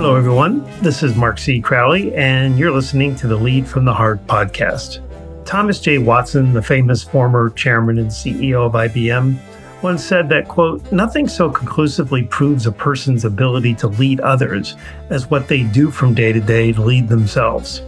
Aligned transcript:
Hello, 0.00 0.16
everyone. 0.16 0.64
This 0.80 1.02
is 1.02 1.14
Mark 1.14 1.38
C. 1.38 1.60
Crowley, 1.60 2.14
and 2.14 2.58
you're 2.58 2.70
listening 2.70 3.14
to 3.16 3.26
the 3.26 3.36
Lead 3.36 3.68
from 3.68 3.84
the 3.84 3.92
Heart 3.92 4.26
podcast. 4.26 5.04
Thomas 5.44 5.78
J. 5.78 5.98
Watson, 5.98 6.54
the 6.54 6.62
famous 6.62 7.02
former 7.02 7.50
chairman 7.50 7.98
and 7.98 8.08
CEO 8.08 8.64
of 8.64 8.72
IBM, 8.72 9.36
once 9.82 10.02
said 10.02 10.30
that, 10.30 10.48
quote, 10.48 10.90
nothing 10.90 11.28
so 11.28 11.50
conclusively 11.50 12.22
proves 12.22 12.64
a 12.64 12.72
person's 12.72 13.26
ability 13.26 13.74
to 13.74 13.88
lead 13.88 14.20
others 14.20 14.74
as 15.10 15.28
what 15.28 15.48
they 15.48 15.64
do 15.64 15.90
from 15.90 16.14
day 16.14 16.32
to 16.32 16.40
day 16.40 16.72
to 16.72 16.80
lead 16.80 17.06
themselves. 17.06 17.82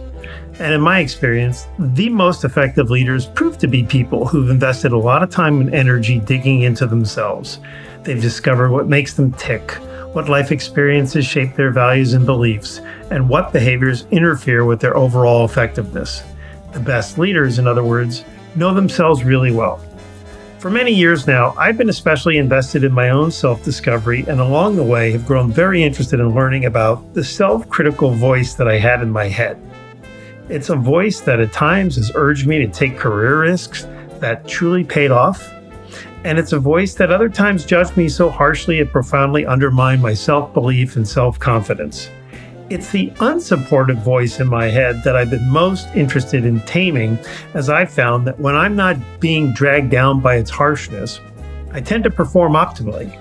And 0.59 0.71
in 0.71 0.81
my 0.81 0.99
experience, 0.99 1.65
the 1.79 2.09
most 2.09 2.43
effective 2.43 2.91
leaders 2.91 3.25
prove 3.25 3.57
to 3.57 3.67
be 3.67 3.83
people 3.83 4.27
who've 4.27 4.51
invested 4.51 4.91
a 4.91 4.97
lot 4.99 5.23
of 5.23 5.31
time 5.31 5.61
and 5.61 5.73
energy 5.73 6.19
digging 6.19 6.61
into 6.61 6.85
themselves. 6.85 7.57
They've 8.03 8.21
discovered 8.21 8.69
what 8.69 8.87
makes 8.87 9.15
them 9.15 9.31
tick 9.31 9.79
what 10.13 10.29
life 10.29 10.51
experiences 10.51 11.25
shape 11.25 11.55
their 11.55 11.71
values 11.71 12.13
and 12.13 12.25
beliefs, 12.25 12.79
and 13.11 13.27
what 13.27 13.51
behaviors 13.51 14.05
interfere 14.11 14.63
with 14.63 14.79
their 14.79 14.95
overall 14.95 15.43
effectiveness. 15.43 16.23
The 16.71 16.79
best 16.79 17.17
leaders, 17.17 17.59
in 17.59 17.67
other 17.67 17.83
words, 17.83 18.23
know 18.55 18.73
themselves 18.73 19.23
really 19.23 19.51
well. 19.51 19.83
For 20.59 20.69
many 20.69 20.93
years 20.93 21.27
now, 21.27 21.53
I've 21.57 21.77
been 21.77 21.89
especially 21.89 22.37
invested 22.37 22.85
in 22.85 22.93
my 22.93 23.09
own 23.09 23.31
self 23.31 23.63
discovery, 23.63 24.23
and 24.27 24.39
along 24.39 24.75
the 24.77 24.83
way 24.83 25.11
have 25.11 25.25
grown 25.25 25.51
very 25.51 25.83
interested 25.83 26.19
in 26.19 26.33
learning 26.33 26.65
about 26.65 27.13
the 27.13 27.23
self 27.23 27.67
critical 27.67 28.11
voice 28.11 28.53
that 28.53 28.67
I 28.67 28.77
had 28.77 29.01
in 29.01 29.09
my 29.09 29.27
head. 29.27 29.59
It's 30.47 30.69
a 30.69 30.75
voice 30.75 31.19
that 31.21 31.39
at 31.39 31.51
times 31.51 31.95
has 31.95 32.11
urged 32.15 32.47
me 32.47 32.59
to 32.59 32.67
take 32.67 32.97
career 32.97 33.41
risks 33.41 33.87
that 34.19 34.47
truly 34.47 34.83
paid 34.83 35.11
off 35.11 35.53
and 36.23 36.39
it's 36.39 36.53
a 36.53 36.59
voice 36.59 36.93
that 36.95 37.11
other 37.11 37.29
times 37.29 37.65
judged 37.65 37.97
me 37.97 38.07
so 38.07 38.29
harshly 38.29 38.79
it 38.79 38.91
profoundly 38.91 39.45
undermined 39.45 40.01
my 40.01 40.13
self 40.13 40.53
belief 40.53 40.95
and 40.95 41.07
self 41.07 41.39
confidence. 41.39 42.09
It's 42.69 42.91
the 42.91 43.09
unsupportive 43.17 44.01
voice 44.03 44.39
in 44.39 44.47
my 44.47 44.67
head 44.67 45.03
that 45.03 45.15
I've 45.15 45.29
been 45.29 45.47
most 45.49 45.87
interested 45.95 46.45
in 46.45 46.61
taming, 46.61 47.19
as 47.53 47.69
I've 47.69 47.91
found 47.91 48.25
that 48.25 48.39
when 48.39 48.55
I'm 48.55 48.75
not 48.75 48.97
being 49.19 49.51
dragged 49.51 49.91
down 49.91 50.21
by 50.21 50.37
its 50.37 50.49
harshness, 50.49 51.19
I 51.71 51.81
tend 51.81 52.03
to 52.05 52.09
perform 52.09 52.53
optimally. 52.53 53.19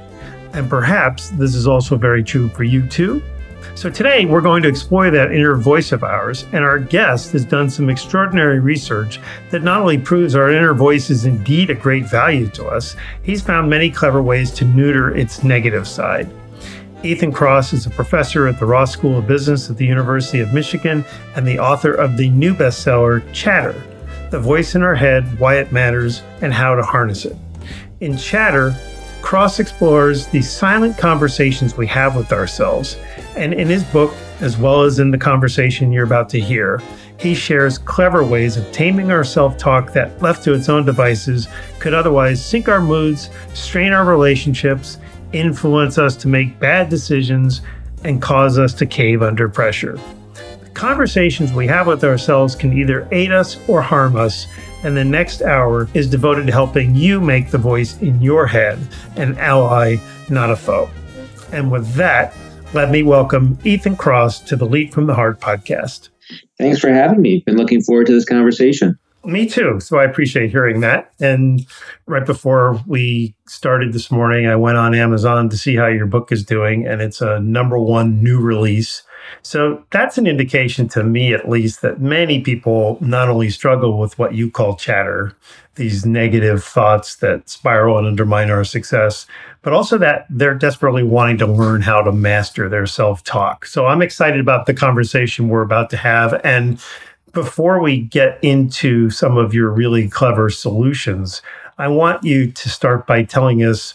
And 0.54 0.70
perhaps 0.70 1.30
this 1.30 1.54
is 1.54 1.66
also 1.66 1.96
very 1.96 2.22
true 2.22 2.48
for 2.50 2.62
you 2.62 2.86
too. 2.86 3.22
So 3.74 3.88
today 3.88 4.26
we're 4.26 4.42
going 4.42 4.62
to 4.62 4.68
explore 4.68 5.10
that 5.10 5.32
inner 5.32 5.56
voice 5.56 5.92
of 5.92 6.04
ours, 6.04 6.44
and 6.52 6.62
our 6.62 6.78
guest 6.78 7.32
has 7.32 7.44
done 7.44 7.70
some 7.70 7.88
extraordinary 7.88 8.60
research 8.60 9.18
that 9.50 9.62
not 9.62 9.80
only 9.80 9.98
proves 9.98 10.36
our 10.36 10.50
inner 10.50 10.74
voice 10.74 11.08
is 11.08 11.24
indeed 11.24 11.70
a 11.70 11.74
great 11.74 12.04
value 12.04 12.48
to 12.50 12.66
us, 12.66 12.94
he's 13.22 13.40
found 13.40 13.70
many 13.70 13.90
clever 13.90 14.22
ways 14.22 14.50
to 14.52 14.66
neuter 14.66 15.16
its 15.16 15.42
negative 15.42 15.88
side. 15.88 16.30
Ethan 17.02 17.32
Kross 17.32 17.72
is 17.72 17.86
a 17.86 17.90
professor 17.90 18.46
at 18.46 18.60
the 18.60 18.66
Ross 18.66 18.92
School 18.92 19.18
of 19.18 19.26
Business 19.26 19.68
at 19.68 19.78
the 19.78 19.86
University 19.86 20.40
of 20.40 20.52
Michigan 20.52 21.04
and 21.34 21.48
the 21.48 21.58
author 21.58 21.94
of 21.94 22.16
the 22.16 22.28
new 22.30 22.54
bestseller, 22.54 23.24
Chatter 23.32 23.82
The 24.30 24.38
Voice 24.38 24.74
in 24.76 24.82
Our 24.82 24.94
Head, 24.94 25.40
Why 25.40 25.56
It 25.56 25.72
Matters, 25.72 26.22
and 26.42 26.52
How 26.52 26.76
to 26.76 26.82
Harness 26.82 27.24
It. 27.24 27.36
In 28.00 28.16
Chatter, 28.16 28.76
Kross 29.22 29.60
explores 29.60 30.26
the 30.26 30.42
silent 30.42 30.98
conversations 30.98 31.76
we 31.76 31.86
have 31.86 32.16
with 32.16 32.32
ourselves. 32.32 32.98
And 33.36 33.54
in 33.54 33.68
his 33.68 33.84
book, 33.84 34.12
as 34.40 34.58
well 34.58 34.82
as 34.82 34.98
in 34.98 35.10
the 35.10 35.16
conversation 35.16 35.92
you're 35.92 36.04
about 36.04 36.28
to 36.30 36.40
hear, 36.40 36.82
he 37.16 37.34
shares 37.34 37.78
clever 37.78 38.24
ways 38.24 38.56
of 38.56 38.70
taming 38.72 39.12
our 39.12 39.22
self 39.22 39.56
talk 39.56 39.92
that, 39.92 40.20
left 40.20 40.42
to 40.44 40.52
its 40.52 40.68
own 40.68 40.84
devices, 40.84 41.48
could 41.78 41.94
otherwise 41.94 42.44
sink 42.44 42.68
our 42.68 42.80
moods, 42.80 43.30
strain 43.54 43.92
our 43.92 44.04
relationships, 44.04 44.98
influence 45.32 45.98
us 45.98 46.16
to 46.16 46.28
make 46.28 46.58
bad 46.58 46.88
decisions, 46.88 47.62
and 48.04 48.20
cause 48.20 48.58
us 48.58 48.74
to 48.74 48.86
cave 48.86 49.22
under 49.22 49.48
pressure. 49.48 49.98
The 50.34 50.70
conversations 50.74 51.52
we 51.52 51.68
have 51.68 51.86
with 51.86 52.02
ourselves 52.02 52.56
can 52.56 52.76
either 52.76 53.06
aid 53.12 53.30
us 53.30 53.56
or 53.68 53.80
harm 53.80 54.16
us, 54.16 54.48
and 54.82 54.96
the 54.96 55.04
next 55.04 55.42
hour 55.42 55.88
is 55.94 56.08
devoted 56.08 56.46
to 56.46 56.52
helping 56.52 56.94
you 56.94 57.20
make 57.20 57.50
the 57.50 57.58
voice 57.58 57.96
in 58.00 58.20
your 58.20 58.46
head 58.46 58.78
an 59.16 59.36
ally, 59.38 59.96
not 60.28 60.50
a 60.50 60.56
foe. 60.56 60.90
And 61.52 61.70
with 61.70 61.92
that, 61.94 62.34
let 62.72 62.90
me 62.90 63.02
welcome 63.02 63.58
Ethan 63.64 63.96
Kross 63.96 64.44
to 64.46 64.56
the 64.56 64.64
Lead 64.64 64.92
from 64.92 65.06
the 65.06 65.14
Heart 65.14 65.40
podcast. 65.40 66.08
Thanks 66.58 66.78
for 66.78 66.88
having 66.88 67.20
me. 67.20 67.42
Been 67.44 67.56
looking 67.56 67.82
forward 67.82 68.06
to 68.06 68.12
this 68.12 68.24
conversation. 68.24 68.98
Me 69.24 69.46
too. 69.46 69.78
So 69.78 69.98
I 69.98 70.04
appreciate 70.04 70.50
hearing 70.50 70.80
that. 70.80 71.12
And 71.20 71.64
right 72.06 72.26
before 72.26 72.82
we 72.86 73.36
started 73.46 73.92
this 73.92 74.10
morning, 74.10 74.46
I 74.46 74.56
went 74.56 74.78
on 74.78 74.94
Amazon 74.94 75.48
to 75.50 75.56
see 75.56 75.76
how 75.76 75.86
your 75.86 76.06
book 76.06 76.32
is 76.32 76.44
doing, 76.44 76.86
and 76.86 77.00
it's 77.00 77.20
a 77.20 77.38
number 77.38 77.78
one 77.78 78.22
new 78.22 78.40
release. 78.40 79.02
So 79.42 79.84
that's 79.90 80.18
an 80.18 80.26
indication 80.26 80.88
to 80.88 81.02
me, 81.02 81.34
at 81.34 81.48
least, 81.48 81.82
that 81.82 82.00
many 82.00 82.40
people 82.40 82.98
not 83.00 83.28
only 83.28 83.50
struggle 83.50 83.98
with 83.98 84.18
what 84.18 84.34
you 84.34 84.50
call 84.50 84.76
chatter, 84.76 85.36
these 85.74 86.04
negative 86.04 86.62
thoughts 86.62 87.16
that 87.16 87.48
spiral 87.48 87.98
and 87.98 88.06
undermine 88.06 88.50
our 88.50 88.64
success, 88.64 89.26
but 89.62 89.72
also 89.72 89.96
that 89.98 90.26
they're 90.28 90.54
desperately 90.54 91.02
wanting 91.02 91.38
to 91.38 91.46
learn 91.46 91.80
how 91.80 92.02
to 92.02 92.12
master 92.12 92.68
their 92.68 92.86
self 92.86 93.24
talk. 93.24 93.64
So 93.64 93.86
I'm 93.86 94.02
excited 94.02 94.40
about 94.40 94.66
the 94.66 94.74
conversation 94.74 95.48
we're 95.48 95.62
about 95.62 95.88
to 95.90 95.96
have. 95.96 96.40
And 96.44 96.82
before 97.32 97.80
we 97.80 97.98
get 97.98 98.38
into 98.42 99.08
some 99.08 99.38
of 99.38 99.54
your 99.54 99.70
really 99.70 100.08
clever 100.08 100.50
solutions, 100.50 101.40
I 101.78 101.88
want 101.88 102.22
you 102.22 102.52
to 102.52 102.68
start 102.68 103.06
by 103.06 103.22
telling 103.22 103.62
us 103.64 103.94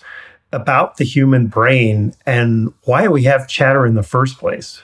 about 0.51 0.97
the 0.97 1.03
human 1.03 1.47
brain 1.47 2.13
and 2.25 2.73
why 2.83 3.07
we 3.07 3.23
have 3.23 3.47
chatter 3.47 3.85
in 3.85 3.95
the 3.95 4.03
first 4.03 4.37
place? 4.37 4.81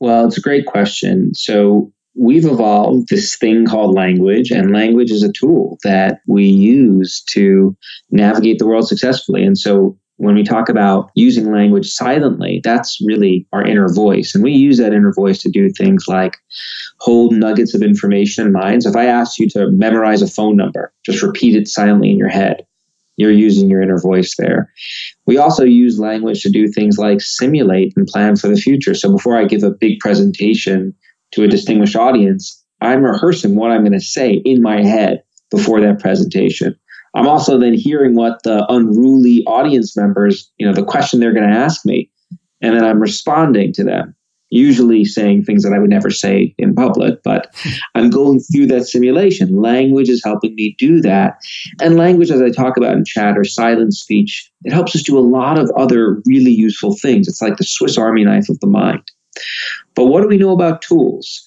Well, 0.00 0.26
it's 0.26 0.38
a 0.38 0.42
great 0.42 0.66
question. 0.66 1.34
So, 1.34 1.92
we've 2.16 2.44
evolved 2.44 3.08
this 3.08 3.36
thing 3.36 3.66
called 3.66 3.94
language, 3.94 4.50
and 4.50 4.72
language 4.72 5.10
is 5.10 5.24
a 5.24 5.32
tool 5.32 5.78
that 5.82 6.20
we 6.28 6.44
use 6.44 7.22
to 7.30 7.76
navigate 8.10 8.58
the 8.58 8.66
world 8.66 8.86
successfully. 8.86 9.44
And 9.44 9.58
so, 9.58 9.98
when 10.16 10.36
we 10.36 10.44
talk 10.44 10.68
about 10.68 11.10
using 11.16 11.50
language 11.50 11.90
silently, 11.90 12.60
that's 12.62 12.98
really 13.04 13.48
our 13.52 13.66
inner 13.66 13.92
voice. 13.92 14.34
And 14.34 14.44
we 14.44 14.52
use 14.52 14.78
that 14.78 14.92
inner 14.92 15.12
voice 15.12 15.40
to 15.42 15.50
do 15.50 15.70
things 15.70 16.06
like 16.06 16.36
hold 17.00 17.34
nuggets 17.34 17.74
of 17.74 17.82
information 17.82 18.46
in 18.46 18.52
mind. 18.52 18.84
So 18.84 18.90
if 18.90 18.96
I 18.96 19.06
asked 19.06 19.40
you 19.40 19.48
to 19.50 19.70
memorize 19.72 20.22
a 20.22 20.28
phone 20.28 20.56
number, 20.56 20.92
just 21.04 21.20
repeat 21.20 21.56
it 21.56 21.66
silently 21.66 22.12
in 22.12 22.18
your 22.18 22.28
head 22.28 22.64
you're 23.16 23.30
using 23.30 23.68
your 23.68 23.82
inner 23.82 23.98
voice 23.98 24.34
there. 24.36 24.70
We 25.26 25.38
also 25.38 25.64
use 25.64 25.98
language 25.98 26.42
to 26.42 26.50
do 26.50 26.68
things 26.68 26.98
like 26.98 27.20
simulate 27.20 27.92
and 27.96 28.06
plan 28.06 28.36
for 28.36 28.48
the 28.48 28.56
future. 28.56 28.94
So 28.94 29.12
before 29.12 29.36
I 29.36 29.44
give 29.44 29.62
a 29.62 29.70
big 29.70 30.00
presentation 30.00 30.94
to 31.32 31.44
a 31.44 31.48
distinguished 31.48 31.96
audience, 31.96 32.62
I'm 32.80 33.02
rehearsing 33.02 33.54
what 33.54 33.70
I'm 33.70 33.82
going 33.82 33.92
to 33.92 34.00
say 34.00 34.34
in 34.44 34.62
my 34.62 34.82
head 34.82 35.22
before 35.50 35.80
that 35.80 36.00
presentation. 36.00 36.74
I'm 37.14 37.28
also 37.28 37.58
then 37.58 37.74
hearing 37.74 38.16
what 38.16 38.42
the 38.42 38.66
unruly 38.68 39.44
audience 39.46 39.96
members, 39.96 40.50
you 40.58 40.66
know, 40.66 40.72
the 40.72 40.84
question 40.84 41.20
they're 41.20 41.32
going 41.32 41.48
to 41.48 41.56
ask 41.56 41.86
me, 41.86 42.10
and 42.60 42.74
then 42.74 42.84
I'm 42.84 43.00
responding 43.00 43.72
to 43.74 43.84
them 43.84 44.16
usually 44.54 45.04
saying 45.04 45.42
things 45.42 45.64
that 45.64 45.72
I 45.72 45.78
would 45.78 45.90
never 45.90 46.10
say 46.10 46.54
in 46.58 46.74
public, 46.74 47.22
but 47.24 47.54
I'm 47.94 48.08
going 48.08 48.40
through 48.40 48.68
that 48.68 48.86
simulation. 48.86 49.60
Language 49.60 50.08
is 50.08 50.22
helping 50.24 50.54
me 50.54 50.76
do 50.78 51.00
that. 51.00 51.38
And 51.80 51.96
language, 51.96 52.30
as 52.30 52.40
I 52.40 52.50
talk 52.50 52.76
about 52.76 52.96
in 52.96 53.04
Chatter, 53.04 53.44
silent 53.44 53.94
speech, 53.94 54.50
it 54.62 54.72
helps 54.72 54.94
us 54.94 55.02
do 55.02 55.18
a 55.18 55.20
lot 55.20 55.58
of 55.58 55.70
other 55.76 56.22
really 56.26 56.52
useful 56.52 56.96
things. 56.96 57.26
It's 57.26 57.42
like 57.42 57.56
the 57.56 57.64
Swiss 57.64 57.98
Army 57.98 58.24
knife 58.24 58.48
of 58.48 58.60
the 58.60 58.66
mind. 58.66 59.02
But 59.94 60.06
what 60.06 60.22
do 60.22 60.28
we 60.28 60.38
know 60.38 60.52
about 60.52 60.82
tools? 60.82 61.42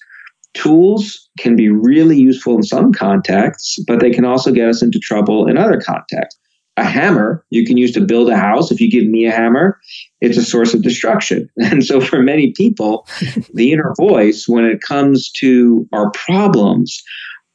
Tools 0.54 1.28
can 1.38 1.56
be 1.56 1.68
really 1.68 2.18
useful 2.18 2.56
in 2.56 2.62
some 2.62 2.92
contexts, 2.92 3.78
but 3.86 4.00
they 4.00 4.10
can 4.10 4.24
also 4.24 4.52
get 4.52 4.68
us 4.68 4.82
into 4.82 4.98
trouble 4.98 5.46
in 5.46 5.56
other 5.56 5.80
contexts 5.80 6.38
a 6.78 6.84
hammer 6.84 7.44
you 7.50 7.66
can 7.66 7.76
use 7.76 7.92
to 7.92 8.00
build 8.00 8.30
a 8.30 8.36
house. 8.36 8.70
If 8.70 8.80
you 8.80 8.90
give 8.90 9.06
me 9.06 9.26
a 9.26 9.32
hammer, 9.32 9.78
it's 10.20 10.38
a 10.38 10.44
source 10.44 10.74
of 10.74 10.82
destruction. 10.82 11.48
And 11.58 11.84
so, 11.84 12.00
for 12.00 12.22
many 12.22 12.52
people, 12.52 13.06
the 13.54 13.72
inner 13.72 13.94
voice, 13.96 14.48
when 14.48 14.64
it 14.64 14.80
comes 14.80 15.30
to 15.32 15.88
our 15.92 16.10
problems, 16.12 17.02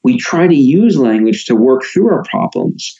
we 0.03 0.17
try 0.17 0.47
to 0.47 0.55
use 0.55 0.97
language 0.97 1.45
to 1.45 1.55
work 1.55 1.83
through 1.83 2.09
our 2.09 2.23
problems, 2.23 2.95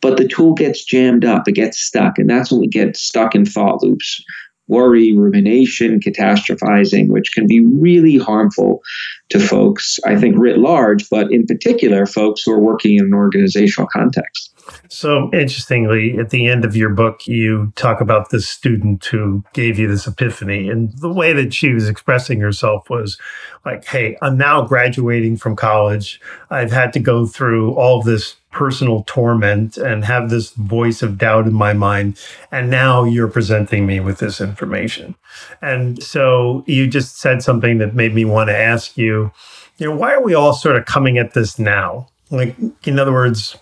but 0.00 0.18
the 0.18 0.28
tool 0.28 0.52
gets 0.52 0.84
jammed 0.84 1.24
up, 1.24 1.48
it 1.48 1.52
gets 1.52 1.78
stuck. 1.78 2.18
And 2.18 2.28
that's 2.28 2.50
when 2.50 2.60
we 2.60 2.68
get 2.68 2.96
stuck 2.96 3.34
in 3.34 3.44
thought 3.44 3.82
loops 3.82 4.22
worry, 4.68 5.12
rumination, 5.12 6.00
catastrophizing, 6.00 7.08
which 7.08 7.32
can 7.32 7.46
be 7.46 7.60
really 7.60 8.16
harmful 8.16 8.80
to 9.28 9.38
folks, 9.38 9.98
I 10.06 10.16
think, 10.16 10.36
writ 10.38 10.58
large, 10.58 11.08
but 11.10 11.30
in 11.32 11.46
particular, 11.46 12.06
folks 12.06 12.42
who 12.42 12.52
are 12.52 12.60
working 12.60 12.96
in 12.96 13.06
an 13.06 13.14
organizational 13.14 13.88
context. 13.92 14.51
So, 14.88 15.30
interestingly, 15.32 16.18
at 16.18 16.30
the 16.30 16.46
end 16.48 16.64
of 16.64 16.76
your 16.76 16.90
book, 16.90 17.26
you 17.26 17.72
talk 17.76 18.00
about 18.00 18.30
this 18.30 18.48
student 18.48 19.04
who 19.04 19.42
gave 19.52 19.78
you 19.78 19.88
this 19.88 20.06
epiphany. 20.06 20.68
And 20.68 20.92
the 20.98 21.12
way 21.12 21.32
that 21.32 21.54
she 21.54 21.72
was 21.72 21.88
expressing 21.88 22.40
herself 22.40 22.88
was 22.90 23.18
like, 23.64 23.84
Hey, 23.84 24.16
I'm 24.22 24.36
now 24.36 24.62
graduating 24.62 25.36
from 25.36 25.56
college. 25.56 26.20
I've 26.50 26.72
had 26.72 26.92
to 26.94 27.00
go 27.00 27.26
through 27.26 27.74
all 27.74 28.02
this 28.02 28.36
personal 28.50 29.02
torment 29.04 29.78
and 29.78 30.04
have 30.04 30.28
this 30.28 30.52
voice 30.52 31.02
of 31.02 31.18
doubt 31.18 31.46
in 31.46 31.54
my 31.54 31.72
mind. 31.72 32.18
And 32.50 32.70
now 32.70 33.04
you're 33.04 33.28
presenting 33.28 33.86
me 33.86 33.98
with 33.98 34.18
this 34.18 34.40
information. 34.40 35.14
And 35.62 36.02
so 36.02 36.62
you 36.66 36.86
just 36.86 37.18
said 37.18 37.42
something 37.42 37.78
that 37.78 37.94
made 37.94 38.14
me 38.14 38.24
want 38.24 38.48
to 38.48 38.56
ask 38.56 38.96
you, 38.96 39.32
you 39.78 39.88
know, 39.88 39.96
why 39.96 40.12
are 40.12 40.22
we 40.22 40.34
all 40.34 40.52
sort 40.52 40.76
of 40.76 40.84
coming 40.84 41.18
at 41.18 41.32
this 41.32 41.58
now? 41.58 42.08
Like, 42.30 42.54
in 42.84 42.98
other 42.98 43.12
words, 43.12 43.56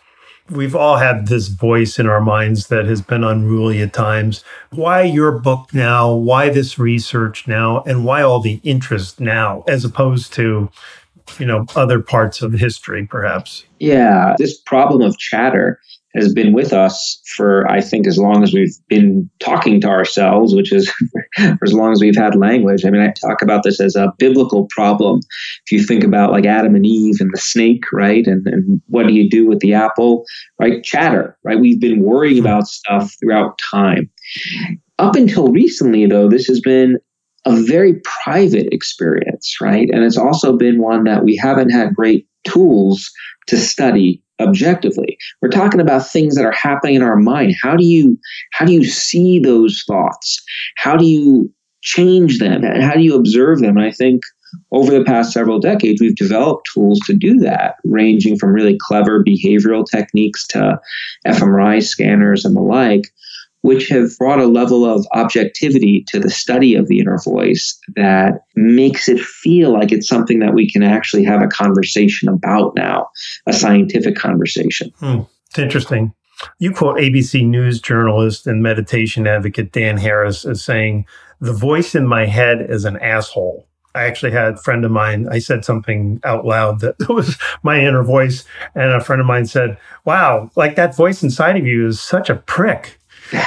we've 0.51 0.75
all 0.75 0.97
had 0.97 1.29
this 1.29 1.49
voice 1.49 1.99
in 1.99 2.07
our 2.07 2.21
minds 2.21 2.69
that 2.69 2.87
has 2.87 3.01
been 3.01 3.25
unruly 3.25 3.81
at 3.81 3.93
times. 3.93 4.45
Why 4.71 5.03
your 5.03 5.33
book 5.39 5.73
now? 5.73 6.13
Why 6.13 6.51
this 6.51 6.79
research 6.79 7.47
now? 7.47 7.83
And 7.87 8.05
why 8.05 8.23
all 8.23 8.41
the 8.41 8.61
interest 8.63 9.21
now, 9.21 9.63
as 9.67 9.85
opposed 9.85 10.33
to, 10.35 10.71
you 11.39 11.47
know, 11.47 11.67
other 11.77 12.01
parts 12.01 12.43
of 12.43 12.53
history, 12.53 13.07
perhaps? 13.07 13.65
Yeah, 13.79 14.35
this 14.39 14.59
problem 14.59 15.03
of 15.03 15.17
chatter 15.19 15.81
has 16.15 16.33
been 16.35 16.53
with 16.53 16.73
us 16.73 17.21
for 17.37 17.71
I 17.71 17.81
think 17.81 18.07
as 18.07 18.19
long 18.19 18.43
as 18.43 18.53
we've 18.53 18.75
been 18.89 19.31
talking 19.39 19.81
to 19.83 19.89
ourselves, 19.89 20.55
which 20.55 20.73
is 20.73 20.91
for 21.37 21.59
as 21.65 21.73
long 21.73 21.93
as 21.93 22.01
we've 22.01 22.17
had 22.17 22.35
language. 22.35 22.85
I 22.85 22.91
mean, 22.91 23.03
I 23.03 23.13
talk 23.13 23.43
about 23.43 23.63
this 23.63 23.81
as 23.81 23.95
a 23.95 24.13
biblical 24.19 24.67
problem. 24.67 25.21
If 25.67 25.73
you 25.73 25.85
think 25.85 26.03
about 26.03 26.33
like 26.33 26.47
Adam 26.47 26.75
and 26.75 26.87
Eve 26.87 27.17
and 27.21 27.31
the 27.33 27.39
snake, 27.39 27.85
right? 27.93 28.27
And, 28.27 28.47
and 28.47 28.81
what 28.89 29.07
do 29.07 29.13
you 29.13 29.29
do 29.29 29.47
with 29.47 29.61
the 29.61 29.75
apple, 29.75 30.25
right? 30.59 30.83
Chatter, 30.83 31.37
right? 31.45 31.61
We've 31.61 31.81
been 31.81 32.03
worrying 32.03 32.39
hmm. 32.39 32.47
about 32.47 32.67
stuff 32.67 33.15
throughout 33.21 33.59
time. 33.59 34.11
Up 34.99 35.15
until 35.15 35.49
recently, 35.49 36.07
though, 36.07 36.29
this 36.29 36.47
has 36.47 36.61
been 36.61 36.99
a 37.47 37.57
very 37.63 38.01
private 38.23 38.69
experience, 38.73 39.57
right? 39.61 39.89
And 39.91 40.05
it's 40.05 40.19
also 40.19 40.57
been 40.57 40.83
one 40.83 41.05
that 41.05 41.25
we 41.25 41.37
haven't 41.37 41.71
had 41.71 41.95
great 41.95 42.27
tools 42.45 43.11
to 43.47 43.57
study 43.57 44.23
objectively. 44.41 45.19
We're 45.41 45.49
talking 45.49 45.81
about 45.81 46.07
things 46.07 46.35
that 46.35 46.45
are 46.45 46.53
happening 46.53 46.97
in 46.97 47.03
our 47.03 47.17
mind. 47.17 47.55
How 47.61 47.77
do 47.77 47.85
you 47.85 48.19
how 48.53 48.65
do 48.65 48.73
you 48.73 48.85
see 48.85 49.39
those 49.39 49.85
thoughts? 49.87 50.43
How 50.77 50.97
do 50.97 51.07
you 51.07 51.53
change 51.83 52.39
them? 52.39 52.65
And 52.65 52.83
how 52.83 52.95
do 52.95 53.01
you 53.01 53.15
observe 53.17 53.61
them? 53.61 53.77
And 53.77 53.87
i 53.87 53.91
think 53.91 54.23
over 54.73 54.91
the 54.91 55.05
past 55.05 55.33
several 55.33 55.59
decades 55.59 56.01
we've 56.01 56.17
developed 56.17 56.69
tools 56.75 56.99
to 57.07 57.15
do 57.15 57.39
that 57.39 57.77
ranging 57.85 58.37
from 58.37 58.53
really 58.53 58.77
clever 58.81 59.23
behavioral 59.23 59.85
techniques 59.89 60.47
to 60.49 60.81
fmri 61.27 61.83
scanners 61.83 62.45
and 62.45 62.57
the 62.57 62.61
like 62.61 63.13
which 63.63 63.89
have 63.89 64.17
brought 64.19 64.39
a 64.39 64.47
level 64.47 64.85
of 64.85 65.07
objectivity 65.15 66.05
to 66.09 66.19
the 66.19 66.31
study 66.31 66.75
of 66.75 66.89
the 66.89 66.99
inner 66.99 67.19
voice 67.23 67.79
that 67.97 68.45
makes 68.57 69.09
it 69.09 69.21
feel 69.21 69.73
like 69.73 69.93
it's 69.93 70.09
something 70.09 70.39
that 70.39 70.55
we 70.55 70.71
can 70.71 70.83
actually 70.83 71.25
have 71.25 71.43
a 71.43 71.49
conversation 71.49 72.29
about 72.29 72.75
now, 72.75 73.09
a 73.47 73.53
scientific 73.53 74.17
conversation. 74.17 74.91
Hmm. 74.99 75.21
It's 75.49 75.59
interesting. 75.59 76.15
You 76.59 76.73
quote 76.73 76.99
ABC 76.99 77.47
News 77.47 77.81
journalist 77.81 78.47
and 78.47 78.63
meditation 78.63 79.27
advocate 79.27 79.73
Dan 79.73 79.99
Harris 79.99 80.47
as 80.47 80.65
saying, 80.65 81.07
The 81.41 81.53
voice 81.53 81.95
in 81.95 82.07
my 82.07 82.27
head 82.27 82.63
is 82.63 82.85
an 82.85 82.97
asshole. 82.99 83.67
I 83.95 84.05
actually 84.05 84.31
had 84.31 84.55
a 84.55 84.57
friend 84.57 84.85
of 84.85 84.93
mine, 84.93 85.27
I 85.29 85.41
said 85.41 85.65
something 85.65 86.21
out 86.23 86.47
loud 86.47 86.81
that 86.81 86.97
was 87.09 87.37
my 87.63 87.81
inner 87.81 88.05
voice. 88.05 88.45
And 88.75 88.93
a 88.93 89.01
friend 89.01 89.21
of 89.21 89.27
mine 89.27 89.47
said, 89.47 89.77
Wow, 90.05 90.51
like 90.57 90.77
that 90.77 90.97
voice 90.97 91.23
inside 91.23 91.57
of 91.57 91.67
you 91.67 91.89
is 91.89 92.01
such 92.01 92.31
a 92.31 92.37
prick 92.37 93.00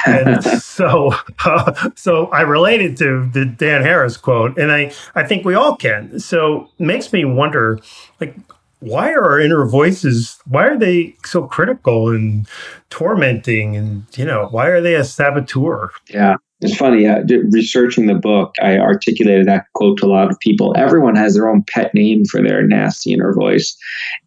and 0.06 0.42
so, 0.62 1.12
uh, 1.44 1.90
so 1.94 2.26
I 2.26 2.42
related 2.42 2.96
to 2.98 3.28
the 3.32 3.44
Dan 3.44 3.82
Harris 3.82 4.16
quote, 4.16 4.58
and 4.58 4.72
I, 4.72 4.92
I 5.14 5.24
think 5.24 5.44
we 5.44 5.54
all 5.54 5.76
can. 5.76 6.18
So, 6.20 6.68
it 6.78 6.84
makes 6.84 7.12
me 7.12 7.24
wonder, 7.24 7.80
like, 8.20 8.36
why 8.80 9.12
are 9.12 9.24
our 9.24 9.40
inner 9.40 9.64
voices? 9.64 10.38
Why 10.46 10.66
are 10.66 10.78
they 10.78 11.16
so 11.24 11.46
critical 11.46 12.10
and 12.10 12.46
tormenting? 12.90 13.76
And 13.76 14.04
you 14.16 14.24
know, 14.24 14.48
why 14.50 14.66
are 14.66 14.80
they 14.80 14.94
a 14.94 15.04
saboteur? 15.04 15.90
Yeah, 16.08 16.36
it's 16.64 16.76
funny, 16.76 17.06
uh, 17.06 17.22
researching 17.50 18.06
the 18.06 18.14
book, 18.14 18.54
I 18.62 18.78
articulated 18.78 19.46
that 19.46 19.66
quote 19.74 19.98
to 19.98 20.06
a 20.06 20.08
lot 20.08 20.30
of 20.30 20.40
people. 20.40 20.74
Everyone 20.78 21.14
has 21.14 21.34
their 21.34 21.46
own 21.46 21.62
pet 21.62 21.94
name 21.94 22.24
for 22.24 22.42
their 22.42 22.66
nasty 22.66 23.12
inner 23.12 23.34
voice. 23.34 23.76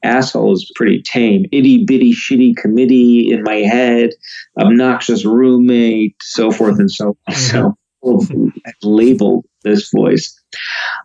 Asshole 0.03 0.53
is 0.53 0.71
pretty 0.75 1.01
tame. 1.01 1.45
Itty 1.51 1.83
bitty 1.85 2.13
shitty 2.13 2.55
committee 2.55 3.31
in 3.31 3.41
my 3.41 3.55
head, 3.55 4.11
obnoxious 4.59 5.25
roommate, 5.25 6.15
so 6.21 6.51
forth 6.51 6.77
and 6.77 6.91
so 6.91 7.17
on. 7.27 7.35
So 7.35 7.73
mm-hmm. 8.05 8.49
labeled 8.83 9.45
this 9.63 9.89
voice. 9.89 10.39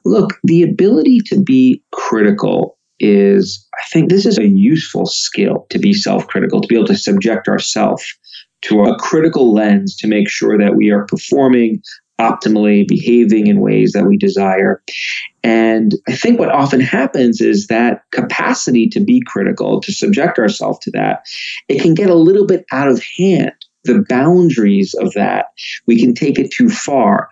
Look, 0.05 0.39
the 0.45 0.63
ability 0.63 1.21
to 1.29 1.41
be 1.41 1.83
critical 1.93 2.77
is, 3.01 3.67
I 3.75 3.83
think 3.91 4.11
this 4.11 4.27
is 4.27 4.39
a 4.39 4.47
useful 4.47 5.07
skill 5.07 5.67
to 5.71 5.79
be 5.79 5.95
self 5.95 6.27
critical, 6.27 6.61
to 6.61 6.69
be 6.69 6.75
able 6.75 6.89
to 6.89 6.97
subject 6.97 7.49
ourselves 7.49 8.05
to 8.63 8.85
a 8.85 8.99
critical 8.99 9.53
lens 9.53 9.97
to 9.97 10.07
make 10.07 10.29
sure 10.29 10.57
that 10.59 10.77
we 10.77 10.91
are 10.91 11.05
performing 11.07 11.83
optimally, 12.21 12.87
behaving 12.87 13.47
in 13.49 13.61
ways 13.61 13.93
that 13.93 14.07
we 14.07 14.17
desire. 14.17 14.83
And 15.43 15.95
I 16.09 16.15
think 16.15 16.39
what 16.39 16.51
often 16.51 16.81
happens 16.81 17.41
is 17.41 17.67
that 17.67 18.03
capacity 18.13 18.89
to 18.91 19.01
be 19.01 19.23
critical, 19.27 19.81
to 19.81 19.93
subject 19.93 20.39
ourselves 20.39 20.79
to 20.81 20.91
that, 20.93 21.27
it 21.69 21.83
can 21.83 21.95
get 21.95 22.11
a 22.11 22.15
little 22.15 22.47
bit 22.47 22.65
out 22.71 22.89
of 22.89 23.03
hand. 23.19 23.53
The 23.85 24.05
boundaries 24.09 24.95
of 24.95 25.13
that, 25.15 25.47
we 25.87 26.01
can 26.01 26.15
take 26.15 26.39
it 26.39 26.53
too 26.53 26.71
far. 26.71 27.29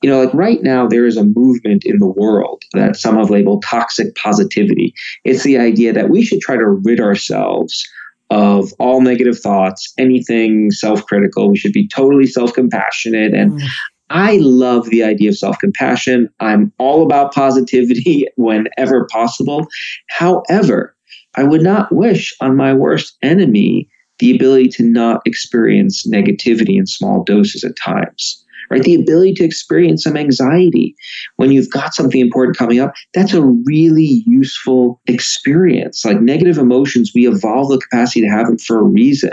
You 0.00 0.10
know, 0.10 0.22
like 0.22 0.32
right 0.32 0.62
now, 0.62 0.86
there 0.86 1.06
is 1.06 1.16
a 1.16 1.24
movement 1.24 1.82
in 1.84 1.98
the 1.98 2.06
world 2.06 2.62
that 2.74 2.94
some 2.94 3.16
have 3.16 3.30
labeled 3.30 3.64
toxic 3.68 4.14
positivity. 4.14 4.94
It's 5.24 5.42
the 5.42 5.58
idea 5.58 5.92
that 5.92 6.08
we 6.08 6.22
should 6.22 6.40
try 6.40 6.56
to 6.56 6.64
rid 6.64 7.00
ourselves 7.00 7.84
of 8.30 8.72
all 8.78 9.00
negative 9.00 9.38
thoughts, 9.38 9.92
anything 9.98 10.70
self 10.70 11.04
critical. 11.06 11.50
We 11.50 11.56
should 11.56 11.72
be 11.72 11.88
totally 11.88 12.26
self 12.26 12.52
compassionate. 12.52 13.34
And 13.34 13.52
mm. 13.52 13.66
I 14.10 14.38
love 14.38 14.90
the 14.90 15.02
idea 15.02 15.30
of 15.30 15.38
self 15.38 15.58
compassion. 15.58 16.28
I'm 16.40 16.72
all 16.78 17.02
about 17.02 17.34
positivity 17.34 18.26
whenever 18.36 19.06
possible. 19.10 19.66
However, 20.08 20.94
I 21.34 21.44
would 21.44 21.62
not 21.62 21.92
wish 21.92 22.34
on 22.40 22.56
my 22.56 22.72
worst 22.74 23.16
enemy 23.22 23.88
the 24.18 24.34
ability 24.34 24.68
to 24.68 24.82
not 24.82 25.20
experience 25.24 26.06
negativity 26.06 26.76
in 26.76 26.86
small 26.86 27.22
doses 27.22 27.62
at 27.62 27.76
times 27.76 28.44
right? 28.70 28.82
The 28.82 28.94
ability 28.94 29.34
to 29.34 29.44
experience 29.44 30.04
some 30.04 30.16
anxiety 30.16 30.94
when 31.36 31.52
you've 31.52 31.70
got 31.70 31.94
something 31.94 32.20
important 32.20 32.56
coming 32.56 32.80
up, 32.80 32.92
that's 33.14 33.34
a 33.34 33.42
really 33.42 34.22
useful 34.26 35.00
experience. 35.06 36.04
Like 36.04 36.20
negative 36.20 36.58
emotions, 36.58 37.12
we 37.14 37.26
evolve 37.26 37.68
the 37.68 37.78
capacity 37.78 38.22
to 38.22 38.28
have 38.28 38.46
them 38.46 38.58
for 38.58 38.78
a 38.78 38.84
reason. 38.84 39.32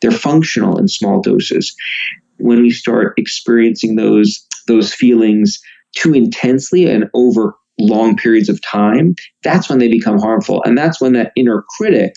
They're 0.00 0.10
functional 0.10 0.78
in 0.78 0.88
small 0.88 1.20
doses. 1.20 1.74
When 2.38 2.60
we 2.60 2.70
start 2.70 3.14
experiencing 3.16 3.96
those 3.96 4.46
those 4.66 4.92
feelings 4.92 5.60
too 5.96 6.14
intensely 6.14 6.86
and 6.86 7.08
over 7.14 7.54
long 7.78 8.16
periods 8.16 8.48
of 8.48 8.60
time, 8.62 9.14
that's 9.42 9.68
when 9.68 9.78
they 9.78 9.88
become 9.88 10.18
harmful. 10.18 10.62
And 10.64 10.76
that's 10.76 11.00
when 11.00 11.12
that 11.14 11.32
inner 11.36 11.64
critic, 11.76 12.14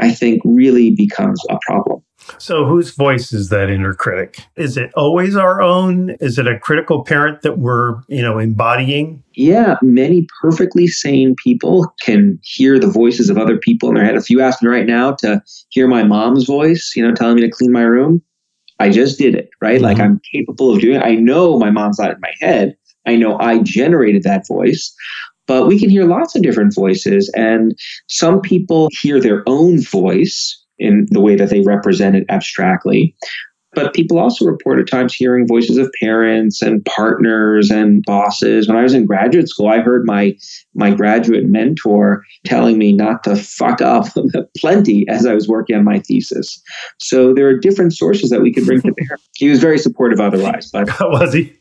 I 0.00 0.10
think, 0.12 0.42
really 0.44 0.90
becomes 0.90 1.42
a 1.50 1.58
problem. 1.66 2.02
So, 2.38 2.64
whose 2.64 2.94
voice 2.94 3.32
is 3.32 3.48
that 3.48 3.70
inner 3.70 3.94
critic? 3.94 4.40
Is 4.56 4.76
it 4.76 4.92
always 4.94 5.36
our 5.36 5.60
own? 5.62 6.10
Is 6.20 6.38
it 6.38 6.46
a 6.46 6.58
critical 6.58 7.02
parent 7.02 7.42
that 7.42 7.58
we're, 7.58 8.00
you 8.08 8.22
know, 8.22 8.38
embodying? 8.38 9.22
Yeah, 9.34 9.76
many 9.82 10.26
perfectly 10.40 10.86
sane 10.86 11.34
people 11.42 11.92
can 12.02 12.38
hear 12.42 12.78
the 12.78 12.86
voices 12.86 13.30
of 13.30 13.38
other 13.38 13.56
people 13.56 13.88
in 13.88 13.94
their 13.94 14.04
head. 14.04 14.16
If 14.16 14.30
you 14.30 14.40
ask 14.40 14.62
me 14.62 14.68
right 14.68 14.86
now 14.86 15.12
to 15.16 15.42
hear 15.70 15.88
my 15.88 16.04
mom's 16.04 16.44
voice, 16.44 16.92
you 16.94 17.06
know, 17.06 17.14
telling 17.14 17.36
me 17.36 17.42
to 17.42 17.50
clean 17.50 17.72
my 17.72 17.82
room, 17.82 18.22
I 18.78 18.90
just 18.90 19.18
did 19.18 19.34
it, 19.34 19.50
right? 19.60 19.76
Mm-hmm. 19.76 19.84
Like 19.84 19.98
I'm 19.98 20.20
capable 20.32 20.74
of 20.74 20.80
doing 20.80 20.96
it. 20.96 21.04
I 21.04 21.14
know 21.14 21.58
my 21.58 21.70
mom's 21.70 21.98
not 21.98 22.12
in 22.12 22.20
my 22.20 22.32
head. 22.40 22.76
I 23.06 23.16
know 23.16 23.38
I 23.38 23.58
generated 23.60 24.22
that 24.24 24.46
voice, 24.46 24.94
but 25.50 25.66
we 25.66 25.80
can 25.80 25.90
hear 25.90 26.04
lots 26.04 26.36
of 26.36 26.42
different 26.42 26.72
voices. 26.72 27.28
And 27.34 27.76
some 28.08 28.40
people 28.40 28.88
hear 29.02 29.20
their 29.20 29.42
own 29.48 29.82
voice 29.82 30.56
in 30.78 31.08
the 31.10 31.20
way 31.20 31.34
that 31.34 31.50
they 31.50 31.60
represent 31.62 32.14
it 32.14 32.24
abstractly. 32.28 33.16
But 33.72 33.94
people 33.94 34.18
also 34.18 34.44
report 34.44 34.80
at 34.80 34.88
times 34.88 35.14
hearing 35.14 35.46
voices 35.46 35.76
of 35.76 35.92
parents 36.00 36.60
and 36.60 36.84
partners 36.84 37.70
and 37.70 38.02
bosses. 38.04 38.66
When 38.66 38.76
I 38.76 38.82
was 38.82 38.94
in 38.94 39.06
graduate 39.06 39.48
school, 39.48 39.68
I 39.68 39.80
heard 39.80 40.04
my 40.04 40.36
my 40.74 40.92
graduate 40.92 41.44
mentor 41.46 42.24
telling 42.44 42.78
me 42.78 42.92
not 42.92 43.22
to 43.24 43.36
fuck 43.36 43.80
up 43.80 44.06
plenty 44.56 45.06
as 45.08 45.24
I 45.24 45.34
was 45.34 45.46
working 45.46 45.76
on 45.76 45.84
my 45.84 46.00
thesis. 46.00 46.60
So 46.98 47.32
there 47.32 47.46
are 47.46 47.56
different 47.56 47.92
sources 47.92 48.30
that 48.30 48.40
we 48.40 48.52
could 48.52 48.66
bring 48.66 48.82
to 48.82 48.92
bear. 48.92 49.18
He 49.36 49.48
was 49.48 49.60
very 49.60 49.78
supportive 49.78 50.20
otherwise, 50.20 50.70
but 50.70 50.88
was 51.00 51.32
he? 51.32 51.56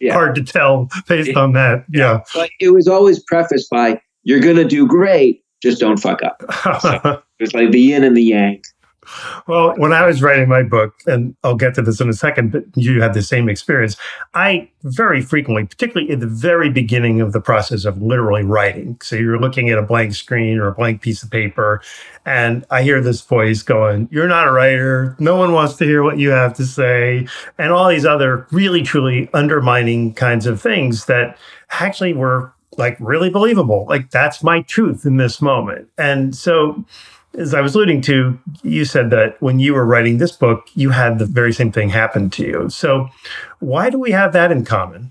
Yeah. 0.00 0.12
Hard 0.12 0.34
to 0.34 0.42
tell 0.42 0.88
based 1.08 1.36
on 1.36 1.52
that. 1.52 1.86
Yeah. 1.88 2.20
But 2.34 2.50
it 2.60 2.70
was 2.70 2.88
always 2.88 3.22
prefaced 3.22 3.70
by 3.70 4.00
you're 4.24 4.40
gonna 4.40 4.64
do 4.64 4.86
great, 4.86 5.42
just 5.62 5.80
don't 5.80 5.98
fuck 5.98 6.22
up. 6.22 6.42
So 6.80 7.22
it's 7.38 7.54
like 7.54 7.70
the 7.70 7.80
yin 7.80 8.04
and 8.04 8.16
the 8.16 8.22
yang. 8.22 8.62
Well, 9.48 9.74
when 9.76 9.92
I 9.92 10.06
was 10.06 10.22
writing 10.22 10.48
my 10.48 10.62
book, 10.62 10.94
and 11.06 11.34
I'll 11.42 11.56
get 11.56 11.74
to 11.74 11.82
this 11.82 12.00
in 12.00 12.08
a 12.08 12.12
second, 12.12 12.52
but 12.52 12.64
you 12.74 13.02
had 13.02 13.14
the 13.14 13.22
same 13.22 13.48
experience. 13.48 13.96
I 14.34 14.70
very 14.84 15.20
frequently, 15.20 15.66
particularly 15.66 16.10
in 16.10 16.20
the 16.20 16.26
very 16.26 16.70
beginning 16.70 17.20
of 17.20 17.32
the 17.32 17.40
process 17.40 17.84
of 17.84 18.00
literally 18.00 18.44
writing, 18.44 18.98
so 19.02 19.16
you're 19.16 19.40
looking 19.40 19.70
at 19.70 19.78
a 19.78 19.82
blank 19.82 20.14
screen 20.14 20.58
or 20.58 20.68
a 20.68 20.72
blank 20.72 21.02
piece 21.02 21.22
of 21.22 21.30
paper, 21.30 21.82
and 22.24 22.64
I 22.70 22.82
hear 22.82 23.00
this 23.00 23.20
voice 23.20 23.62
going, 23.62 24.08
You're 24.12 24.28
not 24.28 24.46
a 24.46 24.52
writer. 24.52 25.16
No 25.18 25.36
one 25.36 25.52
wants 25.52 25.74
to 25.74 25.84
hear 25.84 26.02
what 26.02 26.18
you 26.18 26.30
have 26.30 26.54
to 26.54 26.64
say. 26.64 27.26
And 27.58 27.72
all 27.72 27.88
these 27.88 28.06
other 28.06 28.46
really, 28.52 28.82
truly 28.82 29.28
undermining 29.34 30.14
kinds 30.14 30.46
of 30.46 30.62
things 30.62 31.06
that 31.06 31.36
actually 31.70 32.12
were 32.12 32.52
like 32.78 32.96
really 33.00 33.30
believable. 33.30 33.86
Like 33.88 34.10
that's 34.10 34.42
my 34.42 34.62
truth 34.62 35.04
in 35.04 35.16
this 35.16 35.42
moment. 35.42 35.88
And 35.98 36.34
so, 36.34 36.84
as 37.34 37.54
I 37.54 37.60
was 37.60 37.74
alluding 37.74 38.02
to, 38.02 38.38
you 38.62 38.84
said 38.84 39.10
that 39.10 39.40
when 39.40 39.58
you 39.58 39.74
were 39.74 39.84
writing 39.84 40.18
this 40.18 40.32
book, 40.32 40.68
you 40.74 40.90
had 40.90 41.18
the 41.18 41.26
very 41.26 41.52
same 41.52 41.72
thing 41.72 41.88
happen 41.88 42.30
to 42.30 42.44
you. 42.44 42.68
So, 42.70 43.08
why 43.60 43.90
do 43.90 43.98
we 43.98 44.10
have 44.10 44.32
that 44.32 44.52
in 44.52 44.64
common? 44.64 45.10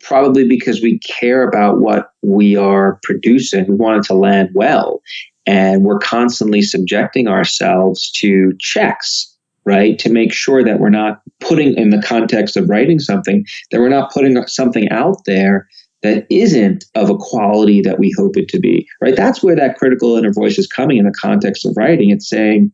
Probably 0.00 0.46
because 0.46 0.82
we 0.82 0.98
care 0.98 1.46
about 1.46 1.80
what 1.80 2.12
we 2.22 2.56
are 2.56 2.98
producing. 3.02 3.66
We 3.66 3.74
want 3.74 3.98
it 3.98 4.08
to 4.08 4.14
land 4.14 4.50
well. 4.54 5.02
And 5.46 5.84
we're 5.84 5.98
constantly 5.98 6.62
subjecting 6.62 7.28
ourselves 7.28 8.10
to 8.12 8.52
checks, 8.58 9.32
right? 9.64 9.98
To 10.00 10.10
make 10.10 10.32
sure 10.32 10.64
that 10.64 10.80
we're 10.80 10.90
not 10.90 11.20
putting, 11.40 11.74
in 11.74 11.90
the 11.90 12.02
context 12.02 12.56
of 12.56 12.68
writing 12.68 12.98
something, 12.98 13.46
that 13.70 13.80
we're 13.80 13.88
not 13.88 14.12
putting 14.12 14.44
something 14.48 14.88
out 14.90 15.18
there 15.24 15.68
that 16.02 16.26
isn't 16.30 16.84
of 16.94 17.10
a 17.10 17.16
quality 17.16 17.80
that 17.82 17.98
we 17.98 18.12
hope 18.16 18.36
it 18.36 18.48
to 18.48 18.58
be, 18.58 18.86
right? 19.00 19.16
That's 19.16 19.42
where 19.42 19.56
that 19.56 19.76
critical 19.76 20.16
inner 20.16 20.32
voice 20.32 20.58
is 20.58 20.66
coming 20.66 20.98
in 20.98 21.04
the 21.04 21.14
context 21.20 21.64
of 21.64 21.74
writing. 21.76 22.10
It's 22.10 22.28
saying, 22.28 22.70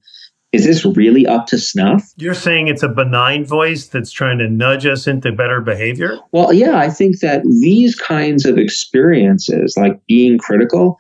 is 0.53 0.67
this 0.67 0.85
really 0.85 1.27
up 1.27 1.47
to 1.47 1.59
snuff? 1.59 2.05
You're 2.17 2.35
saying 2.35 2.69
it's 2.69 2.83
a 2.83 2.89
benign 2.89 3.47
voice 3.47 3.87
that's 3.87 4.13
trying 4.13 4.39
to 4.39 4.49
nudge 4.49 4.85
us 4.85 5.07
into 5.07 5.33
better 5.33 5.63
behavior? 5.63 6.19
Well, 6.33 6.53
yeah, 6.53 6.77
I 6.77 6.91
think 6.91 7.21
that 7.21 7.43
these 7.61 7.95
kinds 7.95 8.45
of 8.45 8.59
experiences, 8.59 9.75
like 9.79 9.99
being 10.07 10.37
critical, 10.37 10.99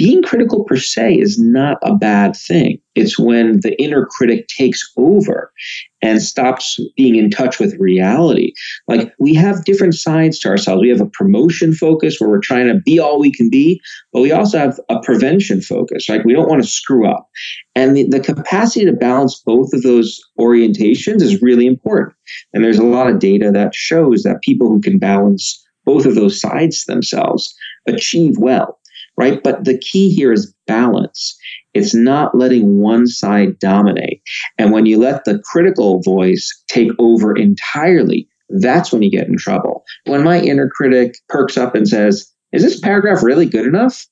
being 0.00 0.22
critical 0.22 0.64
per 0.64 0.78
se 0.78 1.16
is 1.16 1.38
not 1.38 1.76
a 1.82 1.94
bad 1.94 2.34
thing. 2.34 2.80
It's 2.94 3.18
when 3.18 3.60
the 3.60 3.78
inner 3.78 4.06
critic 4.06 4.48
takes 4.48 4.80
over 4.96 5.52
and 6.00 6.22
stops 6.22 6.80
being 6.96 7.16
in 7.16 7.28
touch 7.28 7.60
with 7.60 7.78
reality. 7.78 8.54
Like 8.88 9.12
we 9.18 9.34
have 9.34 9.66
different 9.66 9.94
sides 9.94 10.38
to 10.38 10.48
ourselves. 10.48 10.80
We 10.80 10.88
have 10.88 11.02
a 11.02 11.10
promotion 11.10 11.74
focus 11.74 12.18
where 12.18 12.30
we're 12.30 12.40
trying 12.40 12.68
to 12.68 12.80
be 12.80 12.98
all 12.98 13.20
we 13.20 13.30
can 13.30 13.50
be, 13.50 13.78
but 14.10 14.22
we 14.22 14.32
also 14.32 14.56
have 14.56 14.80
a 14.88 14.98
prevention 15.02 15.60
focus. 15.60 16.08
Like 16.08 16.24
we 16.24 16.32
don't 16.32 16.48
want 16.48 16.62
to 16.62 16.68
screw 16.68 17.06
up. 17.06 17.28
And 17.74 17.94
the, 17.94 18.08
the 18.08 18.20
capacity 18.20 18.86
to 18.86 18.94
balance 18.94 19.38
both 19.44 19.74
of 19.74 19.82
those 19.82 20.18
orientations 20.38 21.20
is 21.20 21.42
really 21.42 21.66
important. 21.66 22.16
And 22.54 22.64
there's 22.64 22.78
a 22.78 22.84
lot 22.84 23.10
of 23.10 23.18
data 23.18 23.50
that 23.52 23.74
shows 23.74 24.22
that 24.22 24.40
people 24.40 24.68
who 24.68 24.80
can 24.80 24.98
balance 24.98 25.62
both 25.84 26.06
of 26.06 26.14
those 26.14 26.40
sides 26.40 26.86
themselves 26.86 27.54
achieve 27.86 28.38
well 28.38 28.79
right? 29.20 29.42
But 29.42 29.64
the 29.64 29.76
key 29.76 30.08
here 30.08 30.32
is 30.32 30.52
balance. 30.66 31.38
It's 31.74 31.94
not 31.94 32.34
letting 32.34 32.78
one 32.80 33.06
side 33.06 33.58
dominate. 33.58 34.22
And 34.56 34.72
when 34.72 34.86
you 34.86 34.98
let 34.98 35.26
the 35.26 35.38
critical 35.44 36.00
voice 36.00 36.50
take 36.68 36.90
over 36.98 37.36
entirely, 37.36 38.26
that's 38.48 38.90
when 38.90 39.02
you 39.02 39.10
get 39.10 39.28
in 39.28 39.36
trouble. 39.36 39.84
When 40.06 40.24
my 40.24 40.40
inner 40.40 40.70
critic 40.70 41.16
perks 41.28 41.58
up 41.58 41.74
and 41.74 41.86
says, 41.86 42.32
Is 42.52 42.62
this 42.62 42.80
paragraph 42.80 43.22
really 43.22 43.44
good 43.44 43.66
enough? 43.66 44.06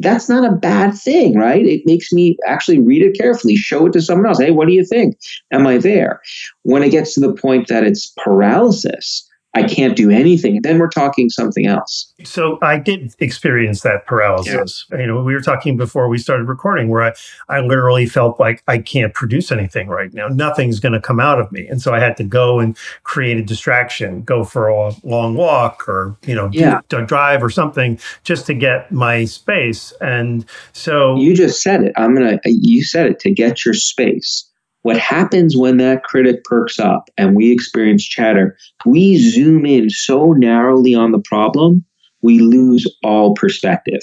That's 0.00 0.28
not 0.28 0.44
a 0.44 0.56
bad 0.56 0.98
thing, 0.98 1.38
right? 1.38 1.64
It 1.64 1.82
makes 1.86 2.12
me 2.12 2.36
actually 2.44 2.80
read 2.80 3.02
it 3.02 3.16
carefully, 3.16 3.54
show 3.54 3.86
it 3.86 3.92
to 3.92 4.02
someone 4.02 4.26
else. 4.26 4.40
Hey, 4.40 4.50
what 4.50 4.66
do 4.66 4.74
you 4.74 4.84
think? 4.84 5.16
Am 5.52 5.64
I 5.64 5.78
there? 5.78 6.20
When 6.64 6.82
it 6.82 6.90
gets 6.90 7.14
to 7.14 7.20
the 7.20 7.32
point 7.32 7.68
that 7.68 7.84
it's 7.84 8.12
paralysis, 8.24 9.26
I 9.54 9.62
can't 9.62 9.96
do 9.96 10.10
anything. 10.10 10.60
Then 10.62 10.78
we're 10.78 10.88
talking 10.88 11.30
something 11.30 11.66
else. 11.66 12.12
So 12.24 12.58
I 12.60 12.78
did 12.78 13.14
experience 13.20 13.82
that 13.82 14.04
paralysis. 14.06 14.86
Yeah. 14.90 14.98
You 14.98 15.06
know, 15.06 15.22
we 15.22 15.32
were 15.32 15.40
talking 15.40 15.76
before 15.76 16.08
we 16.08 16.18
started 16.18 16.48
recording 16.48 16.88
where 16.88 17.04
I, 17.04 17.12
I 17.48 17.60
literally 17.60 18.06
felt 18.06 18.40
like 18.40 18.62
I 18.66 18.78
can't 18.78 19.14
produce 19.14 19.52
anything 19.52 19.88
right 19.88 20.12
now. 20.12 20.26
Nothing's 20.28 20.80
going 20.80 20.92
to 20.92 21.00
come 21.00 21.20
out 21.20 21.40
of 21.40 21.52
me. 21.52 21.66
And 21.68 21.80
so 21.80 21.94
I 21.94 22.00
had 22.00 22.16
to 22.16 22.24
go 22.24 22.58
and 22.58 22.76
create 23.04 23.36
a 23.36 23.42
distraction, 23.42 24.22
go 24.22 24.44
for 24.44 24.68
a 24.68 24.92
long 25.04 25.34
walk 25.34 25.88
or, 25.88 26.16
you 26.26 26.34
know, 26.34 26.50
yeah. 26.52 26.80
do, 26.88 27.04
drive 27.06 27.42
or 27.42 27.50
something 27.50 27.98
just 28.24 28.46
to 28.46 28.54
get 28.54 28.90
my 28.90 29.24
space. 29.24 29.92
And 30.00 30.44
so 30.72 31.16
you 31.16 31.34
just 31.34 31.62
said 31.62 31.82
it. 31.82 31.92
I'm 31.96 32.14
going 32.14 32.38
to, 32.38 32.50
you 32.50 32.82
said 32.82 33.06
it 33.06 33.20
to 33.20 33.30
get 33.30 33.64
your 33.64 33.74
space. 33.74 34.50
What 34.84 34.98
happens 34.98 35.56
when 35.56 35.78
that 35.78 36.04
critic 36.04 36.44
perks 36.44 36.78
up 36.78 37.08
and 37.16 37.34
we 37.34 37.50
experience 37.50 38.04
chatter, 38.04 38.54
we 38.84 39.16
zoom 39.16 39.64
in 39.64 39.88
so 39.88 40.32
narrowly 40.32 40.94
on 40.94 41.10
the 41.10 41.22
problem, 41.24 41.82
we 42.20 42.38
lose 42.40 42.86
all 43.02 43.32
perspective. 43.32 44.02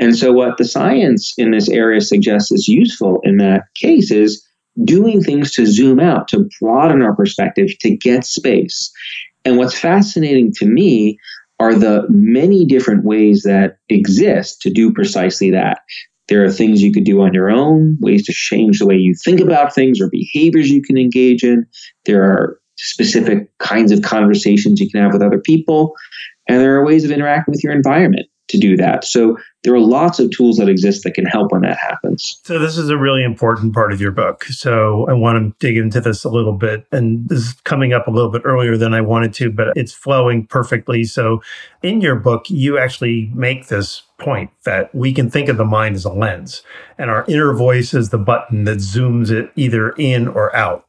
And 0.00 0.16
so, 0.16 0.32
what 0.32 0.56
the 0.56 0.64
science 0.64 1.34
in 1.36 1.50
this 1.50 1.68
area 1.68 2.00
suggests 2.00 2.50
is 2.50 2.66
useful 2.66 3.20
in 3.24 3.36
that 3.36 3.64
case 3.74 4.10
is 4.10 4.42
doing 4.84 5.22
things 5.22 5.52
to 5.52 5.66
zoom 5.66 6.00
out, 6.00 6.28
to 6.28 6.48
broaden 6.58 7.02
our 7.02 7.14
perspective, 7.14 7.68
to 7.80 7.94
get 7.94 8.24
space. 8.24 8.90
And 9.44 9.58
what's 9.58 9.78
fascinating 9.78 10.50
to 10.54 10.66
me 10.66 11.18
are 11.60 11.74
the 11.74 12.06
many 12.08 12.64
different 12.64 13.04
ways 13.04 13.42
that 13.42 13.76
exist 13.90 14.62
to 14.62 14.70
do 14.70 14.94
precisely 14.94 15.50
that. 15.50 15.80
There 16.28 16.44
are 16.44 16.50
things 16.50 16.82
you 16.82 16.92
could 16.92 17.04
do 17.04 17.20
on 17.20 17.34
your 17.34 17.50
own, 17.50 17.98
ways 18.00 18.24
to 18.26 18.32
change 18.32 18.78
the 18.78 18.86
way 18.86 18.96
you 18.96 19.14
think 19.24 19.40
about 19.40 19.74
things 19.74 20.00
or 20.00 20.08
behaviors 20.08 20.70
you 20.70 20.82
can 20.82 20.96
engage 20.96 21.42
in. 21.42 21.66
There 22.06 22.22
are 22.22 22.58
specific 22.76 23.56
kinds 23.58 23.92
of 23.92 24.02
conversations 24.02 24.80
you 24.80 24.90
can 24.90 25.02
have 25.02 25.12
with 25.12 25.22
other 25.22 25.40
people. 25.40 25.94
And 26.48 26.60
there 26.60 26.74
are 26.76 26.84
ways 26.84 27.04
of 27.04 27.10
interacting 27.10 27.52
with 27.52 27.62
your 27.62 27.72
environment 27.72 28.26
to 28.52 28.58
do 28.58 28.76
that. 28.76 29.04
So 29.04 29.36
there 29.64 29.74
are 29.74 29.80
lots 29.80 30.18
of 30.18 30.30
tools 30.30 30.56
that 30.56 30.68
exist 30.68 31.04
that 31.04 31.14
can 31.14 31.26
help 31.26 31.52
when 31.52 31.62
that 31.62 31.78
happens. 31.78 32.40
So 32.44 32.58
this 32.58 32.78
is 32.78 32.88
a 32.88 32.96
really 32.96 33.22
important 33.22 33.74
part 33.74 33.92
of 33.92 34.00
your 34.00 34.10
book. 34.10 34.44
So 34.44 35.06
I 35.08 35.12
want 35.12 35.38
to 35.38 35.66
dig 35.66 35.76
into 35.76 36.00
this 36.00 36.24
a 36.24 36.28
little 36.28 36.52
bit. 36.52 36.86
And 36.92 37.28
this 37.28 37.40
is 37.40 37.52
coming 37.64 37.92
up 37.92 38.06
a 38.06 38.10
little 38.10 38.30
bit 38.30 38.42
earlier 38.44 38.76
than 38.76 38.94
I 38.94 39.00
wanted 39.00 39.32
to, 39.34 39.50
but 39.50 39.68
it's 39.76 39.92
flowing 39.92 40.46
perfectly. 40.46 41.04
So 41.04 41.42
in 41.82 42.00
your 42.00 42.16
book, 42.16 42.50
you 42.50 42.78
actually 42.78 43.30
make 43.34 43.68
this 43.68 44.02
point 44.18 44.50
that 44.64 44.94
we 44.94 45.12
can 45.12 45.30
think 45.30 45.48
of 45.48 45.56
the 45.56 45.64
mind 45.64 45.96
as 45.96 46.04
a 46.04 46.12
lens 46.12 46.62
and 46.98 47.10
our 47.10 47.24
inner 47.26 47.52
voice 47.52 47.92
is 47.94 48.10
the 48.10 48.18
button 48.18 48.62
that 48.64 48.78
zooms 48.78 49.30
it 49.30 49.50
either 49.56 49.90
in 49.98 50.28
or 50.28 50.54
out. 50.54 50.86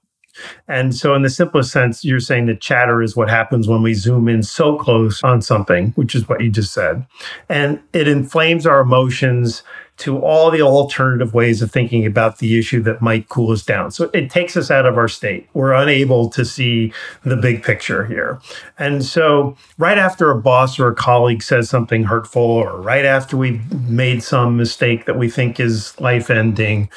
And 0.67 0.95
so, 0.95 1.15
in 1.15 1.21
the 1.21 1.29
simplest 1.29 1.71
sense, 1.71 2.03
you're 2.03 2.19
saying 2.19 2.47
that 2.47 2.61
chatter 2.61 3.01
is 3.01 3.15
what 3.15 3.29
happens 3.29 3.67
when 3.67 3.81
we 3.81 3.93
zoom 3.93 4.27
in 4.27 4.43
so 4.43 4.77
close 4.77 5.21
on 5.23 5.41
something, 5.41 5.91
which 5.91 6.15
is 6.15 6.27
what 6.27 6.41
you 6.41 6.49
just 6.49 6.73
said. 6.73 7.05
And 7.49 7.81
it 7.93 8.07
inflames 8.07 8.65
our 8.65 8.79
emotions 8.79 9.63
to 9.95 10.19
all 10.19 10.49
the 10.49 10.61
alternative 10.61 11.33
ways 11.33 11.61
of 11.61 11.71
thinking 11.71 12.05
about 12.05 12.39
the 12.39 12.57
issue 12.57 12.81
that 12.81 13.01
might 13.01 13.29
cool 13.29 13.51
us 13.51 13.63
down. 13.63 13.91
So 13.91 14.09
it 14.13 14.29
takes 14.29 14.57
us 14.57 14.71
out 14.71 14.87
of 14.87 14.97
our 14.97 15.07
state. 15.07 15.47
We're 15.53 15.73
unable 15.73 16.29
to 16.31 16.43
see 16.43 16.91
the 17.23 17.37
big 17.37 17.63
picture 17.63 18.05
here. 18.05 18.41
And 18.79 19.05
so, 19.05 19.55
right 19.77 19.97
after 19.97 20.31
a 20.31 20.41
boss 20.41 20.79
or 20.79 20.87
a 20.87 20.95
colleague 20.95 21.43
says 21.43 21.69
something 21.69 22.03
hurtful, 22.03 22.41
or 22.41 22.81
right 22.81 23.05
after 23.05 23.37
we've 23.37 23.71
made 23.87 24.23
some 24.23 24.57
mistake 24.57 25.05
that 25.05 25.17
we 25.17 25.29
think 25.29 25.59
is 25.59 25.99
life 26.01 26.29
ending, 26.29 26.89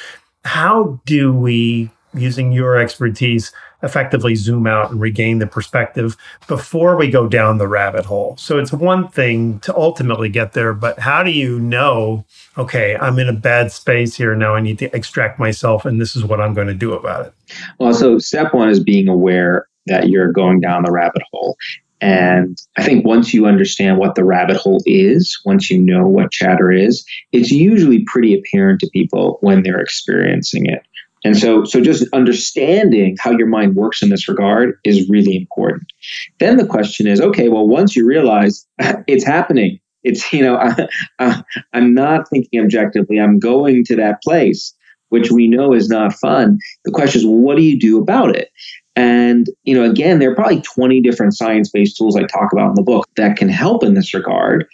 how 0.43 0.99
do 1.05 1.33
we 1.33 1.91
using 2.17 2.51
your 2.51 2.77
expertise, 2.77 3.51
effectively 3.83 4.35
zoom 4.35 4.65
out 4.65 4.91
and 4.91 4.99
regain 4.99 5.39
the 5.39 5.47
perspective 5.47 6.17
before 6.47 6.97
we 6.97 7.09
go 7.09 7.27
down 7.27 7.57
the 7.57 7.67
rabbit 7.67 8.05
hole. 8.05 8.35
So 8.37 8.57
it's 8.57 8.71
one 8.71 9.07
thing 9.07 9.59
to 9.59 9.75
ultimately 9.75 10.29
get 10.29 10.53
there, 10.53 10.73
but 10.73 10.99
how 10.99 11.23
do 11.23 11.31
you 11.31 11.59
know, 11.59 12.25
okay, 12.57 12.97
I'm 12.99 13.19
in 13.19 13.29
a 13.29 13.33
bad 13.33 13.71
space 13.71 14.15
here. 14.15 14.35
Now 14.35 14.55
I 14.55 14.61
need 14.61 14.79
to 14.79 14.95
extract 14.95 15.39
myself, 15.39 15.85
and 15.85 16.01
this 16.01 16.15
is 16.15 16.23
what 16.23 16.41
I'm 16.41 16.53
going 16.53 16.67
to 16.67 16.73
do 16.73 16.93
about 16.93 17.27
it? 17.27 17.33
Well, 17.79 17.93
so 17.93 18.17
step 18.17 18.53
one 18.53 18.69
is 18.69 18.79
being 18.79 19.07
aware 19.07 19.67
that 19.85 20.09
you're 20.09 20.31
going 20.31 20.59
down 20.59 20.83
the 20.83 20.91
rabbit 20.91 21.21
hole. 21.31 21.55
And 21.99 22.61
I 22.77 22.83
think 22.83 23.05
once 23.05 23.33
you 23.33 23.47
understand 23.47 23.97
what 23.97 24.13
the 24.13 24.23
rabbit 24.23 24.57
hole 24.57 24.81
is, 24.85 25.39
once 25.45 25.71
you 25.71 25.79
know 25.79 26.07
what 26.07 26.31
chatter 26.31 26.71
is, 26.71 27.03
it's 27.31 27.49
usually 27.49 28.03
pretty 28.05 28.37
apparent 28.37 28.79
to 28.81 28.89
people 28.93 29.39
when 29.41 29.63
they're 29.63 29.79
experiencing 29.79 30.67
it. 30.67 30.83
And 31.23 31.37
so, 31.37 31.63
so 31.63 31.81
just 31.81 32.07
understanding 32.13 33.17
how 33.19 33.31
your 33.31 33.47
mind 33.47 33.75
works 33.75 34.01
in 34.01 34.09
this 34.09 34.27
regard 34.27 34.77
is 34.83 35.09
really 35.09 35.35
important. 35.35 35.91
Then 36.39 36.57
the 36.57 36.65
question 36.65 37.07
is, 37.07 37.19
okay, 37.19 37.49
well, 37.49 37.67
once 37.67 37.95
you 37.95 38.05
realize 38.05 38.65
it's 38.79 39.25
happening, 39.25 39.79
it's, 40.03 40.31
you 40.31 40.41
know, 40.41 40.57
I, 41.19 41.43
am 41.73 41.93
not 41.93 42.29
thinking 42.29 42.61
objectively, 42.61 43.19
I'm 43.19 43.39
going 43.39 43.83
to 43.85 43.95
that 43.95 44.21
place, 44.23 44.73
which 45.09 45.31
we 45.31 45.47
know 45.47 45.73
is 45.73 45.89
not 45.89 46.13
fun. 46.13 46.59
The 46.85 46.91
question 46.91 47.21
is, 47.21 47.25
well, 47.25 47.35
what 47.35 47.57
do 47.57 47.63
you 47.63 47.79
do 47.79 47.99
about 47.99 48.35
it? 48.35 48.49
And, 48.97 49.45
you 49.63 49.75
know, 49.75 49.87
again, 49.87 50.17
there 50.17 50.31
are 50.31 50.35
probably 50.35 50.59
20 50.61 51.01
different 51.01 51.35
science 51.35 51.69
based 51.69 51.97
tools 51.97 52.15
I 52.15 52.23
talk 52.23 52.51
about 52.51 52.69
in 52.69 52.73
the 52.73 52.81
book 52.81 53.07
that 53.15 53.37
can 53.37 53.47
help 53.47 53.83
in 53.83 53.93
this 53.93 54.11
regard 54.11 54.65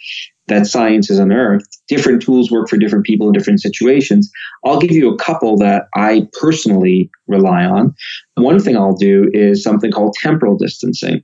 that 0.48 0.66
science 0.66 1.08
has 1.08 1.18
unearthed. 1.18 1.76
Different 1.88 2.22
tools 2.22 2.50
work 2.50 2.70
for 2.70 2.78
different 2.78 3.04
people 3.04 3.26
in 3.26 3.34
different 3.34 3.60
situations. 3.60 4.32
I'll 4.64 4.80
give 4.80 4.92
you 4.92 5.12
a 5.12 5.18
couple 5.18 5.58
that 5.58 5.88
I 5.94 6.26
personally 6.40 7.10
rely 7.28 7.66
on. 7.66 7.94
One 8.36 8.60
thing 8.60 8.78
I'll 8.78 8.96
do 8.96 9.30
is 9.34 9.62
something 9.62 9.92
called 9.92 10.16
temporal 10.18 10.56
distancing. 10.56 11.22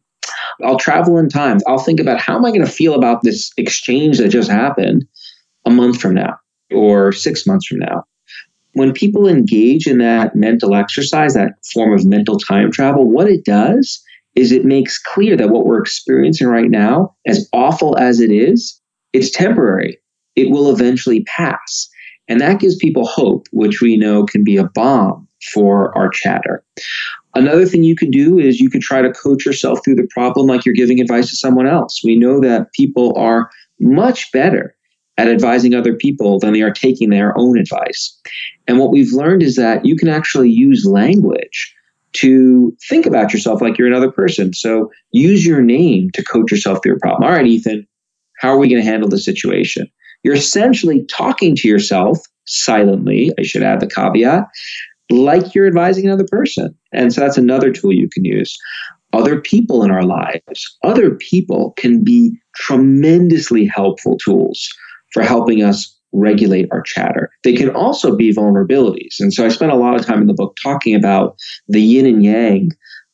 I'll 0.62 0.78
travel 0.78 1.16
in 1.16 1.30
time. 1.30 1.58
I'll 1.66 1.78
think 1.78 2.00
about 2.00 2.20
how 2.20 2.36
am 2.36 2.44
I 2.44 2.50
going 2.50 2.64
to 2.64 2.70
feel 2.70 2.94
about 2.94 3.22
this 3.22 3.50
exchange 3.56 4.18
that 4.18 4.28
just 4.28 4.50
happened 4.50 5.06
a 5.64 5.70
month 5.70 5.98
from 5.98 6.14
now 6.14 6.36
or 6.70 7.12
six 7.12 7.46
months 7.46 7.66
from 7.66 7.78
now. 7.78 8.04
When 8.72 8.92
people 8.92 9.26
engage 9.26 9.86
in 9.86 9.98
that 9.98 10.36
mental 10.36 10.74
exercise, 10.74 11.34
that 11.34 11.54
form 11.72 11.92
of 11.92 12.06
mental 12.06 12.38
time 12.38 12.70
travel, 12.70 13.10
what 13.10 13.28
it 13.28 13.44
does 13.44 14.02
is 14.36 14.52
it 14.52 14.64
makes 14.64 14.98
clear 14.98 15.36
that 15.36 15.50
what 15.50 15.66
we're 15.66 15.80
experiencing 15.80 16.46
right 16.46 16.70
now, 16.70 17.14
as 17.26 17.48
awful 17.52 17.98
as 17.98 18.20
it 18.20 18.30
is, 18.30 18.80
it's 19.12 19.30
temporary. 19.30 19.98
It 20.36 20.50
will 20.50 20.70
eventually 20.70 21.24
pass. 21.24 21.88
And 22.28 22.40
that 22.40 22.60
gives 22.60 22.76
people 22.76 23.06
hope, 23.06 23.48
which 23.50 23.80
we 23.80 23.96
know 23.96 24.24
can 24.24 24.44
be 24.44 24.56
a 24.56 24.68
balm 24.68 25.26
for 25.52 25.96
our 25.98 26.08
chatter. 26.08 26.62
Another 27.34 27.66
thing 27.66 27.82
you 27.82 27.96
can 27.96 28.10
do 28.10 28.38
is 28.38 28.60
you 28.60 28.70
can 28.70 28.80
try 28.80 29.02
to 29.02 29.12
coach 29.12 29.44
yourself 29.44 29.80
through 29.84 29.96
the 29.96 30.08
problem 30.10 30.46
like 30.46 30.64
you're 30.64 30.74
giving 30.74 31.00
advice 31.00 31.28
to 31.30 31.36
someone 31.36 31.66
else. 31.66 32.02
We 32.04 32.16
know 32.16 32.40
that 32.40 32.72
people 32.72 33.16
are 33.16 33.50
much 33.80 34.30
better 34.32 34.74
at 35.20 35.28
advising 35.28 35.74
other 35.74 35.94
people 35.94 36.38
than 36.38 36.54
they 36.54 36.62
are 36.62 36.72
taking 36.72 37.10
their 37.10 37.36
own 37.36 37.58
advice. 37.58 38.18
And 38.66 38.78
what 38.78 38.90
we've 38.90 39.12
learned 39.12 39.42
is 39.42 39.54
that 39.56 39.84
you 39.84 39.94
can 39.94 40.08
actually 40.08 40.48
use 40.48 40.86
language 40.86 41.74
to 42.14 42.74
think 42.88 43.04
about 43.04 43.30
yourself 43.30 43.60
like 43.60 43.76
you're 43.76 43.86
another 43.86 44.10
person. 44.10 44.54
So 44.54 44.90
use 45.12 45.44
your 45.44 45.60
name 45.60 46.08
to 46.14 46.24
coach 46.24 46.50
yourself 46.50 46.78
through 46.82 46.96
a 46.96 46.98
problem. 46.98 47.24
All 47.24 47.36
right, 47.36 47.46
Ethan, 47.46 47.86
how 48.38 48.48
are 48.48 48.56
we 48.56 48.70
going 48.70 48.82
to 48.82 48.88
handle 48.88 49.10
the 49.10 49.18
situation? 49.18 49.90
You're 50.22 50.34
essentially 50.34 51.04
talking 51.04 51.54
to 51.56 51.68
yourself 51.68 52.18
silently, 52.46 53.30
I 53.38 53.42
should 53.42 53.62
add 53.62 53.80
the 53.80 53.86
caveat, 53.86 54.46
like 55.10 55.54
you're 55.54 55.66
advising 55.66 56.06
another 56.06 56.26
person. 56.30 56.74
And 56.92 57.12
so 57.12 57.20
that's 57.20 57.36
another 57.36 57.72
tool 57.72 57.92
you 57.92 58.08
can 58.08 58.24
use. 58.24 58.56
Other 59.12 59.38
people 59.38 59.82
in 59.82 59.90
our 59.90 60.04
lives, 60.04 60.78
other 60.82 61.10
people 61.10 61.72
can 61.76 62.02
be 62.02 62.32
tremendously 62.54 63.66
helpful 63.66 64.16
tools 64.16 64.66
for 65.12 65.22
helping 65.22 65.62
us 65.62 65.96
regulate 66.12 66.68
our 66.72 66.82
chatter. 66.82 67.30
They 67.44 67.54
can 67.54 67.70
also 67.70 68.16
be 68.16 68.32
vulnerabilities. 68.32 69.20
And 69.20 69.32
so 69.32 69.44
I 69.44 69.48
spent 69.48 69.72
a 69.72 69.76
lot 69.76 69.94
of 69.94 70.04
time 70.04 70.20
in 70.20 70.26
the 70.26 70.34
book 70.34 70.56
talking 70.62 70.94
about 70.94 71.36
the 71.68 71.80
yin 71.80 72.06
and 72.06 72.24
yang 72.24 72.70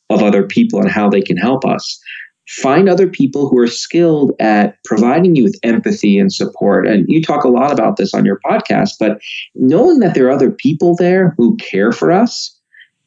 of 0.09 0.23
other 0.23 0.43
people 0.43 0.79
and 0.79 0.89
how 0.89 1.09
they 1.09 1.21
can 1.21 1.37
help 1.37 1.65
us. 1.65 1.99
Find 2.47 2.87
other 2.87 3.07
people 3.07 3.49
who 3.49 3.59
are 3.59 3.67
skilled 3.67 4.31
at 4.39 4.77
providing 4.85 5.35
you 5.35 5.43
with 5.43 5.59
empathy 5.63 6.17
and 6.17 6.31
support. 6.31 6.87
And 6.87 7.05
you 7.07 7.21
talk 7.21 7.43
a 7.43 7.49
lot 7.49 7.73
about 7.73 7.97
this 7.97 8.13
on 8.13 8.23
your 8.23 8.39
podcast, 8.45 8.91
but 8.99 9.19
knowing 9.53 9.99
that 9.99 10.15
there 10.15 10.27
are 10.27 10.31
other 10.31 10.51
people 10.51 10.95
there 10.95 11.35
who 11.37 11.57
care 11.57 11.91
for 11.91 12.11
us, 12.11 12.57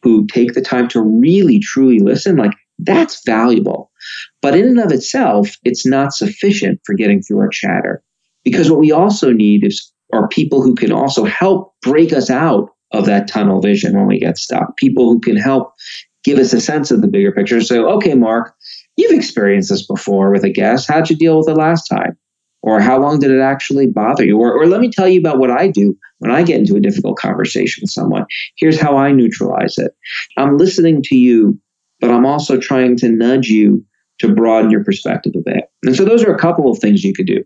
who 0.02 0.26
take 0.26 0.52
the 0.52 0.61
time 0.61 0.88
to 0.88 1.00
really, 1.00 1.59
truly 1.59 2.00
listen, 2.00 2.37
like 2.37 2.52
that's 2.78 3.23
valuable. 3.25 3.90
But 4.42 4.56
in 4.56 4.66
and 4.66 4.80
of 4.80 4.92
itself, 4.92 5.56
it's 5.64 5.87
not 5.87 6.12
sufficient 6.12 6.80
for 6.85 6.94
getting 6.94 7.23
through 7.23 7.40
our 7.40 7.49
chatter. 7.49 8.02
Because 8.44 8.70
what 8.70 8.80
we 8.80 8.92
also 8.92 9.32
need 9.32 9.64
is 9.64 9.92
are 10.12 10.28
people 10.28 10.62
who 10.62 10.75
can 10.75 10.92
also 10.92 11.25
help 11.25 11.75
break 11.82 12.12
us 12.12 12.30
out 12.30 12.70
of 12.92 13.06
that 13.06 13.28
tunnel 13.28 13.61
vision 13.61 13.97
when 13.97 14.06
we 14.06 14.18
get 14.18 14.38
stuck. 14.38 14.76
People 14.76 15.04
who 15.04 15.20
can 15.20 15.37
help 15.37 15.73
give 16.25 16.38
us 16.38 16.52
a 16.52 16.61
sense 16.61 16.90
of 16.90 17.00
the 17.00 17.09
bigger 17.09 17.32
picture. 17.32 17.61
So, 17.61 17.88
okay, 17.92 18.14
Mark, 18.14 18.54
you've 18.97 19.16
experienced 19.16 19.70
this 19.70 19.87
before 19.87 20.30
with 20.30 20.44
a 20.44 20.50
guest. 20.50 20.88
How'd 20.88 21.09
you 21.09 21.16
deal 21.16 21.38
with 21.38 21.49
it 21.49 21.54
last 21.54 21.87
time? 21.87 22.16
Or 22.62 22.80
how 22.80 23.00
long 23.00 23.20
did 23.20 23.30
it 23.30 23.40
actually 23.40 23.87
bother 23.87 24.25
you? 24.25 24.38
Or, 24.38 24.52
or 24.52 24.66
let 24.66 24.80
me 24.80 24.90
tell 24.90 25.09
you 25.09 25.18
about 25.18 25.38
what 25.38 25.50
I 25.50 25.68
do 25.68 25.97
when 26.18 26.30
I 26.30 26.42
get 26.42 26.59
into 26.59 26.76
a 26.76 26.80
difficult 26.80 27.16
conversation 27.16 27.82
with 27.82 27.90
someone. 27.90 28.26
Here's 28.56 28.78
how 28.78 28.99
I 28.99 29.12
neutralize 29.12 29.78
it. 29.78 29.92
I'm 30.37 30.59
listening 30.59 31.00
to 31.04 31.16
you, 31.16 31.59
but 32.00 32.11
I'm 32.11 32.26
also 32.26 32.59
trying 32.59 32.97
to 32.99 33.09
nudge 33.09 33.49
you 33.49 33.82
to 34.18 34.35
broaden 34.35 34.70
your 34.70 34.85
perspective 34.85 35.32
a 35.37 35.40
bit. 35.40 35.64
And 35.85 35.97
so 35.97 36.04
those 36.04 36.23
are 36.23 36.35
a 36.35 36.38
couple 36.38 36.70
of 36.70 36.78
things 36.78 37.02
you 37.02 37.14
could 37.14 37.26
do. 37.26 37.42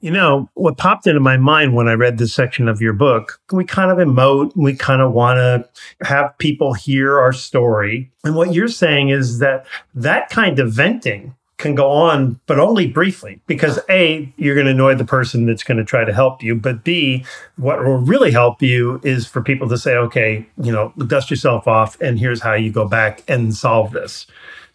You 0.00 0.10
know, 0.10 0.48
what 0.54 0.76
popped 0.76 1.06
into 1.06 1.20
my 1.20 1.36
mind 1.36 1.74
when 1.74 1.88
I 1.88 1.94
read 1.94 2.18
this 2.18 2.34
section 2.34 2.68
of 2.68 2.80
your 2.80 2.92
book, 2.92 3.40
we 3.52 3.64
kind 3.64 3.90
of 3.90 3.98
emote, 3.98 4.56
we 4.56 4.74
kind 4.74 5.02
of 5.02 5.12
want 5.12 5.38
to 5.38 6.06
have 6.06 6.36
people 6.38 6.74
hear 6.74 7.18
our 7.18 7.32
story. 7.32 8.10
And 8.24 8.34
what 8.34 8.54
you're 8.54 8.68
saying 8.68 9.10
is 9.10 9.38
that 9.38 9.66
that 9.94 10.30
kind 10.30 10.58
of 10.58 10.72
venting 10.72 11.34
can 11.58 11.74
go 11.74 11.90
on, 11.90 12.38
but 12.46 12.60
only 12.60 12.86
briefly, 12.86 13.40
because 13.48 13.80
A, 13.90 14.32
you're 14.36 14.54
going 14.54 14.66
to 14.66 14.70
annoy 14.70 14.94
the 14.94 15.04
person 15.04 15.44
that's 15.44 15.64
going 15.64 15.78
to 15.78 15.84
try 15.84 16.04
to 16.04 16.12
help 16.14 16.40
you. 16.40 16.54
But 16.54 16.84
B, 16.84 17.24
what 17.56 17.84
will 17.84 17.98
really 17.98 18.30
help 18.30 18.62
you 18.62 19.00
is 19.02 19.26
for 19.26 19.42
people 19.42 19.68
to 19.68 19.76
say, 19.76 19.96
okay, 19.96 20.46
you 20.62 20.70
know, 20.70 20.92
dust 21.08 21.30
yourself 21.30 21.66
off, 21.66 22.00
and 22.00 22.18
here's 22.18 22.40
how 22.40 22.54
you 22.54 22.70
go 22.70 22.86
back 22.86 23.24
and 23.26 23.54
solve 23.54 23.90
this. 23.90 24.28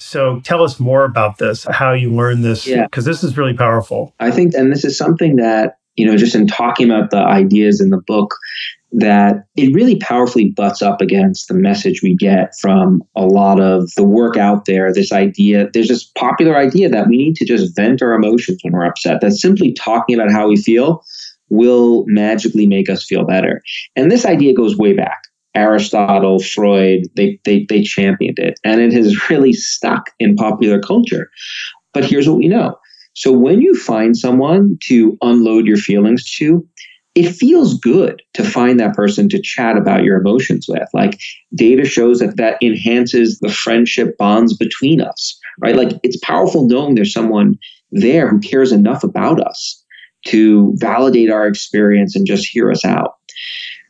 So 0.04 0.42
tell 0.42 0.64
us 0.64 0.80
more 0.80 1.06
about 1.06 1.38
this, 1.38 1.66
how 1.70 1.94
you 1.94 2.12
learned 2.12 2.44
this, 2.44 2.66
because 2.66 3.06
yeah. 3.06 3.12
this 3.12 3.24
is 3.24 3.38
really 3.38 3.54
powerful. 3.54 4.14
I 4.20 4.32
think, 4.32 4.54
and 4.54 4.72
this 4.72 4.84
is 4.84 4.98
something 4.98 5.38
that, 5.38 5.78
you 5.96 6.06
know, 6.06 6.18
just 6.18 6.36
in 6.36 6.46
talking 6.46 6.90
about 6.90 7.10
the 7.10 7.18
ideas 7.18 7.80
in 7.80 7.90
the 7.90 8.02
book, 8.06 8.36
that 8.92 9.46
it 9.56 9.74
really 9.74 9.98
powerfully 9.98 10.50
butts 10.50 10.82
up 10.82 11.02
against 11.02 11.48
the 11.48 11.54
message 11.56 12.04
we 12.04 12.16
get 12.16 12.54
from 12.60 13.02
a 13.16 13.26
lot 13.26 13.60
of 13.60 13.90
the 13.96 14.04
work 14.04 14.38
out 14.38 14.66
there. 14.66 14.94
This 14.94 15.12
idea, 15.12 15.70
there's 15.74 15.88
this 15.88 16.04
popular 16.04 16.56
idea 16.56 16.90
that 16.90 17.08
we 17.08 17.18
need 17.18 17.36
to 17.38 17.46
just 17.46 17.76
vent 17.76 18.04
our 18.04 18.14
emotions 18.14 18.60
when 18.62 18.74
we're 18.74 18.86
upset, 18.86 19.22
that 19.22 19.32
simply 19.32 19.74
talking 19.74 20.16
about 20.16 20.32
how 20.32 20.48
we 20.48 20.58
feel 20.58 21.04
will 21.50 22.04
magically 22.08 22.68
make 22.68 22.90
us 22.90 23.06
feel 23.06 23.26
better. 23.26 23.62
And 23.96 24.12
this 24.12 24.26
idea 24.26 24.54
goes 24.54 24.78
way 24.78 24.94
back. 24.94 25.24
Aristotle, 25.56 26.40
Freud, 26.40 27.04
they, 27.16 27.40
they, 27.46 27.66
they 27.70 27.84
championed 27.84 28.40
it. 28.40 28.60
And 28.64 28.82
it 28.82 28.94
has 28.94 29.30
really 29.30 29.54
stuck 29.54 30.10
in 30.20 30.36
popular 30.36 30.80
culture. 30.80 31.30
But 31.94 32.06
here's 32.06 32.28
what 32.28 32.38
we 32.38 32.48
know. 32.48 32.78
So 33.14 33.32
when 33.32 33.62
you 33.62 33.76
find 33.76 34.18
someone 34.18 34.78
to 34.88 35.18
unload 35.22 35.66
your 35.66 35.78
feelings 35.78 36.30
to, 36.38 36.68
it 37.16 37.30
feels 37.32 37.78
good 37.78 38.24
to 38.34 38.44
find 38.44 38.80
that 38.80 38.96
person 38.96 39.30
to 39.30 39.42
chat 39.42 39.78
about 39.78 40.04
your 40.04 40.20
emotions 40.20 40.66
with. 40.68 40.90
Like 40.94 41.20
data 41.54 41.86
shows 41.86 42.20
that 42.20 42.38
that 42.38 42.58
enhances 42.62 43.38
the 43.40 43.52
friendship 43.52 44.18
bonds 44.18 44.58
between 44.58 45.00
us, 45.00 45.40
right? 45.60 45.76
Like 45.76 46.00
it's 46.02 46.18
powerful 46.18 46.66
knowing 46.66 46.96
there's 46.96 47.14
someone 47.14 47.58
there 47.92 48.28
who 48.28 48.40
cares 48.40 48.72
enough 48.72 49.04
about 49.04 49.40
us 49.46 49.80
to 50.26 50.74
validate 50.78 51.30
our 51.30 51.46
experience 51.46 52.16
and 52.16 52.26
just 52.26 52.48
hear 52.48 52.72
us 52.72 52.84
out. 52.84 53.16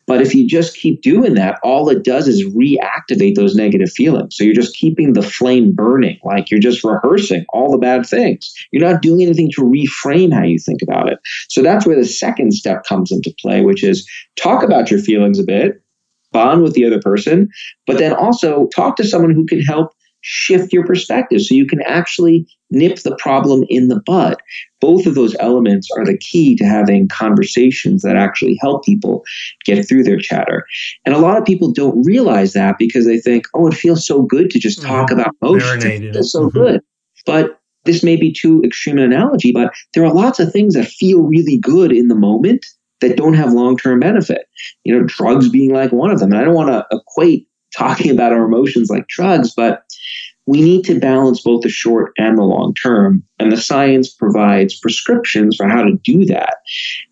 But 0.05 0.21
if 0.21 0.35
you 0.35 0.47
just 0.47 0.75
keep 0.75 1.01
doing 1.01 1.35
that, 1.35 1.59
all 1.63 1.89
it 1.89 2.03
does 2.03 2.27
is 2.27 2.45
reactivate 2.45 3.35
those 3.35 3.55
negative 3.55 3.91
feelings. 3.91 4.35
So 4.35 4.43
you're 4.43 4.53
just 4.53 4.75
keeping 4.75 5.13
the 5.13 5.21
flame 5.21 5.73
burning, 5.73 6.19
like 6.23 6.51
you're 6.51 6.59
just 6.59 6.83
rehearsing 6.83 7.45
all 7.53 7.71
the 7.71 7.77
bad 7.77 8.05
things. 8.05 8.53
You're 8.71 8.87
not 8.87 9.01
doing 9.01 9.21
anything 9.21 9.49
to 9.55 9.61
reframe 9.61 10.33
how 10.33 10.43
you 10.43 10.57
think 10.57 10.81
about 10.81 11.09
it. 11.09 11.19
So 11.49 11.61
that's 11.61 11.85
where 11.85 11.95
the 11.95 12.05
second 12.05 12.53
step 12.53 12.83
comes 12.83 13.11
into 13.11 13.33
play, 13.39 13.61
which 13.61 13.83
is 13.83 14.09
talk 14.35 14.63
about 14.63 14.91
your 14.91 14.99
feelings 14.99 15.39
a 15.39 15.43
bit, 15.43 15.81
bond 16.31 16.63
with 16.63 16.73
the 16.73 16.83
other 16.83 16.99
person, 16.99 17.47
but 17.87 17.97
then 17.97 18.13
also 18.13 18.67
talk 18.75 18.97
to 18.97 19.07
someone 19.07 19.31
who 19.31 19.45
can 19.45 19.61
help 19.61 19.92
shift 20.23 20.73
your 20.73 20.85
perspective 20.85 21.41
so 21.41 21.53
you 21.53 21.67
can 21.67 21.81
actually 21.83 22.47
nip 22.71 22.97
the 22.99 23.15
problem 23.17 23.63
in 23.69 23.87
the 23.87 24.01
bud. 24.05 24.37
Both 24.81 25.05
of 25.05 25.15
those 25.15 25.35
elements 25.39 25.87
are 25.95 26.05
the 26.05 26.17
key 26.17 26.55
to 26.55 26.65
having 26.65 27.07
conversations 27.07 28.01
that 28.01 28.15
actually 28.15 28.57
help 28.61 28.83
people 28.83 29.23
get 29.65 29.87
through 29.87 30.03
their 30.03 30.17
chatter. 30.17 30.65
And 31.05 31.13
a 31.13 31.19
lot 31.19 31.37
of 31.37 31.45
people 31.45 31.71
don't 31.71 32.03
realize 32.03 32.53
that 32.53 32.77
because 32.79 33.05
they 33.05 33.19
think, 33.19 33.45
oh, 33.53 33.67
it 33.67 33.75
feels 33.75 34.05
so 34.05 34.23
good 34.23 34.49
to 34.49 34.59
just 34.59 34.81
talk 34.81 35.09
mm-hmm. 35.09 35.19
about 35.19 35.35
emotions. 35.41 35.85
It 35.85 36.13
feels 36.13 36.31
so 36.31 36.47
mm-hmm. 36.47 36.57
good. 36.57 36.81
But 37.25 37.59
this 37.85 38.03
may 38.03 38.15
be 38.15 38.31
too 38.31 38.61
extreme 38.63 38.97
an 38.97 39.03
analogy, 39.03 39.51
but 39.51 39.73
there 39.93 40.05
are 40.05 40.13
lots 40.13 40.39
of 40.39 40.51
things 40.51 40.73
that 40.73 40.87
feel 40.87 41.23
really 41.23 41.57
good 41.57 41.91
in 41.91 42.07
the 42.07 42.15
moment 42.15 42.65
that 43.01 43.17
don't 43.17 43.33
have 43.33 43.51
long 43.51 43.77
term 43.77 43.99
benefit. 43.99 44.47
You 44.83 44.97
know, 44.97 45.05
drugs 45.05 45.49
being 45.49 45.73
like 45.73 45.91
one 45.91 46.11
of 46.11 46.19
them. 46.19 46.31
And 46.31 46.41
I 46.41 46.45
don't 46.45 46.55
want 46.55 46.69
to 46.69 46.85
equate 46.95 47.47
talking 47.75 48.11
about 48.11 48.31
our 48.31 48.45
emotions 48.45 48.89
like 48.89 49.07
drugs, 49.07 49.53
but 49.53 49.83
we 50.45 50.61
need 50.61 50.83
to 50.85 50.99
balance 50.99 51.41
both 51.41 51.61
the 51.61 51.69
short 51.69 52.11
and 52.17 52.37
the 52.37 52.43
long 52.43 52.73
term. 52.75 53.23
And 53.39 53.51
the 53.51 53.57
science 53.57 54.13
provides 54.13 54.77
prescriptions 54.79 55.55
for 55.55 55.67
how 55.67 55.83
to 55.83 55.93
do 56.03 56.25
that. 56.25 56.57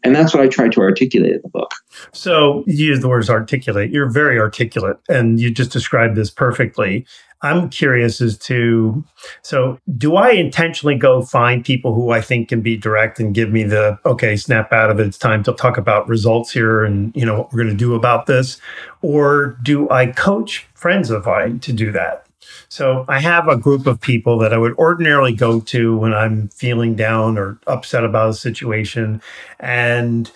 And 0.04 0.16
that's 0.16 0.34
what 0.34 0.44
I 0.44 0.48
try 0.48 0.70
to 0.70 0.82
articulate 0.82 1.34
in 1.34 1.42
the 1.42 1.50
book. 1.50 1.72
So 2.14 2.64
you 2.68 2.88
use 2.88 3.00
the 3.00 3.10
words 3.10 3.30
articulate. 3.30 3.92
You're 3.92 4.10
very 4.10 4.40
articulate, 4.40 4.98
and 5.10 5.40
you 5.40 5.52
just 5.52 5.72
described 5.72 6.16
this 6.16 6.30
perfectly. 6.30 7.06
I'm 7.44 7.70
curious 7.70 8.22
as 8.22 8.38
to 8.40 9.04
so 9.42 9.80
do 9.98 10.16
I 10.16 10.32
intentionally 10.32 10.96
go 10.96 11.24
find 11.24 11.66
people 11.66 11.94
who 11.96 12.12
I 12.12 12.22
think 12.22 12.50
can 12.50 12.62
be 12.62 12.78
direct 12.78 13.20
and 13.20 13.34
give 13.34 13.52
me 13.52 13.64
the 13.64 13.98
okay, 14.06 14.36
snap 14.36 14.72
out 14.72 14.92
of 14.92 15.00
it. 15.00 15.08
It's 15.08 15.18
time 15.18 15.42
to 15.44 15.54
talk 15.54 15.78
about 15.78 16.08
results 16.08 16.52
here 16.52 16.84
and 16.84 17.16
you 17.16 17.26
know 17.26 17.40
what 17.40 17.52
we're 17.52 17.64
going 17.64 17.76
to 17.76 17.76
do 17.76 17.96
about 17.96 18.28
this 18.28 18.60
or 19.02 19.58
do 19.64 19.90
I 19.90 20.08
coach 20.08 20.68
friends 20.76 21.10
of 21.10 21.26
mine 21.26 21.60
to 21.62 21.74
do 21.74 21.92
that? 21.94 22.28
So 22.70 23.06
I 23.08 23.20
have 23.20 23.48
a 23.48 23.58
group 23.58 23.88
of 23.88 24.00
people 24.00 24.38
that 24.40 24.54
I 24.54 24.58
would 24.58 24.76
ordinarily 24.78 25.34
go 25.34 25.60
to 25.60 25.98
when 25.98 26.14
I'm 26.14 26.48
feeling 26.50 26.96
down 26.96 27.38
or 27.38 27.60
upset 27.68 28.04
about 28.04 28.30
a 28.30 28.34
situation. 28.34 29.22
And 29.60 30.32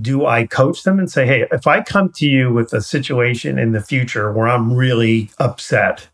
do 0.00 0.26
I 0.26 0.46
coach 0.46 0.84
them 0.84 0.98
and 0.98 1.10
say, 1.10 1.26
hey, 1.26 1.46
if 1.50 1.66
I 1.66 1.82
come 1.82 2.10
to 2.12 2.26
you 2.26 2.52
with 2.52 2.72
a 2.72 2.80
situation 2.80 3.58
in 3.58 3.72
the 3.72 3.80
future 3.80 4.32
where 4.32 4.48
I'm 4.48 4.72
really 4.72 5.30
upset, 5.38 6.08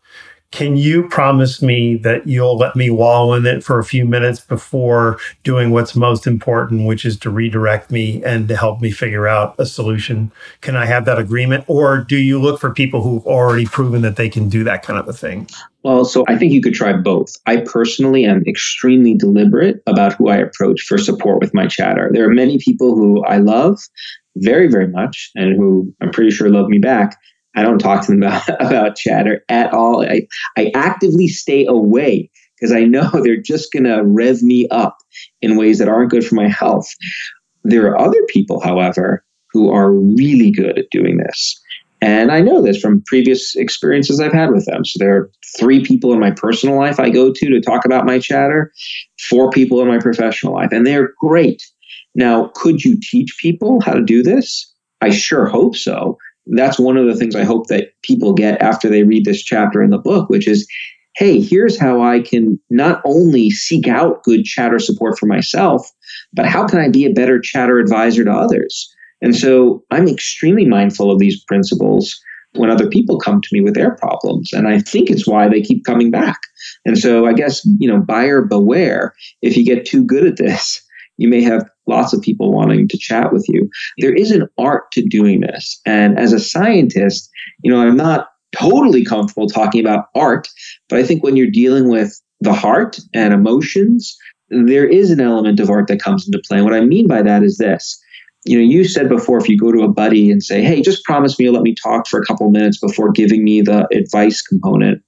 can 0.51 0.75
you 0.75 1.07
promise 1.07 1.61
me 1.61 1.95
that 1.97 2.27
you'll 2.27 2.57
let 2.57 2.75
me 2.75 2.89
wallow 2.89 3.33
in 3.33 3.45
it 3.45 3.63
for 3.63 3.77
a 3.77 3.83
few 3.83 4.03
minutes 4.03 4.39
before 4.39 5.19
doing 5.43 5.69
what's 5.69 5.95
most 5.95 6.25
important, 6.25 6.87
which 6.87 7.05
is 7.05 7.17
to 7.19 7.29
redirect 7.29 7.91
me 7.91 8.23
and 8.23 8.47
to 8.47 8.55
help 8.55 8.81
me 8.81 8.89
figure 8.89 9.27
out 9.27 9.53
a 9.59 9.65
solution? 9.65 10.31
Can 10.61 10.75
I 10.75 10.85
have 10.85 11.05
that 11.05 11.19
agreement? 11.19 11.65
Or 11.67 11.99
do 11.99 12.17
you 12.17 12.41
look 12.41 12.59
for 12.59 12.73
people 12.73 13.03
who've 13.03 13.25
already 13.27 13.67
proven 13.67 14.01
that 14.01 14.15
they 14.15 14.27
can 14.27 14.49
do 14.49 14.63
that 14.63 14.81
kind 14.81 14.97
of 14.97 15.07
a 15.07 15.13
thing? 15.13 15.47
Well, 15.83 16.03
so 16.03 16.25
I 16.27 16.35
think 16.35 16.51
you 16.51 16.61
could 16.61 16.73
try 16.73 16.93
both. 16.93 17.31
I 17.45 17.57
personally 17.57 18.25
am 18.25 18.43
extremely 18.47 19.13
deliberate 19.13 19.83
about 19.85 20.13
who 20.13 20.29
I 20.29 20.37
approach 20.37 20.81
for 20.81 20.97
support 20.97 21.41
with 21.41 21.53
my 21.53 21.67
chatter. 21.67 22.09
There 22.11 22.27
are 22.27 22.33
many 22.33 22.57
people 22.57 22.95
who 22.95 23.23
I 23.25 23.37
love 23.37 23.79
very, 24.35 24.67
very 24.67 24.87
much 24.87 25.29
and 25.35 25.55
who 25.55 25.93
I'm 26.01 26.11
pretty 26.11 26.31
sure 26.31 26.49
love 26.49 26.69
me 26.69 26.79
back 26.79 27.17
I 27.55 27.63
don't 27.63 27.79
talk 27.79 28.05
to 28.05 28.11
them 28.11 28.23
about, 28.23 28.49
about 28.61 28.95
chatter 28.95 29.43
at 29.49 29.73
all. 29.73 30.03
I, 30.03 30.27
I 30.57 30.71
actively 30.75 31.27
stay 31.27 31.65
away 31.65 32.29
because 32.59 32.71
I 32.71 32.83
know 32.83 33.09
they're 33.23 33.41
just 33.41 33.71
going 33.71 33.85
to 33.85 34.03
rev 34.03 34.41
me 34.41 34.67
up 34.69 34.97
in 35.41 35.57
ways 35.57 35.79
that 35.79 35.87
aren't 35.87 36.11
good 36.11 36.25
for 36.25 36.35
my 36.35 36.47
health. 36.47 36.87
There 37.63 37.87
are 37.87 37.99
other 37.99 38.21
people, 38.27 38.61
however, 38.61 39.23
who 39.51 39.71
are 39.71 39.91
really 39.91 40.51
good 40.51 40.77
at 40.77 40.89
doing 40.91 41.17
this. 41.17 41.59
And 42.01 42.31
I 42.31 42.39
know 42.39 42.61
this 42.61 42.79
from 42.79 43.03
previous 43.07 43.55
experiences 43.55 44.21
I've 44.21 44.31
had 44.31 44.51
with 44.51 44.65
them. 44.65 44.85
So 44.85 44.99
there 44.99 45.15
are 45.17 45.31
three 45.57 45.83
people 45.83 46.13
in 46.13 46.19
my 46.19 46.31
personal 46.31 46.77
life 46.77 46.97
I 46.97 47.09
go 47.09 47.33
to 47.33 47.49
to 47.49 47.59
talk 47.59 47.83
about 47.83 48.05
my 48.05 48.19
chatter, 48.19 48.71
four 49.19 49.49
people 49.49 49.81
in 49.81 49.89
my 49.89 49.99
professional 49.99 50.53
life, 50.53 50.71
and 50.71 50.87
they're 50.87 51.11
great. 51.19 51.61
Now, 52.15 52.51
could 52.55 52.85
you 52.85 52.97
teach 53.01 53.37
people 53.41 53.81
how 53.81 53.93
to 53.93 54.01
do 54.01 54.23
this? 54.23 54.73
I 55.01 55.09
sure 55.09 55.45
hope 55.45 55.75
so 55.75 56.17
that's 56.51 56.79
one 56.79 56.97
of 56.97 57.05
the 57.05 57.15
things 57.15 57.35
I 57.35 57.43
hope 57.43 57.67
that 57.67 57.93
people 58.01 58.33
get 58.33 58.61
after 58.61 58.89
they 58.89 59.03
read 59.03 59.25
this 59.25 59.43
chapter 59.43 59.81
in 59.81 59.89
the 59.89 59.97
book, 59.97 60.29
which 60.29 60.47
is 60.47 60.67
hey, 61.15 61.41
here's 61.41 61.77
how 61.77 62.01
I 62.01 62.21
can 62.21 62.57
not 62.69 63.01
only 63.03 63.49
seek 63.49 63.87
out 63.87 64.23
good 64.23 64.45
chatter 64.45 64.79
support 64.79 65.19
for 65.19 65.25
myself, 65.25 65.91
but 66.31 66.45
how 66.45 66.65
can 66.65 66.79
I 66.79 66.87
be 66.87 67.05
a 67.05 67.11
better 67.11 67.41
chatter 67.41 67.77
advisor 67.77 68.23
to 68.23 68.31
others? 68.31 68.95
And 69.21 69.35
so 69.35 69.83
I'm 69.91 70.07
extremely 70.07 70.65
mindful 70.65 71.11
of 71.11 71.19
these 71.19 71.43
principles 71.43 72.17
when 72.53 72.69
other 72.69 72.87
people 72.87 73.19
come 73.19 73.41
to 73.41 73.49
me 73.51 73.59
with 73.59 73.75
their 73.75 73.95
problems. 73.95 74.53
And 74.53 74.67
I 74.67 74.79
think 74.79 75.09
it's 75.09 75.27
why 75.27 75.49
they 75.49 75.61
keep 75.61 75.83
coming 75.83 76.09
back. 76.09 76.39
And 76.85 76.97
so 76.97 77.25
I 77.25 77.33
guess, 77.33 77.65
you 77.79 77.89
know, 77.89 77.99
buyer 77.99 78.41
beware 78.41 79.13
if 79.41 79.57
you 79.57 79.65
get 79.65 79.85
too 79.85 80.03
good 80.03 80.25
at 80.25 80.37
this 80.37 80.81
you 81.19 81.27
may 81.27 81.41
have 81.41 81.69
lots 81.85 82.13
of 82.13 82.21
people 82.21 82.51
wanting 82.51 82.87
to 82.87 82.97
chat 82.97 83.33
with 83.33 83.45
you. 83.49 83.69
There 83.97 84.13
is 84.13 84.31
an 84.31 84.47
art 84.57 84.91
to 84.93 85.05
doing 85.05 85.41
this. 85.41 85.79
And 85.85 86.17
as 86.17 86.31
a 86.31 86.39
scientist, 86.39 87.29
you 87.61 87.71
know, 87.71 87.81
I'm 87.81 87.97
not 87.97 88.29
totally 88.57 89.03
comfortable 89.03 89.47
talking 89.47 89.81
about 89.81 90.05
art, 90.15 90.47
but 90.87 90.97
I 90.97 91.03
think 91.03 91.23
when 91.23 91.35
you're 91.35 91.51
dealing 91.51 91.89
with 91.89 92.19
the 92.39 92.53
heart 92.53 92.99
and 93.13 93.33
emotions, 93.33 94.17
there 94.49 94.87
is 94.87 95.11
an 95.11 95.19
element 95.19 95.59
of 95.59 95.69
art 95.69 95.87
that 95.87 96.01
comes 96.01 96.25
into 96.25 96.41
play. 96.47 96.57
And 96.57 96.65
what 96.65 96.73
I 96.73 96.81
mean 96.81 97.07
by 97.07 97.21
that 97.21 97.43
is 97.43 97.57
this 97.57 98.01
you 98.45 98.57
know, 98.57 98.63
you 98.63 98.85
said 98.85 99.09
before 99.09 99.37
if 99.37 99.49
you 99.49 99.57
go 99.57 99.71
to 99.71 99.81
a 99.81 99.89
buddy 99.89 100.31
and 100.31 100.41
say, 100.41 100.61
hey, 100.61 100.81
just 100.81 101.03
promise 101.03 101.37
me 101.37 101.45
you'll 101.45 101.53
let 101.53 101.63
me 101.63 101.75
talk 101.75 102.07
for 102.07 102.19
a 102.19 102.25
couple 102.25 102.49
minutes 102.49 102.79
before 102.79 103.11
giving 103.11 103.43
me 103.43 103.61
the 103.61 103.87
advice 103.93 104.41
component. 104.41 105.03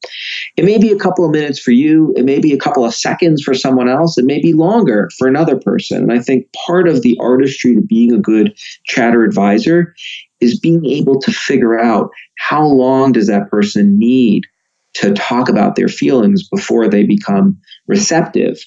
It 0.58 0.66
may 0.66 0.78
be 0.78 0.92
a 0.92 0.98
couple 0.98 1.24
of 1.24 1.32
minutes 1.32 1.58
for 1.58 1.72
you, 1.72 2.14
it 2.18 2.26
may 2.26 2.40
be 2.40 2.52
a 2.52 2.58
couple 2.58 2.84
of 2.84 2.94
seconds 2.94 3.42
for 3.42 3.54
someone 3.54 3.88
else, 3.88 4.18
it 4.18 4.26
may 4.26 4.42
be 4.42 4.54
longer 4.54 5.10
for 5.18 5.28
another 5.28 5.58
person. 5.58 6.04
And 6.04 6.12
I 6.12 6.20
think 6.20 6.52
part 6.68 6.90
of 6.90 7.04
the 7.04 7.18
artistry 7.22 7.74
to 7.76 7.82
being 7.82 8.12
a 8.12 8.20
good 8.20 8.58
chatter 8.86 9.24
advisor 9.24 9.96
is 10.42 10.60
being 10.60 10.86
able 10.86 11.22
to 11.22 11.32
figure 11.32 11.80
out 11.80 12.10
how 12.38 12.66
long 12.66 13.14
does 13.14 13.28
that 13.28 13.50
person 13.50 13.98
need 13.98 14.46
to 14.94 15.14
talk 15.14 15.48
about 15.48 15.76
their 15.76 15.88
feelings 15.88 16.48
before 16.50 16.90
they 16.90 17.04
become 17.06 17.58
receptive 17.88 18.60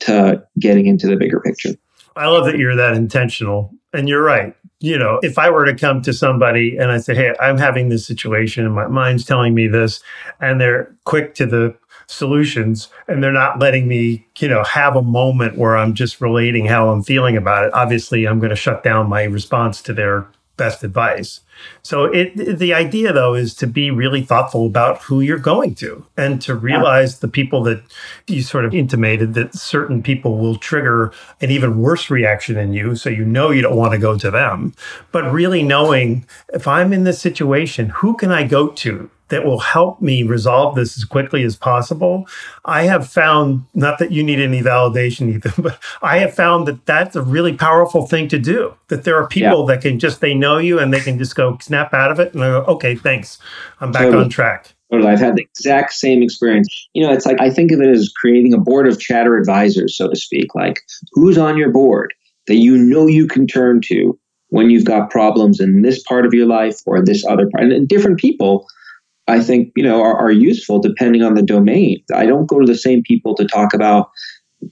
to 0.00 0.42
getting 0.58 0.86
into 0.86 1.06
the 1.06 1.16
bigger 1.16 1.40
picture. 1.40 1.70
I 2.16 2.26
love 2.26 2.44
that 2.46 2.58
you're 2.58 2.76
that 2.76 2.94
intentional 2.94 3.72
and 3.92 4.08
you're 4.08 4.22
right. 4.22 4.54
You 4.80 4.98
know, 4.98 5.20
if 5.22 5.38
I 5.38 5.50
were 5.50 5.64
to 5.66 5.74
come 5.74 6.00
to 6.02 6.12
somebody 6.12 6.76
and 6.76 6.90
I 6.90 6.98
say, 6.98 7.14
Hey, 7.14 7.34
I'm 7.40 7.58
having 7.58 7.88
this 7.88 8.06
situation 8.06 8.64
and 8.64 8.74
my 8.74 8.86
mind's 8.86 9.24
telling 9.24 9.54
me 9.54 9.68
this, 9.68 10.02
and 10.40 10.60
they're 10.60 10.94
quick 11.04 11.34
to 11.36 11.46
the 11.46 11.74
solutions 12.06 12.88
and 13.08 13.22
they're 13.22 13.32
not 13.32 13.58
letting 13.58 13.86
me, 13.86 14.26
you 14.38 14.48
know, 14.48 14.64
have 14.64 14.96
a 14.96 15.02
moment 15.02 15.56
where 15.56 15.76
I'm 15.76 15.94
just 15.94 16.20
relating 16.20 16.66
how 16.66 16.90
I'm 16.90 17.02
feeling 17.02 17.36
about 17.36 17.64
it, 17.64 17.74
obviously 17.74 18.26
I'm 18.26 18.40
going 18.40 18.50
to 18.50 18.56
shut 18.56 18.82
down 18.82 19.08
my 19.08 19.24
response 19.24 19.80
to 19.82 19.92
their 19.92 20.26
best 20.60 20.84
advice. 20.84 21.40
So 21.82 22.04
it 22.04 22.58
the 22.58 22.74
idea 22.74 23.12
though 23.14 23.34
is 23.34 23.54
to 23.54 23.66
be 23.66 23.90
really 23.90 24.22
thoughtful 24.22 24.66
about 24.66 25.00
who 25.02 25.22
you're 25.22 25.38
going 25.38 25.74
to 25.76 26.04
and 26.18 26.40
to 26.42 26.54
realize 26.54 27.14
yeah. 27.14 27.18
the 27.22 27.28
people 27.28 27.62
that 27.62 27.82
you 28.26 28.42
sort 28.42 28.66
of 28.66 28.74
intimated 28.74 29.32
that 29.34 29.54
certain 29.54 30.02
people 30.02 30.36
will 30.36 30.56
trigger 30.56 31.12
an 31.40 31.50
even 31.50 31.80
worse 31.80 32.10
reaction 32.10 32.58
in 32.58 32.74
you 32.74 32.94
so 32.94 33.08
you 33.08 33.24
know 33.24 33.50
you 33.50 33.62
don't 33.62 33.76
want 33.76 33.92
to 33.92 33.98
go 33.98 34.18
to 34.18 34.30
them 34.30 34.74
but 35.12 35.32
really 35.32 35.62
knowing 35.62 36.26
if 36.52 36.68
I'm 36.68 36.92
in 36.92 37.04
this 37.04 37.20
situation 37.20 37.88
who 37.88 38.16
can 38.16 38.30
I 38.30 38.46
go 38.46 38.68
to 38.68 39.10
that 39.30 39.44
will 39.44 39.58
help 39.58 40.02
me 40.02 40.22
resolve 40.22 40.74
this 40.74 40.96
as 40.96 41.04
quickly 41.04 41.42
as 41.42 41.56
possible. 41.56 42.28
I 42.64 42.82
have 42.82 43.08
found, 43.08 43.64
not 43.74 43.98
that 43.98 44.12
you 44.12 44.22
need 44.22 44.38
any 44.38 44.60
validation, 44.60 45.34
Ethan, 45.34 45.52
but 45.62 45.80
I 46.02 46.18
have 46.18 46.34
found 46.34 46.68
that 46.68 46.84
that's 46.84 47.16
a 47.16 47.22
really 47.22 47.54
powerful 47.54 48.06
thing 48.06 48.28
to 48.28 48.38
do. 48.38 48.74
That 48.88 49.04
there 49.04 49.16
are 49.16 49.26
people 49.26 49.66
yeah. 49.68 49.74
that 49.74 49.82
can 49.82 49.98
just, 49.98 50.20
they 50.20 50.34
know 50.34 50.58
you 50.58 50.78
and 50.78 50.92
they 50.92 51.00
can 51.00 51.16
just 51.16 51.34
go 51.34 51.56
snap 51.60 51.94
out 51.94 52.10
of 52.10 52.20
it 52.20 52.34
and 52.34 52.42
go, 52.42 52.64
okay, 52.64 52.94
thanks. 52.94 53.38
I'm 53.80 53.92
back 53.92 54.02
totally. 54.02 54.24
on 54.24 54.30
track. 54.30 54.74
Totally. 54.90 55.10
I've 55.10 55.20
had 55.20 55.36
the 55.36 55.42
exact 55.42 55.92
same 55.92 56.22
experience. 56.22 56.88
You 56.94 57.06
know, 57.06 57.12
it's 57.12 57.24
like 57.24 57.40
I 57.40 57.50
think 57.50 57.70
of 57.70 57.80
it 57.80 57.88
as 57.88 58.12
creating 58.20 58.52
a 58.52 58.58
board 58.58 58.88
of 58.88 58.98
chatter 58.98 59.36
advisors, 59.36 59.96
so 59.96 60.08
to 60.08 60.16
speak. 60.16 60.52
Like, 60.56 60.80
who's 61.12 61.38
on 61.38 61.56
your 61.56 61.70
board 61.70 62.12
that 62.48 62.56
you 62.56 62.76
know 62.76 63.06
you 63.06 63.28
can 63.28 63.46
turn 63.46 63.80
to 63.82 64.18
when 64.48 64.68
you've 64.68 64.84
got 64.84 65.10
problems 65.10 65.60
in 65.60 65.82
this 65.82 66.02
part 66.02 66.26
of 66.26 66.34
your 66.34 66.46
life 66.46 66.80
or 66.86 67.00
this 67.04 67.24
other 67.24 67.48
part? 67.54 67.70
And 67.70 67.86
different 67.86 68.18
people 68.18 68.66
I 69.30 69.40
think 69.40 69.72
you 69.76 69.82
know 69.82 70.02
are, 70.02 70.16
are 70.16 70.30
useful 70.30 70.80
depending 70.80 71.22
on 71.22 71.34
the 71.34 71.42
domain. 71.42 72.02
I 72.14 72.26
don't 72.26 72.46
go 72.46 72.58
to 72.58 72.66
the 72.66 72.78
same 72.78 73.02
people 73.02 73.34
to 73.36 73.46
talk 73.46 73.72
about 73.74 74.10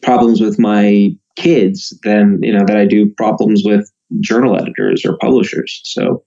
problems 0.03 0.41
with 0.41 0.59
my 0.59 1.11
kids 1.37 1.99
than 2.03 2.39
you 2.43 2.53
know 2.53 2.65
that 2.67 2.77
I 2.77 2.85
do 2.85 3.11
problems 3.17 3.63
with 3.65 3.91
journal 4.21 4.57
editors 4.57 5.05
or 5.05 5.17
publishers. 5.19 5.81
So, 5.85 6.25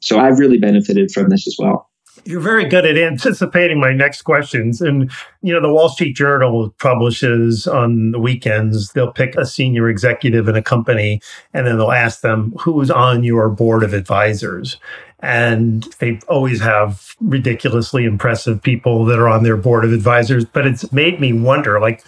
so 0.00 0.18
I've 0.18 0.38
really 0.38 0.58
benefited 0.58 1.10
from 1.10 1.28
this 1.28 1.46
as 1.46 1.56
well. 1.58 1.88
You're 2.24 2.40
very 2.40 2.66
good 2.66 2.84
at 2.84 2.96
anticipating 2.96 3.80
my 3.80 3.92
next 3.92 4.22
questions. 4.22 4.80
And, 4.80 5.10
you 5.40 5.52
know, 5.52 5.60
the 5.60 5.72
Wall 5.72 5.88
Street 5.88 6.14
Journal 6.14 6.72
publishes 6.78 7.66
on 7.66 8.12
the 8.12 8.20
weekends, 8.20 8.92
they'll 8.92 9.10
pick 9.10 9.34
a 9.34 9.46
senior 9.46 9.88
executive 9.88 10.46
in 10.46 10.54
a 10.54 10.62
company 10.62 11.20
and 11.52 11.66
then 11.66 11.78
they'll 11.78 11.90
ask 11.90 12.20
them 12.20 12.52
who's 12.60 12.90
on 12.90 13.24
your 13.24 13.48
board 13.48 13.82
of 13.82 13.92
advisors 13.94 14.78
and 15.22 15.84
they 16.00 16.18
always 16.28 16.60
have 16.60 17.14
ridiculously 17.20 18.04
impressive 18.04 18.60
people 18.60 19.04
that 19.06 19.18
are 19.18 19.28
on 19.28 19.44
their 19.44 19.56
board 19.56 19.84
of 19.84 19.92
advisors. 19.92 20.44
But 20.44 20.66
it's 20.66 20.92
made 20.92 21.20
me 21.20 21.32
wonder, 21.32 21.80
like, 21.80 22.04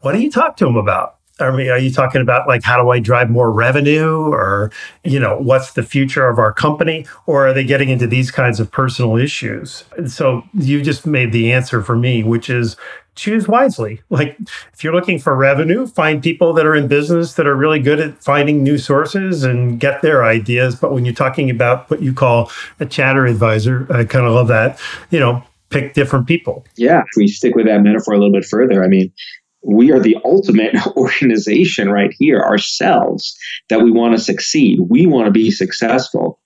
what 0.00 0.12
do 0.12 0.20
you 0.20 0.30
talk 0.30 0.56
to 0.58 0.66
them 0.66 0.76
about? 0.76 1.16
I 1.40 1.54
mean, 1.54 1.70
are 1.70 1.78
you 1.78 1.92
talking 1.92 2.20
about 2.20 2.48
like 2.48 2.64
how 2.64 2.82
do 2.82 2.90
I 2.90 2.98
drive 2.98 3.30
more 3.30 3.50
revenue, 3.52 4.32
or 4.32 4.72
you 5.04 5.20
know, 5.20 5.38
what's 5.38 5.72
the 5.72 5.84
future 5.84 6.28
of 6.28 6.38
our 6.38 6.52
company, 6.52 7.06
or 7.26 7.46
are 7.46 7.54
they 7.54 7.64
getting 7.64 7.88
into 7.90 8.06
these 8.06 8.30
kinds 8.30 8.58
of 8.58 8.70
personal 8.70 9.16
issues? 9.16 9.84
And 9.96 10.10
so 10.10 10.42
you 10.52 10.82
just 10.82 11.06
made 11.06 11.32
the 11.32 11.52
answer 11.52 11.82
for 11.82 11.96
me, 11.96 12.24
which 12.24 12.50
is 12.50 12.76
choose 13.18 13.48
wisely. 13.48 14.00
Like 14.10 14.36
if 14.72 14.82
you're 14.82 14.94
looking 14.94 15.18
for 15.18 15.36
revenue, 15.36 15.86
find 15.86 16.20
people 16.22 16.52
that 16.54 16.66
are 16.66 16.74
in 16.74 16.88
business 16.88 17.34
that 17.34 17.46
are 17.46 17.54
really 17.54 17.78
good 17.78 18.00
at 18.00 18.22
finding 18.22 18.64
new 18.64 18.78
sources 18.78 19.44
and 19.44 19.78
get 19.78 20.02
their 20.02 20.24
ideas. 20.24 20.74
But 20.74 20.92
when 20.92 21.04
you're 21.04 21.14
talking 21.14 21.50
about 21.50 21.88
what 21.88 22.02
you 22.02 22.12
call 22.12 22.50
a 22.80 22.86
chatter 22.86 23.26
advisor, 23.26 23.86
I 23.90 24.04
kind 24.04 24.26
of 24.26 24.32
love 24.32 24.48
that, 24.48 24.80
you 25.10 25.20
know, 25.20 25.44
pick 25.70 25.94
different 25.94 26.26
people. 26.26 26.64
Yeah. 26.76 27.00
If 27.00 27.16
we 27.16 27.28
stick 27.28 27.54
with 27.54 27.66
that 27.66 27.82
metaphor 27.82 28.14
a 28.14 28.18
little 28.18 28.32
bit 28.32 28.44
further, 28.44 28.82
I 28.82 28.88
mean, 28.88 29.12
we 29.62 29.92
are 29.92 30.00
the 30.00 30.16
ultimate 30.24 30.74
organization 30.96 31.90
right 31.90 32.14
here 32.18 32.40
ourselves 32.40 33.36
that 33.68 33.82
we 33.82 33.90
want 33.90 34.16
to 34.16 34.22
succeed. 34.22 34.78
We 34.88 35.06
want 35.06 35.26
to 35.26 35.32
be 35.32 35.50
successful. 35.50 36.40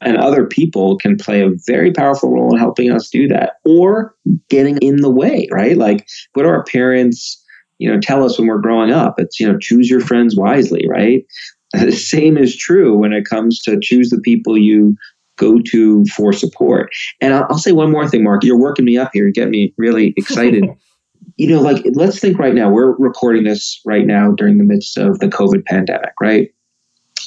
And 0.00 0.16
other 0.16 0.46
people 0.46 0.98
can 0.98 1.16
play 1.16 1.42
a 1.42 1.50
very 1.66 1.92
powerful 1.92 2.30
role 2.30 2.52
in 2.52 2.58
helping 2.58 2.90
us 2.90 3.08
do 3.08 3.26
that 3.28 3.54
or 3.64 4.14
getting 4.48 4.78
in 4.78 4.96
the 4.96 5.10
way, 5.10 5.48
right? 5.50 5.76
Like 5.76 6.06
what 6.34 6.42
do 6.42 6.48
our 6.48 6.64
parents, 6.64 7.42
you 7.78 7.90
know, 7.90 8.00
tell 8.00 8.24
us 8.24 8.38
when 8.38 8.48
we're 8.48 8.58
growing 8.58 8.90
up? 8.90 9.18
It's, 9.18 9.40
you 9.40 9.50
know, 9.50 9.58
choose 9.58 9.88
your 9.88 10.00
friends 10.00 10.36
wisely, 10.36 10.86
right? 10.88 11.24
The 11.72 11.92
same 11.92 12.38
is 12.38 12.56
true 12.56 12.96
when 12.96 13.12
it 13.12 13.26
comes 13.26 13.60
to 13.62 13.78
choose 13.82 14.08
the 14.08 14.20
people 14.20 14.56
you 14.56 14.96
go 15.36 15.58
to 15.60 16.04
for 16.06 16.32
support. 16.32 16.90
And 17.20 17.34
I'll, 17.34 17.46
I'll 17.50 17.58
say 17.58 17.72
one 17.72 17.90
more 17.90 18.08
thing, 18.08 18.24
Mark. 18.24 18.44
You're 18.44 18.58
working 18.58 18.84
me 18.84 18.96
up 18.96 19.10
here. 19.12 19.26
You 19.26 19.32
get 19.32 19.50
me 19.50 19.74
really 19.76 20.14
excited. 20.16 20.64
You 21.36 21.48
know, 21.48 21.60
like 21.60 21.84
let's 21.94 22.18
think 22.18 22.38
right 22.38 22.54
now. 22.54 22.70
We're 22.70 22.96
recording 22.96 23.44
this 23.44 23.80
right 23.84 24.06
now 24.06 24.32
during 24.32 24.58
the 24.58 24.64
midst 24.64 24.96
of 24.96 25.18
the 25.18 25.26
COVID 25.26 25.64
pandemic, 25.64 26.12
right? 26.20 26.52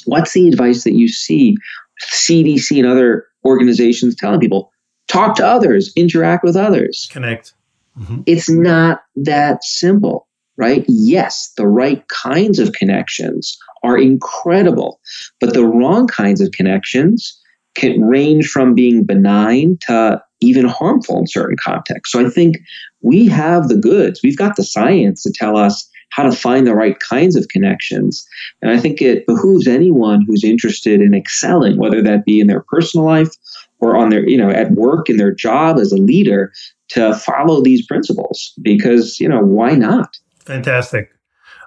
What's 0.06 0.32
the 0.32 0.48
advice 0.48 0.84
that 0.84 0.94
you 0.94 1.08
see 1.08 1.56
CDC 2.02 2.78
and 2.78 2.86
other 2.86 3.26
organizations 3.44 4.16
telling 4.16 4.40
people? 4.40 4.70
Talk 5.08 5.34
to 5.36 5.46
others, 5.46 5.92
interact 5.96 6.44
with 6.44 6.56
others, 6.56 7.08
connect. 7.10 7.52
Mm-hmm. 7.98 8.22
It's 8.26 8.48
not 8.48 9.02
that 9.16 9.64
simple, 9.64 10.28
right? 10.56 10.84
Yes, 10.88 11.52
the 11.56 11.66
right 11.66 12.06
kinds 12.08 12.58
of 12.58 12.72
connections 12.72 13.58
are 13.82 13.98
incredible, 13.98 15.00
but 15.40 15.52
the 15.52 15.66
wrong 15.66 16.06
kinds 16.06 16.40
of 16.40 16.52
connections 16.52 17.36
can 17.74 18.04
range 18.04 18.48
from 18.48 18.74
being 18.74 19.04
benign 19.04 19.78
to 19.82 20.22
even 20.40 20.66
harmful 20.66 21.18
in 21.18 21.26
certain 21.26 21.56
contexts. 21.62 22.12
So 22.12 22.24
I 22.24 22.30
think 22.30 22.58
we 23.02 23.26
have 23.28 23.68
the 23.68 23.76
goods. 23.76 24.20
We've 24.22 24.36
got 24.36 24.56
the 24.56 24.64
science 24.64 25.22
to 25.22 25.32
tell 25.32 25.56
us 25.56 25.88
how 26.10 26.24
to 26.24 26.32
find 26.32 26.66
the 26.66 26.74
right 26.74 26.98
kinds 26.98 27.36
of 27.36 27.48
connections. 27.48 28.26
And 28.60 28.70
I 28.70 28.78
think 28.78 29.00
it 29.00 29.26
behooves 29.26 29.66
anyone 29.66 30.24
who's 30.26 30.44
interested 30.44 31.00
in 31.00 31.14
excelling, 31.14 31.78
whether 31.78 32.02
that 32.02 32.24
be 32.24 32.40
in 32.40 32.48
their 32.48 32.62
personal 32.62 33.06
life 33.06 33.30
or 33.78 33.96
on 33.96 34.10
their, 34.10 34.28
you 34.28 34.36
know, 34.36 34.50
at 34.50 34.72
work 34.72 35.08
in 35.08 35.16
their 35.16 35.32
job 35.32 35.78
as 35.78 35.92
a 35.92 35.96
leader, 35.96 36.52
to 36.88 37.14
follow 37.14 37.62
these 37.62 37.86
principles 37.86 38.52
because, 38.60 39.20
you 39.20 39.28
know, 39.28 39.40
why 39.40 39.70
not? 39.70 40.18
Fantastic. 40.40 41.10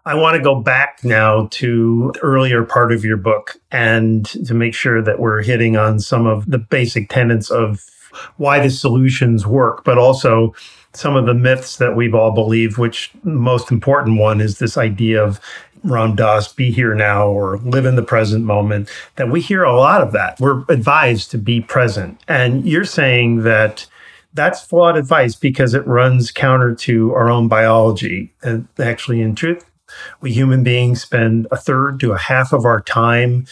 I 0.06 0.16
want 0.16 0.36
to 0.36 0.44
go 0.44 0.56
back 0.56 1.00
now 1.04 1.48
to 1.52 2.12
the 2.14 2.20
earlier 2.20 2.64
part 2.66 2.92
of 2.92 3.06
your 3.06 3.16
book 3.16 3.56
and 3.72 4.26
to 4.26 4.54
make 4.54 4.74
sure 4.74 5.02
that 5.02 5.20
we're 5.20 5.42
hitting 5.42 5.78
on 5.78 6.02
some 6.02 6.28
of 6.28 6.46
the 6.52 6.58
basic 6.58 7.08
tenets 7.08 7.50
of 7.50 7.86
why 8.38 8.60
the 8.60 8.70
solutions 8.70 9.46
work, 9.46 9.84
but 9.84 9.98
also 9.98 10.54
some 10.94 11.16
of 11.16 11.26
the 11.26 11.34
myths 11.34 11.78
that 11.78 11.96
we've 11.96 12.14
all 12.14 12.32
believed, 12.32 12.78
which 12.78 13.12
most 13.24 13.72
important 13.72 14.20
one 14.20 14.40
is 14.40 14.60
this 14.60 14.78
idea 14.78 15.24
of 15.24 15.40
Ram 15.84 16.16
Dass, 16.16 16.54
be 16.54 16.72
here 16.72 16.94
now 16.96 17.28
or 17.28 17.58
live 17.58 17.86
in 17.86 17.96
the 17.96 18.04
present 18.04 18.46
moment, 18.46 18.90
that 19.16 19.30
we 19.30 19.42
hear 19.42 19.64
a 19.64 19.76
lot 19.76 20.02
of 20.02 20.14
that. 20.14 20.40
We're 20.40 20.64
advised 20.70 21.32
to 21.32 21.38
be 21.38 21.62
present. 21.62 22.22
And 22.28 22.66
you're 22.66 22.86
saying 22.86 23.44
that 23.44 23.86
that's 24.34 24.62
flawed 24.62 24.98
advice 24.98 25.36
because 25.36 25.74
it 25.74 25.86
runs 25.86 26.32
counter 26.32 26.74
to 26.74 27.14
our 27.14 27.30
own 27.30 27.48
biology. 27.48 28.34
And 28.42 28.68
actually, 28.80 29.22
in 29.22 29.36
truth, 29.36 29.66
we 30.22 30.32
human 30.32 30.64
beings 30.64 31.02
spend 31.02 31.48
a 31.52 31.58
third 31.58 32.00
to 32.00 32.14
a 32.14 32.18
half 32.18 32.54
of 32.54 32.66
our 32.66 32.82
time 32.82 33.46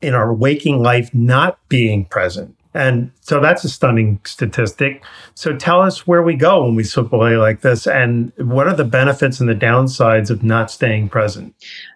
in 0.00 0.14
our 0.14 0.32
waking 0.32 0.82
life 0.82 1.12
not 1.14 1.58
being 1.68 2.04
present. 2.04 2.56
And 2.72 3.10
so 3.20 3.40
that's 3.40 3.64
a 3.64 3.68
stunning 3.68 4.20
statistic. 4.24 5.02
So 5.34 5.56
tell 5.56 5.80
us 5.80 6.06
where 6.06 6.22
we 6.22 6.34
go 6.34 6.64
when 6.64 6.76
we 6.76 6.84
slip 6.84 7.12
away 7.12 7.36
like 7.36 7.62
this 7.62 7.86
and 7.86 8.32
what 8.36 8.68
are 8.68 8.76
the 8.76 8.84
benefits 8.84 9.40
and 9.40 9.48
the 9.48 9.54
downsides 9.54 10.30
of 10.30 10.42
not 10.42 10.70
staying 10.70 11.08
present? 11.08 11.54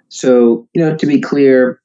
So, 0.08 0.68
you 0.74 0.84
know, 0.84 0.96
to 0.96 1.06
be 1.06 1.20
clear, 1.20 1.80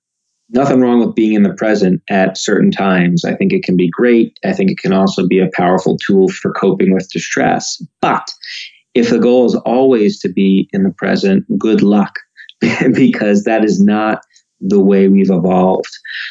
nothing 0.49 0.81
wrong 0.81 0.99
with 0.99 1.15
being 1.15 1.33
in 1.33 1.43
the 1.43 1.53
present 1.53 2.01
at 2.09 2.37
certain 2.37 2.71
times. 2.71 3.23
I 3.25 3.35
think 3.35 3.53
it 3.53 3.63
can 3.63 3.77
be 3.77 3.89
great. 3.89 4.37
I 4.43 4.53
think 4.53 4.71
it 4.71 4.79
can 4.79 4.93
also 4.93 5.27
be 5.27 5.39
a 5.39 5.49
powerful 5.53 5.97
tool 5.97 6.29
for 6.29 6.51
coping 6.51 6.93
with 6.93 7.09
distress. 7.11 7.81
But 8.01 8.31
if 8.95 9.09
the 9.09 9.19
goal 9.19 9.45
is 9.45 9.55
always 9.55 10.19
to 10.19 10.29
be 10.29 10.67
in 10.73 10.83
the 10.83 10.91
present, 10.91 11.45
good 11.57 11.81
luck, 11.81 12.19
because 12.93 13.43
that 13.43 13.63
is 13.63 13.79
not 13.79 14.23
the 14.61 14.79
way 14.79 15.07
we've 15.07 15.29
evolved. 15.29 15.89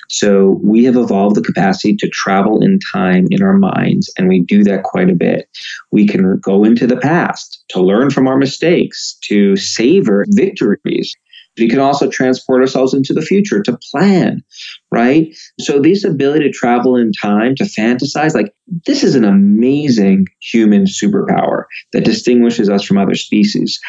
So 0.08 0.60
we 0.62 0.84
have 0.84 0.96
evolved 0.96 1.36
the 1.36 1.42
capacity 1.42 1.96
to 1.96 2.08
travel 2.08 2.62
in 2.62 2.78
time 2.92 3.26
in 3.30 3.42
our 3.42 3.56
minds, 3.56 4.12
and 4.18 4.28
we 4.28 4.40
do 4.40 4.64
that 4.64 4.82
quite 4.82 5.10
a 5.10 5.14
bit. 5.14 5.48
We 5.90 6.06
can 6.06 6.38
go 6.38 6.64
into 6.64 6.86
the 6.86 6.96
past 6.96 7.64
to 7.70 7.80
learn 7.80 8.10
from 8.10 8.28
our 8.28 8.36
mistakes, 8.36 9.16
to 9.24 9.56
savor 9.56 10.24
victories. 10.28 11.14
We 11.58 11.68
can 11.68 11.80
also 11.80 12.08
transport 12.08 12.60
ourselves 12.60 12.94
into 12.94 13.12
the 13.12 13.22
future 13.22 13.62
to 13.62 13.78
plan, 13.90 14.44
right? 14.92 15.34
So, 15.58 15.80
this 15.80 16.04
ability 16.04 16.44
to 16.44 16.52
travel 16.52 16.96
in 16.96 17.12
time, 17.12 17.56
to 17.56 17.64
fantasize, 17.64 18.34
like 18.34 18.54
this 18.86 19.02
is 19.02 19.16
an 19.16 19.24
amazing 19.24 20.26
human 20.40 20.84
superpower 20.84 21.64
that 21.92 22.04
distinguishes 22.04 22.70
us 22.70 22.84
from 22.84 22.98
other 22.98 23.16
species. 23.16 23.80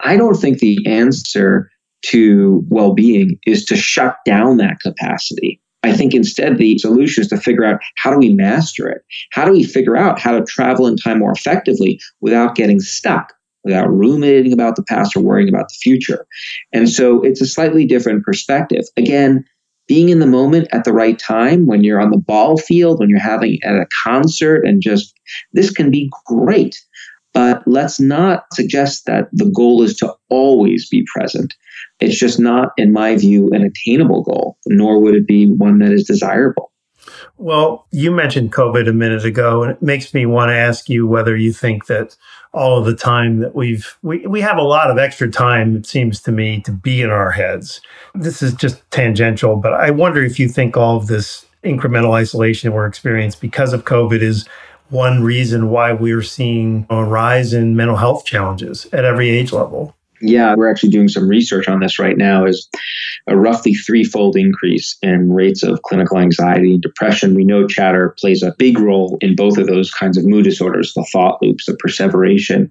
I 0.00 0.16
don't 0.16 0.34
think 0.34 0.58
the 0.58 0.78
answer 0.86 1.70
to 2.10 2.64
well 2.68 2.94
being 2.94 3.38
is 3.46 3.64
to 3.66 3.76
shut 3.76 4.16
down 4.24 4.56
that 4.58 4.80
capacity. 4.80 5.60
I 5.82 5.92
think 5.92 6.14
instead 6.14 6.56
the 6.56 6.78
solution 6.78 7.22
is 7.22 7.28
to 7.28 7.36
figure 7.36 7.64
out 7.64 7.80
how 7.96 8.10
do 8.10 8.18
we 8.18 8.32
master 8.32 8.88
it? 8.88 9.02
How 9.32 9.44
do 9.44 9.52
we 9.52 9.64
figure 9.64 9.96
out 9.96 10.18
how 10.18 10.32
to 10.32 10.44
travel 10.44 10.86
in 10.86 10.96
time 10.96 11.18
more 11.18 11.32
effectively 11.32 12.00
without 12.20 12.54
getting 12.54 12.80
stuck? 12.80 13.32
without 13.64 13.90
ruminating 13.90 14.52
about 14.52 14.76
the 14.76 14.82
past 14.82 15.16
or 15.16 15.20
worrying 15.20 15.48
about 15.48 15.68
the 15.68 15.78
future. 15.80 16.26
And 16.72 16.88
so 16.88 17.22
it's 17.22 17.40
a 17.40 17.46
slightly 17.46 17.86
different 17.86 18.22
perspective. 18.22 18.84
Again, 18.96 19.44
being 19.86 20.08
in 20.08 20.18
the 20.18 20.26
moment 20.26 20.68
at 20.72 20.84
the 20.84 20.92
right 20.92 21.18
time 21.18 21.66
when 21.66 21.84
you're 21.84 22.00
on 22.00 22.10
the 22.10 22.18
ball 22.18 22.56
field, 22.56 23.00
when 23.00 23.08
you're 23.08 23.18
having 23.18 23.58
at 23.64 23.74
a 23.74 23.86
concert, 24.04 24.66
and 24.66 24.80
just 24.82 25.14
this 25.52 25.70
can 25.70 25.90
be 25.90 26.10
great. 26.26 26.80
But 27.34 27.62
let's 27.66 28.00
not 28.00 28.44
suggest 28.52 29.06
that 29.06 29.28
the 29.32 29.50
goal 29.54 29.82
is 29.82 29.96
to 29.96 30.14
always 30.30 30.88
be 30.88 31.04
present. 31.14 31.52
It's 32.00 32.18
just 32.18 32.38
not, 32.38 32.70
in 32.76 32.92
my 32.92 33.16
view, 33.16 33.50
an 33.52 33.62
attainable 33.62 34.22
goal, 34.22 34.56
nor 34.66 35.00
would 35.00 35.14
it 35.14 35.26
be 35.26 35.50
one 35.50 35.78
that 35.80 35.92
is 35.92 36.04
desirable. 36.04 36.70
Well, 37.36 37.86
you 37.90 38.10
mentioned 38.10 38.52
COVID 38.52 38.88
a 38.88 38.92
minute 38.92 39.24
ago, 39.24 39.62
and 39.62 39.72
it 39.72 39.82
makes 39.82 40.14
me 40.14 40.26
want 40.26 40.50
to 40.50 40.56
ask 40.56 40.88
you 40.88 41.06
whether 41.06 41.36
you 41.36 41.52
think 41.52 41.86
that 41.86 42.16
all 42.52 42.78
of 42.78 42.86
the 42.86 42.94
time 42.94 43.40
that 43.40 43.54
we've 43.54 43.98
we, 44.02 44.24
we 44.26 44.40
have 44.40 44.56
a 44.56 44.62
lot 44.62 44.90
of 44.90 44.98
extra 44.98 45.28
time, 45.28 45.76
it 45.76 45.86
seems 45.86 46.20
to 46.22 46.32
me, 46.32 46.60
to 46.62 46.70
be 46.70 47.02
in 47.02 47.10
our 47.10 47.32
heads. 47.32 47.80
This 48.14 48.42
is 48.42 48.54
just 48.54 48.88
tangential, 48.90 49.56
but 49.56 49.74
I 49.74 49.90
wonder 49.90 50.22
if 50.22 50.38
you 50.38 50.48
think 50.48 50.76
all 50.76 50.96
of 50.96 51.08
this 51.08 51.44
incremental 51.64 52.12
isolation 52.12 52.72
we're 52.72 52.86
experiencing 52.86 53.40
because 53.40 53.72
of 53.72 53.84
COVID 53.84 54.20
is 54.20 54.48
one 54.90 55.22
reason 55.22 55.70
why 55.70 55.92
we're 55.92 56.22
seeing 56.22 56.86
a 56.90 57.04
rise 57.04 57.52
in 57.52 57.76
mental 57.76 57.96
health 57.96 58.24
challenges 58.24 58.86
at 58.92 59.04
every 59.04 59.30
age 59.30 59.52
level. 59.52 59.94
Yeah, 60.20 60.54
we're 60.56 60.70
actually 60.70 60.90
doing 60.90 61.08
some 61.08 61.28
research 61.28 61.68
on 61.68 61.80
this 61.80 61.98
right 61.98 62.16
now. 62.16 62.44
Is 62.44 62.68
a 63.26 63.36
roughly 63.36 63.74
threefold 63.74 64.36
increase 64.36 64.96
in 65.02 65.32
rates 65.32 65.62
of 65.62 65.82
clinical 65.82 66.18
anxiety 66.18 66.74
and 66.74 66.82
depression. 66.82 67.34
We 67.34 67.44
know 67.44 67.66
chatter 67.66 68.14
plays 68.18 68.42
a 68.42 68.54
big 68.58 68.78
role 68.78 69.18
in 69.20 69.34
both 69.34 69.58
of 69.58 69.66
those 69.66 69.90
kinds 69.90 70.18
of 70.18 70.24
mood 70.24 70.44
disorders, 70.44 70.92
the 70.94 71.06
thought 71.10 71.40
loops, 71.42 71.66
the 71.66 71.76
perseveration. 71.76 72.70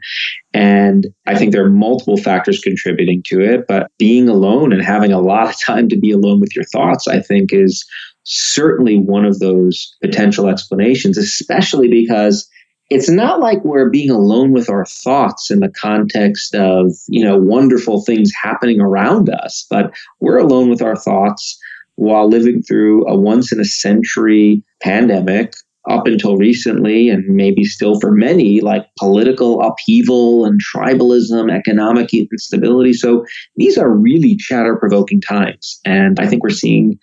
And 0.53 1.07
I 1.27 1.35
think 1.35 1.51
there 1.51 1.65
are 1.65 1.69
multiple 1.69 2.17
factors 2.17 2.59
contributing 2.59 3.23
to 3.27 3.41
it, 3.41 3.65
but 3.67 3.89
being 3.97 4.29
alone 4.29 4.71
and 4.71 4.83
having 4.83 5.11
a 5.11 5.21
lot 5.21 5.49
of 5.49 5.59
time 5.59 5.89
to 5.89 5.99
be 5.99 6.11
alone 6.11 6.39
with 6.39 6.55
your 6.55 6.65
thoughts, 6.65 7.07
I 7.07 7.19
think, 7.19 7.51
is 7.51 7.83
certainly 8.23 8.97
one 8.97 9.25
of 9.25 9.39
those 9.39 9.95
potential 10.01 10.47
explanations, 10.47 11.17
especially 11.17 11.87
because 11.87 12.47
it's 12.93 13.09
not 13.09 13.39
like 13.39 13.63
we're 13.63 13.89
being 13.89 14.11
alone 14.11 14.51
with 14.51 14.69
our 14.69 14.85
thoughts 14.85 15.49
in 15.49 15.59
the 15.59 15.71
context 15.81 16.53
of 16.53 16.91
you 17.07 17.23
know 17.23 17.37
wonderful 17.37 18.03
things 18.03 18.31
happening 18.41 18.79
around 18.79 19.29
us 19.29 19.65
but 19.69 19.93
we're 20.19 20.37
alone 20.37 20.69
with 20.69 20.81
our 20.81 20.95
thoughts 20.95 21.59
while 21.95 22.29
living 22.29 22.61
through 22.61 23.07
a 23.07 23.17
once 23.17 23.51
in 23.51 23.59
a 23.59 23.65
century 23.65 24.63
pandemic 24.81 25.53
up 25.89 26.07
until 26.07 26.37
recently 26.37 27.09
and 27.09 27.25
maybe 27.27 27.63
still 27.65 27.99
for 27.99 28.11
many 28.11 28.61
like 28.61 28.85
political 28.97 29.61
upheaval 29.61 30.45
and 30.45 30.61
tribalism 30.73 31.53
economic 31.53 32.13
instability. 32.13 32.93
So 32.93 33.25
these 33.57 33.77
are 33.77 33.89
really 33.89 34.37
chatter 34.37 34.77
provoking 34.77 35.19
times 35.19 35.81
and 35.83 36.19
i 36.19 36.27
think 36.27 36.41
we're 36.41 36.49
seeing 36.51 36.97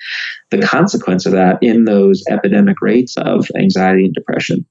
the 0.51 0.63
consequence 0.63 1.27
of 1.27 1.33
that 1.33 1.59
in 1.61 1.85
those 1.85 2.23
epidemic 2.31 2.81
rates 2.81 3.17
of 3.19 3.47
anxiety 3.57 4.07
and 4.07 4.15
depression 4.15 4.65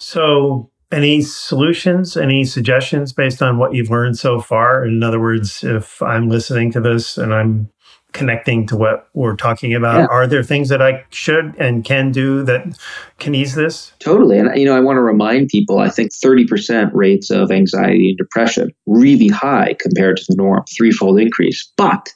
so, 0.00 0.70
any 0.90 1.20
solutions, 1.22 2.16
any 2.16 2.44
suggestions 2.44 3.12
based 3.12 3.42
on 3.42 3.58
what 3.58 3.74
you've 3.74 3.90
learned 3.90 4.18
so 4.18 4.40
far? 4.40 4.84
In 4.84 5.02
other 5.02 5.20
words, 5.20 5.62
if 5.62 6.02
I'm 6.02 6.28
listening 6.28 6.72
to 6.72 6.80
this 6.80 7.16
and 7.16 7.32
I'm 7.32 7.70
connecting 8.12 8.66
to 8.66 8.76
what 8.76 9.08
we're 9.14 9.36
talking 9.36 9.72
about, 9.72 9.98
yeah. 9.98 10.06
are 10.06 10.26
there 10.26 10.42
things 10.42 10.68
that 10.70 10.82
I 10.82 11.04
should 11.10 11.54
and 11.58 11.84
can 11.84 12.10
do 12.10 12.42
that 12.44 12.76
can 13.20 13.36
ease 13.36 13.54
this? 13.54 13.92
Totally. 14.00 14.38
And, 14.38 14.58
you 14.58 14.64
know, 14.64 14.76
I 14.76 14.80
want 14.80 14.96
to 14.96 15.02
remind 15.02 15.48
people 15.48 15.78
I 15.78 15.90
think 15.90 16.10
30% 16.12 16.90
rates 16.92 17.30
of 17.30 17.52
anxiety 17.52 18.08
and 18.08 18.18
depression, 18.18 18.72
really 18.86 19.28
high 19.28 19.76
compared 19.78 20.16
to 20.16 20.24
the 20.28 20.36
norm, 20.36 20.64
threefold 20.76 21.20
increase. 21.20 21.70
But 21.76 22.12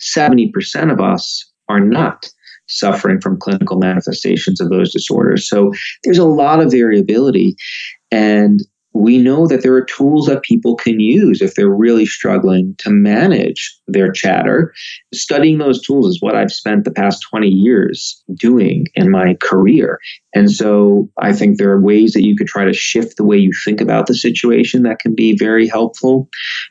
70% 0.00 0.92
of 0.92 1.00
us 1.00 1.50
are 1.68 1.80
not 1.80 2.30
suffering 2.66 3.20
from 3.20 3.38
clinical 3.38 3.78
manifestations 3.78 4.60
of 4.60 4.70
those 4.70 4.92
disorders. 4.92 5.48
So 5.48 5.72
there's 6.02 6.18
a 6.18 6.24
lot 6.24 6.60
of 6.60 6.70
variability. 6.70 7.56
And 8.10 8.60
we 8.94 9.18
know 9.18 9.48
that 9.48 9.62
there 9.62 9.74
are 9.74 9.84
tools 9.84 10.26
that 10.26 10.44
people 10.44 10.76
can 10.76 11.00
use 11.00 11.42
if 11.42 11.54
they're 11.54 11.68
really 11.68 12.06
struggling 12.06 12.76
to 12.78 12.90
manage 12.90 13.76
their 13.88 14.10
chatter. 14.12 14.72
Studying 15.12 15.58
those 15.58 15.82
tools 15.82 16.06
is 16.06 16.22
what 16.22 16.36
I've 16.36 16.52
spent 16.52 16.84
the 16.84 16.92
past 16.92 17.26
20 17.28 17.48
years 17.48 18.22
doing 18.34 18.86
in 18.94 19.10
my 19.10 19.34
career. 19.42 19.98
And 20.32 20.50
so 20.50 21.10
I 21.18 21.32
think 21.32 21.58
there 21.58 21.72
are 21.72 21.80
ways 21.80 22.12
that 22.12 22.24
you 22.24 22.36
could 22.36 22.46
try 22.46 22.64
to 22.64 22.72
shift 22.72 23.16
the 23.16 23.24
way 23.24 23.36
you 23.36 23.50
think 23.64 23.80
about 23.80 24.06
the 24.06 24.14
situation 24.14 24.84
that 24.84 25.00
can 25.00 25.14
be 25.14 25.36
very 25.36 25.66
helpful. 25.66 26.28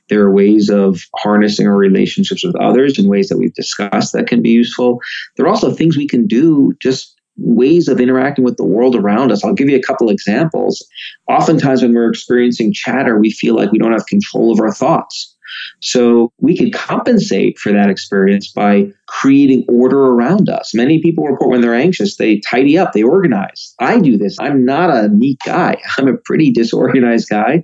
There 0.07 0.21
are 0.21 0.31
ways 0.31 0.69
of 0.69 1.01
harnessing 1.17 1.67
our 1.67 1.77
relationships 1.77 2.45
with 2.45 2.55
others 2.55 2.97
in 2.97 3.09
ways 3.09 3.27
that 3.29 3.37
we've 3.37 3.53
discussed 3.53 4.13
that 4.13 4.27
can 4.27 4.41
be 4.41 4.51
useful. 4.51 4.99
There 5.35 5.45
are 5.45 5.49
also 5.49 5.73
things 5.73 5.97
we 5.97 6.07
can 6.07 6.25
do 6.25 6.73
just 6.81 7.19
ways 7.37 7.87
of 7.87 7.99
interacting 7.99 8.45
with 8.45 8.57
the 8.57 8.65
world 8.65 8.95
around 8.95 9.31
us. 9.31 9.43
I'll 9.43 9.53
give 9.53 9.69
you 9.69 9.77
a 9.77 9.81
couple 9.81 10.09
examples. 10.09 10.85
Oftentimes, 11.27 11.81
when 11.81 11.93
we're 11.93 12.09
experiencing 12.09 12.73
chatter, 12.73 13.19
we 13.19 13.31
feel 13.31 13.55
like 13.55 13.71
we 13.71 13.79
don't 13.79 13.91
have 13.91 14.05
control 14.05 14.51
of 14.51 14.59
our 14.59 14.71
thoughts. 14.71 15.33
So 15.81 16.31
we 16.39 16.57
could 16.57 16.73
compensate 16.73 17.59
for 17.59 17.71
that 17.71 17.89
experience 17.89 18.51
by 18.51 18.91
creating 19.07 19.65
order 19.67 19.99
around 19.99 20.49
us. 20.49 20.73
Many 20.73 21.01
people 21.01 21.25
report 21.25 21.51
when 21.51 21.61
they're 21.61 21.75
anxious, 21.75 22.17
they 22.17 22.39
tidy 22.39 22.77
up, 22.77 22.93
they 22.93 23.03
organize. 23.03 23.75
I 23.79 23.99
do 23.99 24.17
this. 24.17 24.37
I'm 24.39 24.65
not 24.65 24.89
a 24.89 25.09
neat 25.09 25.39
guy, 25.45 25.77
I'm 25.97 26.07
a 26.07 26.17
pretty 26.17 26.51
disorganized 26.51 27.29
guy. 27.29 27.63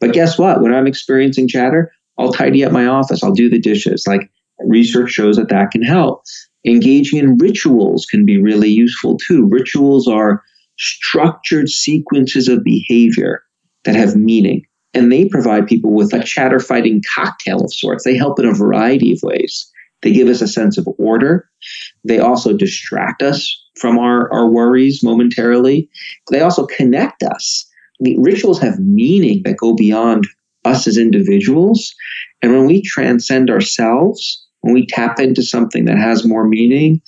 But 0.00 0.12
guess 0.12 0.36
what? 0.36 0.60
When 0.60 0.74
I'm 0.74 0.86
experiencing 0.86 1.46
chatter, 1.46 1.92
I'll 2.18 2.32
tidy 2.32 2.64
up 2.64 2.72
my 2.72 2.86
office, 2.86 3.22
I'll 3.22 3.32
do 3.32 3.48
the 3.48 3.60
dishes. 3.60 4.04
Like 4.06 4.30
research 4.58 5.10
shows 5.10 5.36
that 5.36 5.48
that 5.48 5.70
can 5.70 5.82
help. 5.82 6.24
Engaging 6.64 7.18
in 7.18 7.36
rituals 7.38 8.06
can 8.06 8.24
be 8.24 8.40
really 8.40 8.70
useful 8.70 9.18
too. 9.18 9.48
Rituals 9.50 10.06
are 10.06 10.42
structured 10.78 11.68
sequences 11.68 12.48
of 12.48 12.64
behavior 12.64 13.42
that 13.84 13.96
have 13.96 14.16
meaning, 14.16 14.64
and 14.94 15.10
they 15.10 15.26
provide 15.28 15.66
people 15.66 15.92
with 15.92 16.12
a 16.12 16.22
chatter 16.22 16.60
fighting 16.60 17.02
cocktail 17.14 17.64
of 17.64 17.74
sorts. 17.74 18.04
They 18.04 18.16
help 18.16 18.38
in 18.38 18.46
a 18.46 18.54
variety 18.54 19.12
of 19.12 19.20
ways. 19.22 19.68
They 20.02 20.12
give 20.12 20.28
us 20.28 20.42
a 20.42 20.48
sense 20.48 20.78
of 20.78 20.88
order. 20.98 21.48
They 22.04 22.18
also 22.18 22.56
distract 22.56 23.22
us 23.22 23.56
from 23.76 23.98
our, 23.98 24.32
our 24.32 24.48
worries 24.48 25.02
momentarily. 25.02 25.88
They 26.30 26.40
also 26.40 26.66
connect 26.66 27.22
us. 27.22 27.68
The 28.00 28.16
rituals 28.18 28.60
have 28.60 28.80
meaning 28.80 29.42
that 29.44 29.56
go 29.56 29.74
beyond 29.74 30.26
us 30.64 30.86
as 30.86 30.98
individuals. 30.98 31.94
And 32.42 32.52
when 32.52 32.66
we 32.66 32.82
transcend 32.82 33.48
ourselves, 33.50 34.41
when 34.62 34.74
we 34.74 34.86
tap 34.86 35.20
into 35.20 35.42
something 35.42 35.84
that 35.84 35.98
has 35.98 36.26
more 36.26 36.48
meaning, 36.48 37.00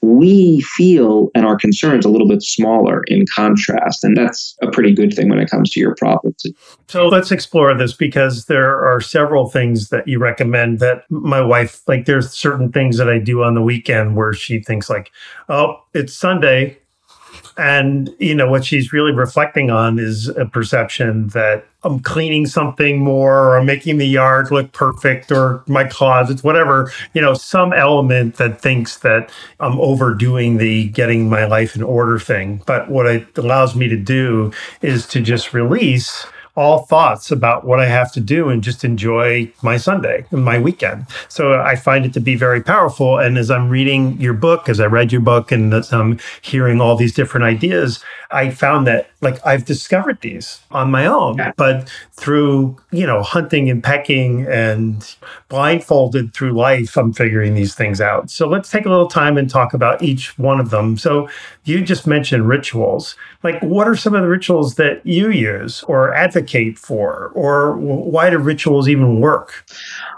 we 0.00 0.60
feel 0.60 1.28
and 1.34 1.44
our 1.44 1.56
concerns 1.56 2.04
a 2.04 2.08
little 2.08 2.28
bit 2.28 2.40
smaller 2.40 3.02
in 3.08 3.24
contrast. 3.34 4.04
And 4.04 4.16
that's 4.16 4.56
a 4.62 4.70
pretty 4.70 4.94
good 4.94 5.12
thing 5.12 5.28
when 5.28 5.40
it 5.40 5.50
comes 5.50 5.70
to 5.70 5.80
your 5.80 5.96
problems. 5.96 6.40
So 6.86 7.08
let's 7.08 7.32
explore 7.32 7.76
this 7.76 7.92
because 7.92 8.44
there 8.46 8.78
are 8.78 9.00
several 9.00 9.48
things 9.48 9.88
that 9.88 10.06
you 10.06 10.20
recommend 10.20 10.78
that 10.78 11.02
my 11.10 11.40
wife, 11.40 11.82
like, 11.88 12.04
there's 12.04 12.30
certain 12.30 12.70
things 12.70 12.96
that 12.98 13.08
I 13.08 13.18
do 13.18 13.42
on 13.42 13.54
the 13.54 13.62
weekend 13.62 14.14
where 14.14 14.32
she 14.32 14.60
thinks, 14.60 14.88
like, 14.88 15.10
oh, 15.48 15.82
it's 15.94 16.14
Sunday. 16.14 16.78
And, 17.56 18.14
you 18.18 18.34
know, 18.34 18.48
what 18.48 18.64
she's 18.64 18.92
really 18.92 19.12
reflecting 19.12 19.70
on 19.70 19.98
is 19.98 20.28
a 20.28 20.46
perception 20.46 21.28
that 21.28 21.66
I'm 21.84 22.00
cleaning 22.00 22.46
something 22.46 22.98
more 22.98 23.38
or 23.38 23.58
I'm 23.58 23.66
making 23.66 23.98
the 23.98 24.06
yard 24.06 24.50
look 24.50 24.72
perfect 24.72 25.30
or 25.30 25.62
my 25.66 25.84
closets, 25.84 26.42
whatever, 26.42 26.92
you 27.14 27.20
know, 27.20 27.34
some 27.34 27.72
element 27.72 28.36
that 28.36 28.60
thinks 28.60 28.98
that 28.98 29.30
I'm 29.60 29.78
overdoing 29.80 30.58
the 30.58 30.88
getting 30.88 31.28
my 31.28 31.44
life 31.46 31.76
in 31.76 31.82
order 31.82 32.18
thing. 32.18 32.62
But 32.66 32.90
what 32.90 33.06
it 33.06 33.38
allows 33.38 33.76
me 33.76 33.88
to 33.88 33.96
do 33.96 34.52
is 34.82 35.06
to 35.08 35.20
just 35.20 35.54
release 35.54 36.26
all 36.58 36.80
thoughts 36.86 37.30
about 37.30 37.64
what 37.64 37.78
I 37.78 37.86
have 37.86 38.10
to 38.12 38.20
do 38.20 38.48
and 38.48 38.64
just 38.64 38.84
enjoy 38.84 39.48
my 39.62 39.76
Sunday 39.76 40.26
and 40.32 40.44
my 40.44 40.58
weekend. 40.58 41.06
So 41.28 41.60
I 41.60 41.76
find 41.76 42.04
it 42.04 42.12
to 42.14 42.20
be 42.20 42.34
very 42.34 42.60
powerful. 42.60 43.16
And 43.16 43.38
as 43.38 43.48
I'm 43.48 43.68
reading 43.68 44.20
your 44.20 44.34
book, 44.34 44.68
as 44.68 44.80
I 44.80 44.86
read 44.86 45.12
your 45.12 45.20
book 45.20 45.52
and 45.52 45.72
as 45.72 45.92
I'm 45.92 46.18
hearing 46.42 46.80
all 46.80 46.96
these 46.96 47.14
different 47.14 47.44
ideas, 47.44 48.02
I 48.32 48.50
found 48.50 48.88
that 48.88 49.08
like 49.20 49.44
I've 49.46 49.64
discovered 49.64 50.20
these 50.20 50.60
on 50.72 50.90
my 50.90 51.06
own, 51.06 51.38
yeah. 51.38 51.52
but 51.56 51.88
through, 52.12 52.76
you 52.90 53.06
know, 53.06 53.22
hunting 53.22 53.70
and 53.70 53.82
pecking 53.82 54.46
and 54.48 55.16
blindfolded 55.48 56.34
through 56.34 56.52
life, 56.52 56.96
I'm 56.96 57.12
figuring 57.12 57.54
these 57.54 57.74
things 57.74 58.00
out. 58.00 58.30
So 58.30 58.48
let's 58.48 58.68
take 58.68 58.84
a 58.84 58.90
little 58.90 59.08
time 59.08 59.38
and 59.38 59.48
talk 59.48 59.74
about 59.74 60.02
each 60.02 60.36
one 60.38 60.58
of 60.60 60.70
them. 60.70 60.98
So 60.98 61.28
you 61.64 61.82
just 61.82 62.06
mentioned 62.06 62.48
rituals. 62.48 63.16
Like, 63.42 63.62
what 63.62 63.86
are 63.86 63.96
some 63.96 64.14
of 64.14 64.22
the 64.22 64.28
rituals 64.28 64.74
that 64.74 65.06
you 65.06 65.30
use 65.30 65.82
or 65.84 66.12
advocate 66.12 66.47
for, 66.78 67.30
or 67.34 67.76
why 67.76 68.30
do 68.30 68.38
rituals 68.38 68.88
even 68.88 69.20
work? 69.20 69.64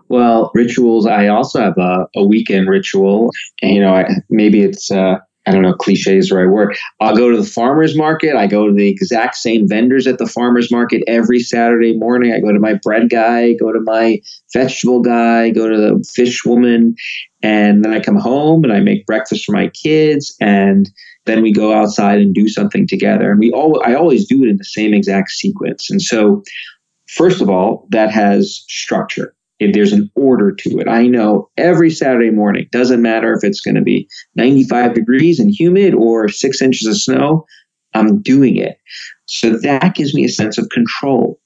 Well, 0.08 0.50
rituals, 0.54 1.06
I 1.06 1.28
also 1.28 1.60
have 1.60 1.78
a, 1.78 2.06
a 2.16 2.24
weekend 2.24 2.68
ritual. 2.68 3.30
And, 3.62 3.74
you 3.74 3.80
know, 3.80 3.94
I, 3.94 4.08
maybe 4.28 4.62
it's, 4.62 4.90
uh, 4.90 5.18
I 5.46 5.52
don't 5.52 5.62
know, 5.62 5.72
cliche 5.72 6.18
is 6.18 6.28
the 6.28 6.36
right 6.36 6.48
word. 6.48 6.76
I'll 7.00 7.16
go 7.16 7.30
to 7.30 7.36
the 7.36 7.48
farmer's 7.48 7.96
market. 7.96 8.36
I 8.36 8.46
go 8.46 8.66
to 8.66 8.74
the 8.74 8.88
exact 8.88 9.36
same 9.36 9.66
vendors 9.66 10.06
at 10.06 10.18
the 10.18 10.26
farmer's 10.26 10.70
market 10.70 11.02
every 11.06 11.40
Saturday 11.40 11.96
morning. 11.96 12.32
I 12.32 12.40
go 12.40 12.52
to 12.52 12.60
my 12.60 12.74
bread 12.74 13.08
guy, 13.08 13.54
go 13.54 13.72
to 13.72 13.80
my 13.80 14.20
vegetable 14.52 15.00
guy, 15.00 15.50
go 15.50 15.68
to 15.68 15.76
the 15.76 16.04
fish 16.14 16.44
woman. 16.44 16.94
And 17.42 17.84
then 17.84 17.92
I 17.92 18.00
come 18.00 18.16
home 18.16 18.64
and 18.64 18.72
I 18.72 18.80
make 18.80 19.06
breakfast 19.06 19.44
for 19.46 19.52
my 19.52 19.68
kids. 19.68 20.36
And 20.40 20.90
then 21.26 21.42
we 21.42 21.52
go 21.52 21.72
outside 21.72 22.20
and 22.20 22.34
do 22.34 22.48
something 22.48 22.86
together. 22.86 23.30
And 23.30 23.38
we 23.38 23.50
all, 23.52 23.82
I 23.84 23.94
always 23.94 24.26
do 24.26 24.42
it 24.42 24.48
in 24.48 24.56
the 24.56 24.64
same 24.64 24.94
exact 24.94 25.30
sequence. 25.30 25.90
And 25.90 26.00
so, 26.00 26.42
first 27.08 27.40
of 27.40 27.48
all, 27.48 27.86
that 27.90 28.10
has 28.10 28.64
structure 28.68 29.34
if 29.58 29.74
there's 29.74 29.92
an 29.92 30.10
order 30.14 30.52
to 30.52 30.78
it. 30.78 30.88
I 30.88 31.06
know 31.06 31.50
every 31.56 31.90
Saturday 31.90 32.30
morning, 32.30 32.66
doesn't 32.72 33.02
matter 33.02 33.32
if 33.34 33.44
it's 33.44 33.60
going 33.60 33.74
to 33.74 33.82
be 33.82 34.08
95 34.34 34.94
degrees 34.94 35.38
and 35.38 35.50
humid 35.50 35.94
or 35.94 36.28
six 36.28 36.62
inches 36.62 36.88
of 36.88 36.96
snow, 36.96 37.46
I'm 37.94 38.22
doing 38.22 38.56
it. 38.56 38.78
So 39.26 39.58
that 39.58 39.94
gives 39.94 40.14
me 40.14 40.24
a 40.24 40.30
sense 40.30 40.56
of 40.56 40.68
control. 40.70 41.38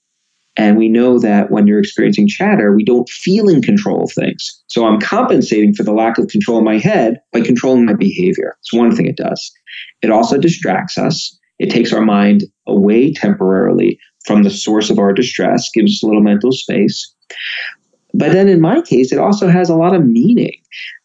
And 0.57 0.77
we 0.77 0.89
know 0.89 1.19
that 1.19 1.51
when 1.51 1.67
you're 1.67 1.81
experiencing 1.81 2.29
chatter, 2.29 2.75
we 2.75 2.85
don't 2.85 3.09
feel 3.09 3.49
in 3.49 3.61
control 3.61 4.05
of 4.05 4.13
things. 4.13 4.63
So 4.69 4.87
I'm 4.87 5.01
compensating 5.01 5.75
for 5.75 5.83
the 5.83 5.93
lack 5.93 6.17
of 6.17 6.29
control 6.29 6.59
in 6.59 6.65
my 6.65 6.79
head 6.79 7.21
by 7.33 7.41
controlling 7.41 7.85
my 7.85 7.95
behavior. 7.95 8.57
It's 8.61 8.73
one 8.73 8.95
thing 8.95 9.07
it 9.07 9.17
does. 9.17 9.53
It 10.03 10.11
also 10.11 10.39
distracts 10.39 10.97
us. 10.97 11.37
It 11.59 11.71
takes 11.71 11.93
our 11.93 12.03
mind 12.03 12.45
away 12.67 13.13
temporarily 13.13 13.99
from 14.27 14.43
the 14.43 14.51
source 14.51 14.91
of 14.91 14.99
our 14.99 15.13
distress, 15.13 15.71
gives 15.75 15.93
us 15.93 16.03
a 16.03 16.07
little 16.07 16.23
mental 16.23 16.53
space. 16.53 17.13
But 18.15 18.33
then 18.33 18.49
in 18.49 18.61
my 18.61 18.81
case, 18.81 19.13
it 19.13 19.19
also 19.19 19.49
has 19.49 19.69
a 19.69 19.75
lot 19.75 19.95
of 19.95 20.07
meaning. 20.07 20.55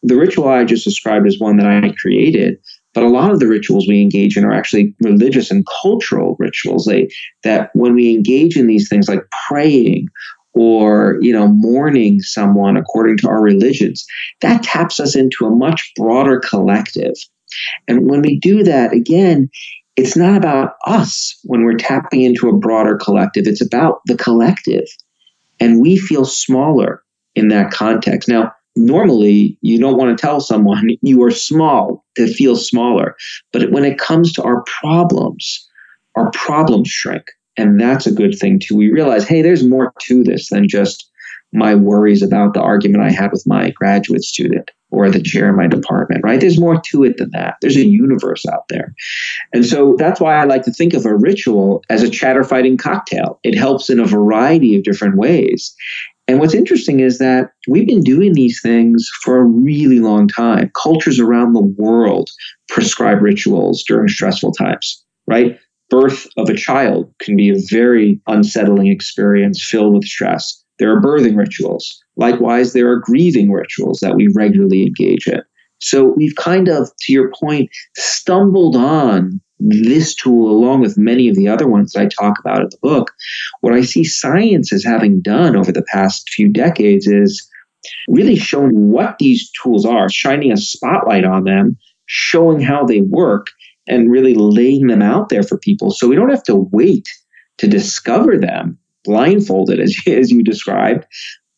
The 0.02 0.16
ritual 0.16 0.48
I 0.48 0.64
just 0.64 0.84
described 0.84 1.26
is 1.26 1.40
one 1.40 1.56
that 1.56 1.66
I 1.66 1.92
created, 2.00 2.58
but 2.94 3.04
a 3.04 3.08
lot 3.08 3.30
of 3.30 3.40
the 3.40 3.46
rituals 3.46 3.86
we 3.86 4.02
engage 4.02 4.36
in 4.36 4.44
are 4.44 4.52
actually 4.52 4.94
religious 5.00 5.50
and 5.50 5.66
cultural 5.82 6.36
rituals. 6.38 6.84
They, 6.84 7.08
that 7.44 7.70
when 7.74 7.94
we 7.94 8.14
engage 8.14 8.56
in 8.56 8.66
these 8.66 8.88
things 8.88 9.08
like 9.08 9.22
praying 9.48 10.08
or 10.52 11.18
you 11.20 11.32
know 11.32 11.46
mourning 11.46 12.20
someone 12.20 12.76
according 12.76 13.18
to 13.18 13.28
our 13.28 13.40
religions, 13.40 14.04
that 14.40 14.62
taps 14.62 14.98
us 14.98 15.14
into 15.14 15.46
a 15.46 15.50
much 15.50 15.92
broader 15.96 16.40
collective. 16.40 17.14
And 17.88 18.08
when 18.08 18.22
we 18.22 18.38
do 18.38 18.62
that, 18.64 18.92
again, 18.92 19.50
it's 19.96 20.16
not 20.16 20.36
about 20.36 20.74
us 20.86 21.38
when 21.44 21.64
we're 21.64 21.74
tapping 21.74 22.22
into 22.22 22.48
a 22.48 22.56
broader 22.56 22.96
collective. 22.96 23.46
It's 23.46 23.64
about 23.64 24.00
the 24.06 24.16
collective. 24.16 24.86
And 25.58 25.80
we 25.80 25.98
feel 25.98 26.24
smaller 26.24 27.02
in 27.34 27.48
that 27.48 27.70
context. 27.70 28.28
Now, 28.28 28.52
normally 28.76 29.58
you 29.62 29.78
don't 29.78 29.96
want 29.96 30.16
to 30.16 30.20
tell 30.20 30.40
someone 30.40 30.90
you 31.02 31.22
are 31.22 31.30
small 31.30 32.04
to 32.16 32.32
feel 32.32 32.56
smaller. 32.56 33.16
But 33.52 33.70
when 33.70 33.84
it 33.84 33.98
comes 33.98 34.32
to 34.34 34.42
our 34.42 34.62
problems, 34.62 35.66
our 36.16 36.30
problems 36.32 36.88
shrink. 36.88 37.24
And 37.56 37.80
that's 37.80 38.06
a 38.06 38.12
good 38.12 38.38
thing 38.38 38.58
too. 38.58 38.76
We 38.76 38.90
realize, 38.90 39.26
hey, 39.26 39.42
there's 39.42 39.66
more 39.66 39.92
to 40.02 40.22
this 40.24 40.48
than 40.50 40.68
just 40.68 41.10
my 41.52 41.74
worries 41.74 42.22
about 42.22 42.54
the 42.54 42.60
argument 42.60 43.02
I 43.02 43.10
had 43.10 43.32
with 43.32 43.44
my 43.46 43.70
graduate 43.70 44.22
student 44.22 44.70
or 44.92 45.10
the 45.10 45.22
chair 45.22 45.48
in 45.48 45.56
my 45.56 45.66
department, 45.66 46.22
right? 46.24 46.40
There's 46.40 46.60
more 46.60 46.80
to 46.80 47.04
it 47.04 47.16
than 47.16 47.30
that. 47.32 47.56
There's 47.60 47.76
a 47.76 47.84
universe 47.84 48.44
out 48.46 48.64
there. 48.68 48.94
And 49.52 49.64
so 49.64 49.94
that's 49.98 50.20
why 50.20 50.36
I 50.36 50.44
like 50.44 50.62
to 50.62 50.72
think 50.72 50.94
of 50.94 51.06
a 51.06 51.14
ritual 51.14 51.82
as 51.88 52.02
a 52.02 52.10
chatter 52.10 52.44
fighting 52.44 52.76
cocktail. 52.76 53.38
It 53.42 53.56
helps 53.56 53.90
in 53.90 54.00
a 54.00 54.06
variety 54.06 54.76
of 54.76 54.84
different 54.84 55.16
ways. 55.16 55.74
And 56.28 56.38
what's 56.38 56.54
interesting 56.54 57.00
is 57.00 57.18
that 57.18 57.50
we've 57.66 57.86
been 57.86 58.02
doing 58.02 58.34
these 58.34 58.60
things 58.62 59.08
for 59.22 59.38
a 59.38 59.44
really 59.44 59.98
long 59.98 60.28
time. 60.28 60.70
Cultures 60.80 61.18
around 61.18 61.52
the 61.52 61.74
world 61.76 62.30
prescribe 62.68 63.20
rituals 63.20 63.82
during 63.86 64.08
stressful 64.08 64.52
times, 64.52 65.04
right? 65.26 65.58
Birth 65.88 66.28
of 66.36 66.48
a 66.48 66.54
child 66.54 67.12
can 67.20 67.36
be 67.36 67.50
a 67.50 67.60
very 67.68 68.20
unsettling 68.28 68.86
experience 68.86 69.66
filled 69.68 69.94
with 69.94 70.04
stress. 70.04 70.62
There 70.78 70.92
are 70.92 71.02
birthing 71.02 71.36
rituals. 71.36 72.00
Likewise, 72.16 72.72
there 72.72 72.88
are 72.88 73.00
grieving 73.00 73.50
rituals 73.50 73.98
that 74.00 74.14
we 74.14 74.28
regularly 74.34 74.82
engage 74.82 75.26
in. 75.26 75.42
So 75.80 76.14
we've 76.16 76.36
kind 76.36 76.68
of, 76.68 76.90
to 77.00 77.12
your 77.12 77.32
point, 77.40 77.70
stumbled 77.96 78.76
on 78.76 79.40
this 79.60 80.14
tool, 80.14 80.50
along 80.50 80.80
with 80.80 80.98
many 80.98 81.28
of 81.28 81.36
the 81.36 81.48
other 81.48 81.68
ones 81.68 81.94
I 81.94 82.06
talk 82.06 82.38
about 82.38 82.62
in 82.62 82.68
the 82.70 82.78
book, 82.82 83.12
what 83.60 83.74
I 83.74 83.82
see 83.82 84.04
science 84.04 84.72
as 84.72 84.84
having 84.84 85.20
done 85.20 85.56
over 85.56 85.72
the 85.72 85.84
past 85.92 86.30
few 86.30 86.48
decades 86.48 87.06
is 87.06 87.48
really 88.08 88.36
showing 88.36 88.90
what 88.90 89.18
these 89.18 89.50
tools 89.62 89.84
are, 89.84 90.08
shining 90.08 90.52
a 90.52 90.56
spotlight 90.56 91.24
on 91.24 91.44
them, 91.44 91.78
showing 92.06 92.60
how 92.60 92.84
they 92.84 93.00
work, 93.00 93.48
and 93.86 94.10
really 94.10 94.34
laying 94.34 94.86
them 94.86 95.02
out 95.02 95.28
there 95.28 95.42
for 95.42 95.58
people. 95.58 95.90
So 95.90 96.08
we 96.08 96.16
don't 96.16 96.30
have 96.30 96.44
to 96.44 96.56
wait 96.56 97.08
to 97.58 97.66
discover 97.66 98.38
them 98.38 98.78
blindfolded, 99.04 99.80
as, 99.80 99.96
as 100.06 100.30
you 100.30 100.42
described, 100.42 101.06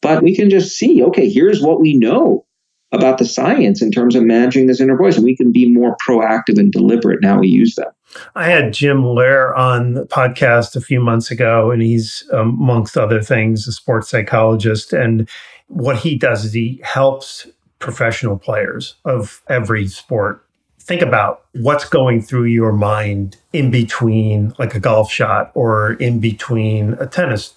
but 0.01 0.23
we 0.23 0.35
can 0.35 0.51
just 0.51 0.77
see, 0.77 1.03
okay, 1.03 1.29
here's 1.29 1.63
what 1.63 1.81
we 1.81 1.95
know 1.95 2.45
about 2.93 3.19
the 3.19 3.25
science 3.25 3.81
in 3.83 3.91
terms 3.91 4.15
of 4.15 4.23
managing 4.23 4.67
this 4.67 4.81
inner 4.81 4.97
voice. 4.97 5.17
And 5.17 5.25
we 5.25 5.37
can 5.37 5.51
be 5.51 5.71
more 5.71 5.97
proactive 6.07 6.59
and 6.59 6.71
deliberate 6.71 7.21
now 7.23 7.41
we 7.41 7.49
use 7.49 7.75
them. 7.75 7.89
I 8.35 8.45
had 8.45 8.75
Jim 8.75 9.05
Loehr 9.05 9.55
on 9.57 9.95
the 9.95 10.05
podcast 10.05 10.77
a 10.77 10.83
few 10.83 11.01
months 11.01 11.31
ago, 11.31 11.71
and 11.71 11.81
he's, 11.81 12.29
um, 12.33 12.61
amongst 12.61 12.99
other 12.99 13.23
things, 13.23 13.67
a 13.67 13.73
sports 13.73 14.11
psychologist. 14.11 14.93
And 14.93 15.29
what 15.69 15.97
he 15.97 16.19
does 16.19 16.45
is 16.45 16.53
he 16.53 16.81
helps 16.85 17.47
professional 17.79 18.39
players 18.39 18.95
of 19.05 19.43
every 19.49 19.89
sport 19.89 20.45
think 20.79 21.01
about 21.01 21.45
what's 21.53 21.89
going 21.89 22.21
through 22.21 22.45
your 22.45 22.73
mind 22.73 23.37
in 23.53 23.71
between 23.71 24.53
like 24.59 24.75
a 24.75 24.81
golf 24.81 25.11
shot 25.11 25.51
or 25.55 25.93
in 25.95 26.19
between 26.19 26.95
a 26.95 27.07
tennis 27.07 27.55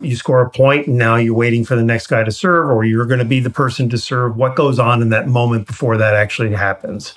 you 0.00 0.16
score 0.16 0.40
a 0.42 0.50
point 0.50 0.86
and 0.86 0.96
now 0.96 1.16
you're 1.16 1.34
waiting 1.34 1.64
for 1.64 1.76
the 1.76 1.82
next 1.82 2.06
guy 2.06 2.24
to 2.24 2.32
serve 2.32 2.70
or 2.70 2.84
you're 2.84 3.06
going 3.06 3.18
to 3.18 3.24
be 3.24 3.40
the 3.40 3.50
person 3.50 3.88
to 3.90 3.98
serve. 3.98 4.36
What 4.36 4.56
goes 4.56 4.78
on 4.78 5.02
in 5.02 5.10
that 5.10 5.28
moment 5.28 5.66
before 5.66 5.96
that 5.96 6.14
actually 6.14 6.52
happens 6.52 7.14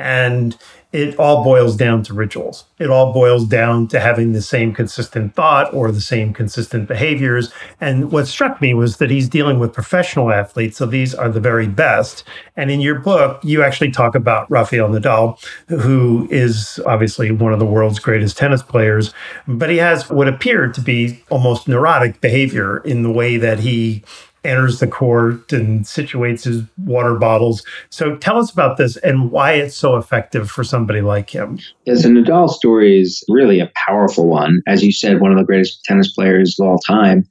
and 0.00 0.56
it 0.92 1.16
all 1.20 1.44
boils 1.44 1.76
down 1.76 2.02
to 2.02 2.14
rituals. 2.14 2.64
It 2.80 2.90
all 2.90 3.12
boils 3.12 3.46
down 3.46 3.86
to 3.88 4.00
having 4.00 4.32
the 4.32 4.42
same 4.42 4.74
consistent 4.74 5.36
thought 5.36 5.72
or 5.72 5.92
the 5.92 6.00
same 6.00 6.32
consistent 6.32 6.88
behaviors. 6.88 7.52
And 7.80 8.10
what 8.10 8.26
struck 8.26 8.60
me 8.60 8.74
was 8.74 8.96
that 8.96 9.08
he's 9.08 9.28
dealing 9.28 9.60
with 9.60 9.72
professional 9.72 10.32
athletes. 10.32 10.78
So 10.78 10.86
these 10.86 11.14
are 11.14 11.28
the 11.28 11.38
very 11.38 11.68
best. 11.68 12.24
And 12.56 12.72
in 12.72 12.80
your 12.80 12.98
book, 12.98 13.40
you 13.44 13.62
actually 13.62 13.92
talk 13.92 14.16
about 14.16 14.50
Rafael 14.50 14.88
Nadal, 14.88 15.40
who 15.68 16.26
is 16.28 16.80
obviously 16.86 17.30
one 17.30 17.52
of 17.52 17.60
the 17.60 17.66
world's 17.66 18.00
greatest 18.00 18.36
tennis 18.36 18.62
players, 18.62 19.14
but 19.46 19.70
he 19.70 19.76
has 19.76 20.10
what 20.10 20.26
appeared 20.26 20.74
to 20.74 20.80
be 20.80 21.22
almost 21.30 21.68
neurotic 21.68 22.20
behavior 22.20 22.78
in 22.78 23.04
the 23.04 23.10
way 23.10 23.36
that 23.36 23.60
he 23.60 24.02
enters 24.44 24.80
the 24.80 24.86
court 24.86 25.52
and 25.52 25.84
situates 25.84 26.44
his 26.44 26.62
water 26.78 27.14
bottles. 27.14 27.64
So 27.90 28.16
tell 28.16 28.38
us 28.38 28.50
about 28.50 28.76
this 28.76 28.96
and 28.98 29.30
why 29.30 29.52
it's 29.52 29.76
so 29.76 29.96
effective 29.96 30.50
for 30.50 30.64
somebody 30.64 31.00
like 31.00 31.30
him. 31.30 31.58
Yes, 31.84 32.02
the 32.02 32.08
Nadal 32.08 32.48
story 32.48 33.00
is 33.00 33.22
really 33.28 33.60
a 33.60 33.70
powerful 33.86 34.26
one. 34.26 34.62
As 34.66 34.82
you 34.82 34.92
said, 34.92 35.20
one 35.20 35.32
of 35.32 35.38
the 35.38 35.44
greatest 35.44 35.84
tennis 35.84 36.12
players 36.12 36.58
of 36.58 36.66
all 36.66 36.78
time. 36.78 37.28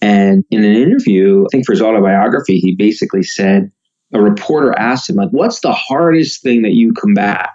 And 0.00 0.44
in 0.50 0.64
an 0.64 0.74
interview, 0.74 1.44
I 1.44 1.48
think 1.50 1.66
for 1.66 1.72
his 1.72 1.82
autobiography, 1.82 2.58
he 2.58 2.74
basically 2.74 3.22
said, 3.22 3.70
a 4.12 4.20
reporter 4.20 4.76
asked 4.78 5.10
him, 5.10 5.16
like, 5.16 5.30
what's 5.30 5.60
the 5.60 5.72
hardest 5.72 6.42
thing 6.42 6.62
that 6.62 6.72
you 6.72 6.92
combat, 6.92 7.50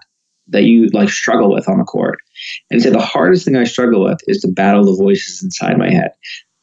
that 0.48 0.64
you 0.64 0.88
like 0.94 1.10
struggle 1.10 1.52
with 1.52 1.68
on 1.68 1.80
the 1.80 1.84
court? 1.84 2.20
And 2.70 2.80
he 2.80 2.84
said, 2.84 2.94
the 2.94 3.02
hardest 3.02 3.46
thing 3.46 3.56
I 3.56 3.64
struggle 3.64 4.04
with 4.04 4.20
is 4.28 4.40
to 4.42 4.50
battle 4.50 4.86
the 4.86 4.96
voices 5.02 5.42
inside 5.42 5.78
my 5.78 5.90
head 5.90 6.12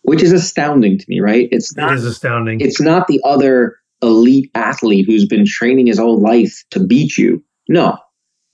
which 0.03 0.23
is 0.23 0.33
astounding 0.33 0.99
to 0.99 1.05
me, 1.09 1.21
right? 1.21 1.49
It's 1.51 1.77
not, 1.77 1.93
it 1.93 1.97
is 1.97 2.05
astounding. 2.05 2.61
It's 2.61 2.81
not 2.81 3.07
the 3.07 3.21
other 3.25 3.77
elite 4.03 4.51
athlete 4.55 5.07
who's 5.07 5.27
been 5.27 5.45
training 5.47 5.87
his 5.87 5.99
whole 5.99 6.21
life 6.21 6.65
to 6.71 6.85
beat 6.85 7.19
you. 7.19 7.45
No, 7.69 7.97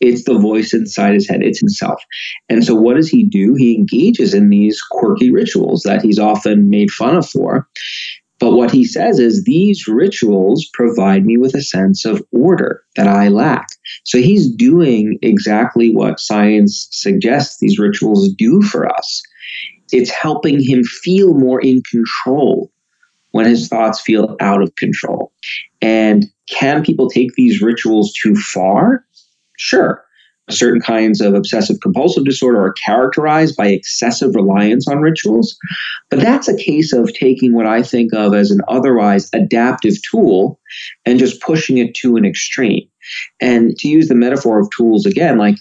it's 0.00 0.24
the 0.24 0.38
voice 0.38 0.74
inside 0.74 1.14
his 1.14 1.28
head. 1.28 1.42
It's 1.42 1.60
himself. 1.60 2.02
And 2.48 2.64
so, 2.64 2.74
what 2.74 2.96
does 2.96 3.08
he 3.08 3.24
do? 3.24 3.54
He 3.54 3.74
engages 3.74 4.34
in 4.34 4.50
these 4.50 4.80
quirky 4.82 5.30
rituals 5.30 5.82
that 5.84 6.02
he's 6.02 6.18
often 6.18 6.68
made 6.68 6.90
fun 6.90 7.16
of 7.16 7.28
for. 7.28 7.68
But 8.38 8.52
what 8.52 8.70
he 8.70 8.84
says 8.84 9.18
is 9.18 9.44
these 9.44 9.88
rituals 9.88 10.68
provide 10.74 11.24
me 11.24 11.38
with 11.38 11.54
a 11.54 11.62
sense 11.62 12.04
of 12.04 12.22
order 12.32 12.82
that 12.96 13.08
I 13.08 13.28
lack. 13.28 13.66
So 14.04 14.18
he's 14.18 14.54
doing 14.54 15.18
exactly 15.22 15.88
what 15.88 16.20
science 16.20 16.86
suggests 16.90 17.56
these 17.60 17.78
rituals 17.78 18.28
do 18.34 18.60
for 18.60 18.86
us 18.94 19.22
it's 19.92 20.10
helping 20.10 20.60
him 20.62 20.84
feel 20.84 21.34
more 21.34 21.60
in 21.60 21.82
control 21.82 22.70
when 23.30 23.46
his 23.46 23.68
thoughts 23.68 24.00
feel 24.00 24.36
out 24.40 24.62
of 24.62 24.74
control. 24.76 25.32
And 25.82 26.26
can 26.48 26.82
people 26.82 27.10
take 27.10 27.34
these 27.34 27.60
rituals 27.60 28.12
too 28.12 28.34
far? 28.34 29.04
Sure. 29.58 30.02
Certain 30.48 30.80
kinds 30.80 31.20
of 31.20 31.34
obsessive 31.34 31.80
compulsive 31.82 32.24
disorder 32.24 32.62
are 32.62 32.72
characterized 32.72 33.56
by 33.56 33.66
excessive 33.66 34.34
reliance 34.34 34.86
on 34.88 35.00
rituals. 35.00 35.56
But 36.08 36.20
that's 36.20 36.48
a 36.48 36.56
case 36.56 36.92
of 36.92 37.12
taking 37.12 37.52
what 37.52 37.66
I 37.66 37.82
think 37.82 38.14
of 38.14 38.32
as 38.32 38.50
an 38.50 38.60
otherwise 38.68 39.28
adaptive 39.32 39.94
tool 40.08 40.60
and 41.04 41.18
just 41.18 41.42
pushing 41.42 41.78
it 41.78 41.94
to 41.96 42.16
an 42.16 42.24
extreme. 42.24 42.88
And 43.40 43.76
to 43.78 43.88
use 43.88 44.08
the 44.08 44.14
metaphor 44.14 44.60
of 44.60 44.70
tools 44.70 45.04
again, 45.04 45.36
like 45.36 45.56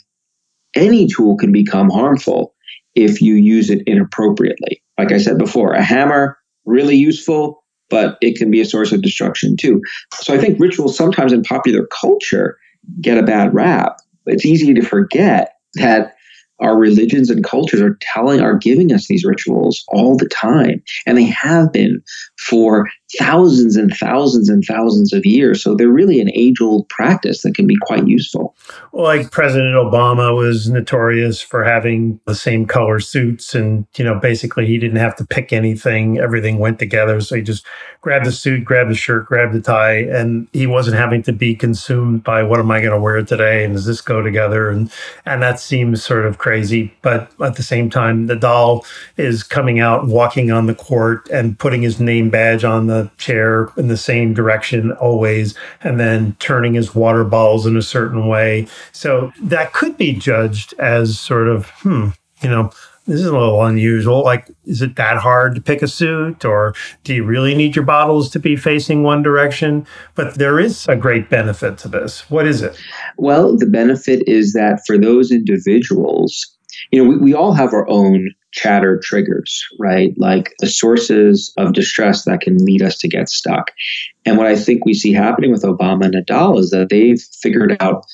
any 0.75 1.07
tool 1.07 1.35
can 1.35 1.51
become 1.51 1.89
harmful 1.89 2.54
if 2.95 3.21
you 3.21 3.35
use 3.35 3.69
it 3.69 3.83
inappropriately. 3.85 4.81
Like 4.97 5.11
I 5.11 5.17
said 5.17 5.37
before, 5.37 5.73
a 5.73 5.83
hammer, 5.83 6.37
really 6.65 6.95
useful, 6.95 7.63
but 7.89 8.17
it 8.21 8.37
can 8.37 8.49
be 8.49 8.61
a 8.61 8.65
source 8.65 8.91
of 8.91 9.01
destruction 9.01 9.55
too. 9.57 9.81
So 10.13 10.33
I 10.33 10.37
think 10.37 10.59
rituals 10.59 10.97
sometimes 10.97 11.33
in 11.33 11.43
popular 11.43 11.87
culture 11.87 12.57
get 13.01 13.17
a 13.17 13.23
bad 13.23 13.53
rap. 13.53 13.97
It's 14.25 14.45
easy 14.45 14.73
to 14.73 14.81
forget 14.81 15.53
that 15.75 16.15
our 16.59 16.77
religions 16.77 17.29
and 17.29 17.43
cultures 17.43 17.81
are 17.81 17.97
telling 18.13 18.39
are 18.39 18.57
giving 18.57 18.93
us 18.93 19.07
these 19.07 19.25
rituals 19.25 19.83
all 19.89 20.15
the 20.15 20.29
time 20.29 20.81
and 21.05 21.17
they 21.17 21.25
have 21.25 21.71
been 21.73 22.01
for 22.39 22.89
thousands 23.17 23.75
and 23.75 23.95
thousands 23.95 24.49
and 24.49 24.63
thousands 24.63 25.13
of 25.13 25.25
years. 25.25 25.63
So 25.63 25.75
they're 25.75 25.89
really 25.89 26.19
an 26.21 26.31
age 26.33 26.61
old 26.61 26.87
practice 26.89 27.41
that 27.41 27.55
can 27.55 27.67
be 27.67 27.77
quite 27.81 28.07
useful. 28.07 28.55
Well 28.91 29.03
like 29.03 29.31
president 29.31 29.75
obama 29.75 30.35
was 30.35 30.69
notorious 30.69 31.41
for 31.41 31.63
having 31.63 32.19
the 32.25 32.35
same 32.35 32.65
color 32.65 32.99
suits 32.99 33.53
and 33.53 33.85
you 33.95 34.03
know 34.03 34.19
basically 34.19 34.65
he 34.65 34.77
didn't 34.77 34.97
have 34.97 35.15
to 35.17 35.25
pick 35.25 35.53
anything. 35.53 36.19
Everything 36.19 36.59
went 36.59 36.79
together. 36.79 37.21
So 37.21 37.35
he 37.35 37.41
just 37.41 37.65
grabbed 38.01 38.25
the 38.25 38.31
suit 38.31 38.63
grabbed 38.63 38.91
the 38.91 38.95
shirt 38.95 39.25
grabbed 39.25 39.53
the 39.53 39.61
tie 39.61 39.97
and 39.97 40.47
he 40.53 40.67
wasn't 40.67 40.97
having 40.97 41.23
to 41.23 41.33
be 41.33 41.55
consumed 41.55 42.23
by 42.23 42.43
what 42.43 42.59
am 42.59 42.71
i 42.71 42.79
going 42.79 42.91
to 42.91 42.99
wear 42.99 43.21
today? 43.23 43.63
And 43.63 43.73
does 43.73 43.85
this 43.85 44.01
go 44.01 44.21
together? 44.21 44.69
And 44.69 44.91
and 45.25 45.41
that 45.41 45.59
seems 45.59 46.03
sort 46.03 46.25
of 46.25 46.37
crazy. 46.37 46.93
But 47.01 47.31
at 47.41 47.55
the 47.55 47.63
same 47.63 47.89
time, 47.89 48.27
Nadal 48.27 48.85
is 49.17 49.43
coming 49.43 49.79
out, 49.79 50.07
walking 50.07 50.51
on 50.51 50.67
the 50.67 50.75
court, 50.75 51.27
and 51.29 51.57
putting 51.57 51.81
his 51.81 51.99
name 51.99 52.29
badge 52.29 52.63
on 52.63 52.87
the 52.87 53.04
chair 53.17 53.69
in 53.77 53.87
the 53.87 53.97
same 53.97 54.33
direction 54.33 54.91
always, 54.93 55.55
and 55.81 55.99
then 55.99 56.35
turning 56.39 56.73
his 56.73 56.95
water 56.95 57.23
bottles 57.23 57.65
in 57.65 57.77
a 57.77 57.81
certain 57.81 58.27
way. 58.27 58.67
So 58.91 59.31
that 59.41 59.73
could 59.73 59.97
be 59.97 60.13
judged 60.13 60.73
as 60.79 61.19
sort 61.19 61.47
of, 61.47 61.69
hmm, 61.81 62.09
you 62.41 62.49
know, 62.49 62.71
this 63.07 63.19
is 63.19 63.27
a 63.27 63.37
little 63.37 63.63
unusual. 63.63 64.23
Like, 64.23 64.49
is 64.65 64.81
it 64.81 64.95
that 64.95 65.17
hard 65.17 65.53
to 65.55 65.61
pick 65.61 65.83
a 65.83 65.87
suit, 65.87 66.43
or 66.43 66.73
do 67.03 67.13
you 67.13 67.23
really 67.23 67.53
need 67.53 67.75
your 67.75 67.85
bottles 67.85 68.31
to 68.31 68.39
be 68.39 68.55
facing 68.55 69.03
one 69.03 69.21
direction? 69.21 69.85
But 70.15 70.35
there 70.35 70.59
is 70.59 70.87
a 70.87 70.95
great 70.95 71.29
benefit 71.29 71.77
to 71.79 71.87
this. 71.87 72.29
What 72.31 72.47
is 72.47 72.63
it? 72.63 72.75
Well, 73.17 73.57
the 73.57 73.67
benefit 73.67 74.27
is 74.27 74.53
that 74.53 74.81
for 74.87 74.97
those 74.97 75.31
individuals, 75.31 76.57
you 76.91 77.03
know, 77.03 77.09
we, 77.09 77.17
we 77.17 77.33
all 77.33 77.53
have 77.53 77.73
our 77.73 77.87
own 77.89 78.31
chatter 78.55 78.99
triggers, 79.03 79.63
right? 79.77 80.13
Like 80.17 80.55
the 80.59 80.67
sources 80.67 81.53
of 81.57 81.73
distress 81.73 82.23
that 82.23 82.41
can 82.41 82.57
lead 82.57 82.81
us 82.81 82.97
to 82.99 83.07
get 83.07 83.29
stuck. 83.29 83.71
And 84.25 84.37
what 84.37 84.47
I 84.47 84.55
think 84.55 84.85
we 84.85 84.93
see 84.93 85.13
happening 85.13 85.51
with 85.51 85.63
Obama 85.63 86.05
and 86.05 86.15
Nadal 86.15 86.57
is 86.57 86.71
that 86.71 86.89
they've 86.89 87.21
figured 87.41 87.77
out 87.79 88.05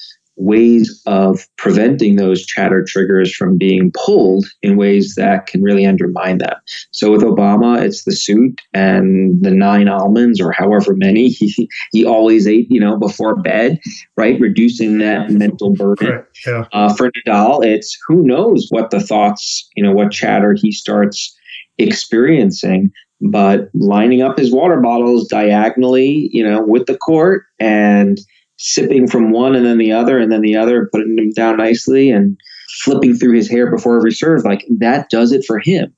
ways 0.41 1.01
of 1.05 1.47
preventing 1.57 2.15
those 2.15 2.43
chatter 2.43 2.83
triggers 2.87 3.33
from 3.33 3.57
being 3.57 3.91
pulled 3.93 4.45
in 4.63 4.75
ways 4.75 5.13
that 5.15 5.45
can 5.45 5.61
really 5.61 5.85
undermine 5.85 6.39
them. 6.39 6.55
So 6.91 7.11
with 7.11 7.21
Obama, 7.21 7.81
it's 7.81 8.03
the 8.05 8.11
suit 8.11 8.59
and 8.73 9.41
the 9.43 9.51
nine 9.51 9.87
almonds 9.87 10.41
or 10.41 10.51
however 10.51 10.95
many 10.95 11.27
he, 11.29 11.69
he 11.91 12.03
always 12.03 12.47
ate, 12.47 12.69
you 12.71 12.79
know, 12.79 12.97
before 12.97 13.35
bed, 13.35 13.79
right? 14.17 14.39
Reducing 14.39 14.97
that 14.97 15.29
mental 15.29 15.73
burden. 15.73 16.23
Yeah. 16.45 16.65
Uh, 16.73 16.93
for 16.93 17.11
Nadal, 17.11 17.63
it's 17.63 17.95
who 18.07 18.25
knows 18.25 18.67
what 18.69 18.89
the 18.89 18.99
thoughts, 18.99 19.69
you 19.75 19.83
know, 19.83 19.91
what 19.91 20.11
chatter 20.11 20.55
he 20.59 20.71
starts 20.71 21.37
experiencing 21.77 22.91
but 23.21 23.69
lining 23.75 24.23
up 24.23 24.35
his 24.35 24.51
water 24.51 24.81
bottles 24.81 25.27
diagonally, 25.27 26.27
you 26.33 26.43
know, 26.43 26.63
with 26.63 26.87
the 26.87 26.97
court 26.97 27.43
and 27.59 28.19
sipping 28.62 29.07
from 29.07 29.32
one 29.32 29.55
and 29.55 29.66
then 29.66 29.78
the 29.78 29.91
other 29.91 30.20
and 30.20 30.32
then 30.32 30.41
the 30.41 30.55
other, 30.55 30.88
putting 30.91 31.16
them 31.16 31.32
down 31.32 31.57
nicely 31.57 32.09
and 32.09 32.38
flipping 32.84 33.16
through 33.16 33.36
his 33.36 33.49
hair 33.49 33.70
before 33.70 33.97
every 33.97 34.12
serve, 34.12 34.43
like 34.45 34.66
that 34.70 35.09
does 35.09 35.32
it 35.32 35.43
for 35.45 35.59
him. 35.59 35.93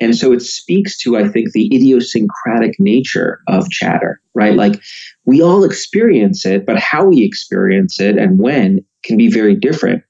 And 0.00 0.16
so 0.16 0.32
it 0.32 0.42
speaks 0.42 0.96
to, 0.98 1.16
I 1.16 1.28
think, 1.28 1.52
the 1.52 1.66
idiosyncratic 1.74 2.78
nature 2.78 3.40
of 3.48 3.70
chatter, 3.70 4.20
right? 4.34 4.54
Like 4.54 4.80
we 5.24 5.40
all 5.40 5.64
experience 5.64 6.44
it, 6.44 6.66
but 6.66 6.78
how 6.78 7.06
we 7.06 7.24
experience 7.24 8.00
it 8.00 8.18
and 8.18 8.38
when 8.38 8.84
can 9.02 9.16
be 9.16 9.30
very 9.30 9.54
different. 9.54 10.02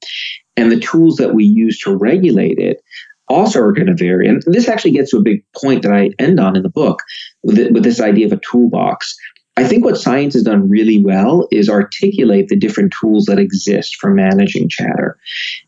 And 0.56 0.72
the 0.72 0.80
tools 0.80 1.16
that 1.16 1.34
we 1.34 1.44
use 1.44 1.78
to 1.80 1.96
regulate 1.96 2.58
it 2.58 2.82
also 3.28 3.60
are 3.60 3.72
going 3.72 3.86
to 3.86 3.94
vary. 3.94 4.28
And 4.28 4.42
this 4.46 4.68
actually 4.68 4.92
gets 4.92 5.10
to 5.10 5.18
a 5.18 5.22
big 5.22 5.44
point 5.56 5.82
that 5.82 5.92
I 5.92 6.10
end 6.18 6.40
on 6.40 6.56
in 6.56 6.62
the 6.62 6.68
book 6.68 7.02
with, 7.42 7.58
with 7.72 7.82
this 7.82 8.00
idea 8.00 8.26
of 8.26 8.32
a 8.32 8.40
toolbox. 8.50 9.16
I 9.56 9.64
think 9.64 9.84
what 9.84 9.96
science 9.96 10.34
has 10.34 10.42
done 10.42 10.68
really 10.68 11.02
well 11.02 11.46
is 11.52 11.68
articulate 11.68 12.48
the 12.48 12.56
different 12.56 12.92
tools 12.98 13.26
that 13.26 13.38
exist 13.38 13.96
for 13.96 14.10
managing 14.10 14.68
chatter. 14.68 15.16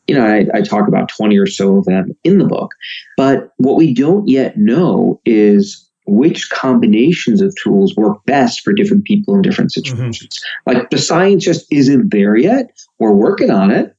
You 0.08 0.16
know, 0.16 0.26
I, 0.26 0.46
I, 0.54 0.62
talk 0.62 0.88
about 0.88 1.08
20 1.08 1.38
or 1.38 1.46
so 1.46 1.76
of 1.76 1.84
them 1.84 2.16
in 2.24 2.38
the 2.38 2.46
book. 2.46 2.74
But 3.16 3.52
what 3.58 3.76
we 3.76 3.94
don't 3.94 4.26
yet 4.28 4.56
know 4.56 5.20
is 5.24 5.88
which 6.06 6.50
combinations 6.50 7.40
of 7.40 7.54
tools 7.62 7.94
work 7.96 8.24
best 8.26 8.60
for 8.62 8.72
different 8.72 9.04
people 9.04 9.34
in 9.34 9.42
different 9.42 9.70
mm-hmm. 9.70 9.88
situations. 9.88 10.36
Mm-hmm. 10.36 10.78
Like 10.78 10.90
the 10.90 10.98
science 10.98 11.44
just 11.44 11.66
isn't 11.70 12.10
there 12.10 12.36
yet. 12.36 12.72
We're 12.98 13.12
working 13.12 13.50
on 13.50 13.70
it. 13.70 13.94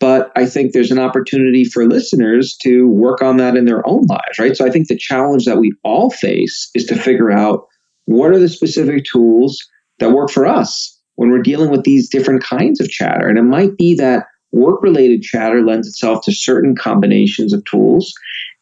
But 0.00 0.30
I 0.36 0.46
think 0.46 0.72
there's 0.72 0.92
an 0.92 1.00
opportunity 1.00 1.64
for 1.64 1.84
listeners 1.84 2.56
to 2.62 2.88
work 2.88 3.20
on 3.20 3.36
that 3.38 3.56
in 3.56 3.64
their 3.64 3.86
own 3.86 4.04
lives, 4.06 4.38
right? 4.38 4.56
So 4.56 4.64
I 4.64 4.70
think 4.70 4.86
the 4.86 4.96
challenge 4.96 5.44
that 5.44 5.58
we 5.58 5.72
all 5.82 6.10
face 6.10 6.70
is 6.74 6.84
to 6.86 6.94
figure 6.94 7.32
out 7.32 7.67
what 8.08 8.30
are 8.30 8.38
the 8.38 8.48
specific 8.48 9.04
tools 9.04 9.68
that 9.98 10.12
work 10.12 10.30
for 10.30 10.46
us 10.46 10.98
when 11.16 11.28
we're 11.28 11.42
dealing 11.42 11.70
with 11.70 11.84
these 11.84 12.08
different 12.08 12.42
kinds 12.42 12.80
of 12.80 12.88
chatter. 12.88 13.28
And 13.28 13.36
it 13.36 13.42
might 13.42 13.76
be 13.76 13.94
that 13.96 14.24
work 14.50 14.82
related 14.82 15.20
chatter 15.20 15.62
lends 15.62 15.86
itself 15.86 16.24
to 16.24 16.32
certain 16.32 16.74
combinations 16.74 17.52
of 17.52 17.62
tools, 17.66 18.14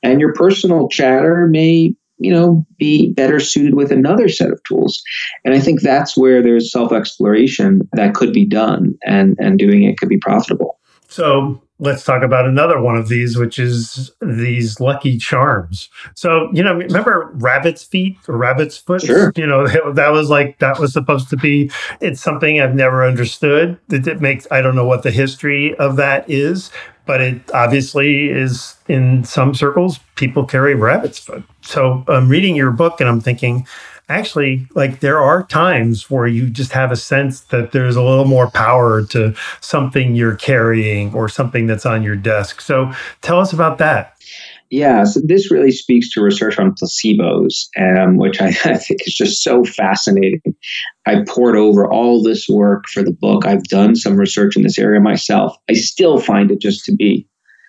and 0.02 0.20
your 0.20 0.32
personal 0.32 0.88
chatter 0.88 1.46
may 1.46 1.94
you 2.18 2.32
know 2.32 2.66
be 2.76 3.12
better 3.12 3.38
suited 3.38 3.74
with 3.74 3.92
another 3.92 4.26
set 4.26 4.50
of 4.50 4.58
tools 4.64 5.02
and 5.44 5.52
i 5.52 5.60
think 5.60 5.82
that's 5.82 6.16
where 6.16 6.40
there's 6.40 6.72
self 6.72 6.90
exploration 6.90 7.86
that 7.92 8.14
could 8.14 8.32
be 8.32 8.46
done 8.46 8.94
and 9.04 9.36
and 9.38 9.58
doing 9.58 9.82
it 9.82 9.98
could 9.98 10.08
be 10.08 10.16
profitable 10.16 10.80
so 11.08 11.60
let's 11.78 12.04
talk 12.04 12.22
about 12.22 12.46
another 12.46 12.80
one 12.80 12.96
of 12.96 13.08
these, 13.08 13.36
which 13.36 13.58
is 13.58 14.10
these 14.20 14.80
lucky 14.80 15.18
charms. 15.18 15.88
So, 16.14 16.48
you 16.52 16.62
know, 16.62 16.74
remember 16.74 17.30
rabbit's 17.34 17.84
feet 17.84 18.16
or 18.28 18.36
rabbit's 18.36 18.78
foot? 18.78 19.02
Sure. 19.02 19.32
You 19.36 19.46
know, 19.46 19.66
that 19.92 20.08
was 20.10 20.30
like, 20.30 20.58
that 20.60 20.78
was 20.78 20.92
supposed 20.92 21.28
to 21.30 21.36
be, 21.36 21.70
it's 22.00 22.20
something 22.20 22.60
I've 22.60 22.74
never 22.74 23.04
understood. 23.04 23.78
That 23.88 24.06
it 24.06 24.20
makes, 24.20 24.46
I 24.50 24.62
don't 24.62 24.74
know 24.74 24.86
what 24.86 25.02
the 25.02 25.10
history 25.10 25.74
of 25.76 25.96
that 25.96 26.28
is, 26.30 26.70
but 27.04 27.20
it 27.20 27.50
obviously 27.52 28.30
is 28.30 28.76
in 28.88 29.24
some 29.24 29.54
circles, 29.54 29.98
people 30.16 30.44
carry 30.44 30.74
rabbit's 30.74 31.18
foot. 31.18 31.44
So 31.62 32.04
I'm 32.08 32.28
reading 32.28 32.56
your 32.56 32.70
book 32.70 33.00
and 33.00 33.08
I'm 33.08 33.20
thinking, 33.20 33.66
actually 34.08 34.66
like 34.74 35.00
there 35.00 35.18
are 35.18 35.42
times 35.44 36.10
where 36.10 36.26
you 36.26 36.48
just 36.48 36.72
have 36.72 36.92
a 36.92 36.96
sense 36.96 37.40
that 37.40 37.72
there's 37.72 37.96
a 37.96 38.02
little 38.02 38.24
more 38.24 38.50
power 38.50 39.04
to 39.06 39.34
something 39.60 40.14
you're 40.14 40.36
carrying 40.36 41.12
or 41.14 41.28
something 41.28 41.66
that's 41.66 41.86
on 41.86 42.02
your 42.02 42.16
desk. 42.16 42.60
So 42.60 42.92
tell 43.22 43.40
us 43.40 43.52
about 43.52 43.78
that. 43.78 44.16
Yeah, 44.70 45.04
so 45.04 45.20
this 45.24 45.50
really 45.50 45.70
speaks 45.70 46.10
to 46.12 46.20
research 46.20 46.58
on 46.58 46.74
placebos, 46.74 47.68
um, 47.78 48.16
which 48.16 48.40
I, 48.40 48.48
I, 48.64 48.76
think 48.76 49.00
is 49.06 49.14
just 49.14 49.42
so 49.42 49.64
fascinating. 49.64 50.54
I 51.06 51.22
pored 51.26 51.56
over 51.56 51.90
all 51.90 52.22
this 52.22 52.48
work 52.48 52.88
for 52.88 53.02
the 53.02 53.12
book. 53.12 53.46
I've 53.46 53.62
done 53.64 53.94
some 53.94 54.16
research 54.16 54.56
in 54.56 54.64
this 54.64 54.78
area 54.78 55.00
myself. 55.00 55.56
I 55.70 55.74
still 55.74 56.18
find 56.18 56.50
it 56.50 56.60
just 56.60 56.84
to 56.86 56.94
be. 56.94 57.28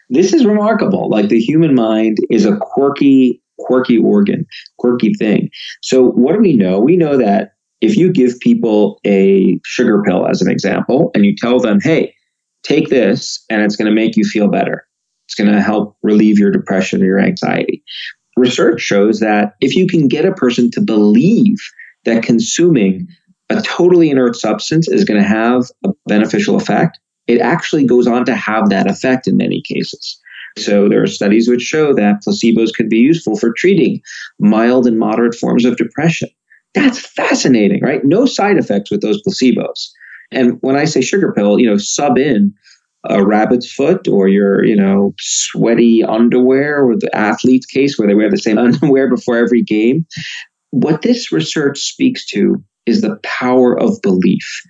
This 0.09 0.33
is 0.33 0.45
remarkable. 0.45 1.09
Like 1.09 1.29
the 1.29 1.39
human 1.39 1.75
mind 1.75 2.17
is 2.29 2.45
a 2.45 2.57
quirky 2.57 3.41
quirky 3.59 3.97
organ, 3.97 4.45
quirky 4.77 5.13
thing. 5.13 5.49
So, 5.81 6.11
what 6.11 6.33
do 6.33 6.39
we 6.39 6.53
know? 6.53 6.79
We 6.79 6.97
know 6.97 7.17
that 7.17 7.51
if 7.81 7.95
you 7.95 8.11
give 8.11 8.39
people 8.39 8.99
a 9.05 9.59
sugar 9.65 10.01
pill, 10.03 10.27
as 10.27 10.41
an 10.41 10.49
example, 10.49 11.11
and 11.13 11.25
you 11.25 11.35
tell 11.35 11.59
them, 11.59 11.79
hey, 11.81 12.13
take 12.63 12.89
this 12.89 13.43
and 13.49 13.61
it's 13.61 13.75
going 13.75 13.89
to 13.89 13.95
make 13.95 14.17
you 14.17 14.23
feel 14.23 14.47
better, 14.47 14.87
it's 15.27 15.35
going 15.35 15.51
to 15.51 15.61
help 15.61 15.95
relieve 16.01 16.39
your 16.39 16.51
depression 16.51 17.01
or 17.01 17.05
your 17.05 17.19
anxiety. 17.19 17.83
Research 18.35 18.81
shows 18.81 19.19
that 19.19 19.53
if 19.61 19.75
you 19.75 19.87
can 19.87 20.07
get 20.07 20.25
a 20.25 20.33
person 20.33 20.71
to 20.71 20.81
believe 20.81 21.57
that 22.05 22.23
consuming 22.23 23.07
a 23.49 23.61
totally 23.61 24.09
inert 24.09 24.35
substance 24.35 24.87
is 24.87 25.03
going 25.03 25.21
to 25.21 25.27
have 25.27 25.69
a 25.85 25.89
beneficial 26.07 26.55
effect, 26.55 26.99
it 27.27 27.41
actually 27.41 27.85
goes 27.85 28.07
on 28.07 28.25
to 28.25 28.35
have 28.35 28.69
that 28.69 28.89
effect 28.89 29.27
in 29.27 29.37
many 29.37 29.61
cases. 29.61 30.19
So 30.57 30.89
there 30.89 31.01
are 31.01 31.07
studies 31.07 31.47
which 31.47 31.61
show 31.61 31.93
that 31.93 32.23
placebos 32.27 32.73
can 32.73 32.89
be 32.89 32.97
useful 32.97 33.37
for 33.37 33.53
treating 33.55 34.01
mild 34.39 34.87
and 34.87 34.97
moderate 34.97 35.35
forms 35.35 35.65
of 35.65 35.77
depression. 35.77 36.29
That's 36.73 36.99
fascinating, 36.99 37.81
right? 37.81 38.03
No 38.03 38.25
side 38.25 38.57
effects 38.57 38.91
with 38.91 39.01
those 39.01 39.21
placebos. 39.23 39.89
And 40.31 40.57
when 40.61 40.75
I 40.75 40.85
say 40.85 41.01
sugar 41.01 41.31
pill, 41.31 41.59
you 41.59 41.67
know, 41.67 41.77
sub 41.77 42.17
in 42.17 42.53
a 43.05 43.25
rabbit's 43.25 43.71
foot 43.71 44.07
or 44.07 44.27
your, 44.27 44.63
you 44.65 44.75
know, 44.75 45.13
sweaty 45.19 46.03
underwear 46.03 46.83
or 46.83 46.97
the 46.97 47.15
athlete's 47.15 47.65
case 47.65 47.97
where 47.97 48.07
they 48.07 48.15
wear 48.15 48.29
the 48.29 48.37
same 48.37 48.57
underwear 48.57 49.09
before 49.09 49.37
every 49.37 49.63
game. 49.63 50.05
What 50.71 51.01
this 51.01 51.31
research 51.31 51.79
speaks 51.79 52.25
to 52.27 52.61
is 52.85 53.01
the 53.01 53.17
power 53.23 53.79
of 53.79 54.01
belief 54.01 54.61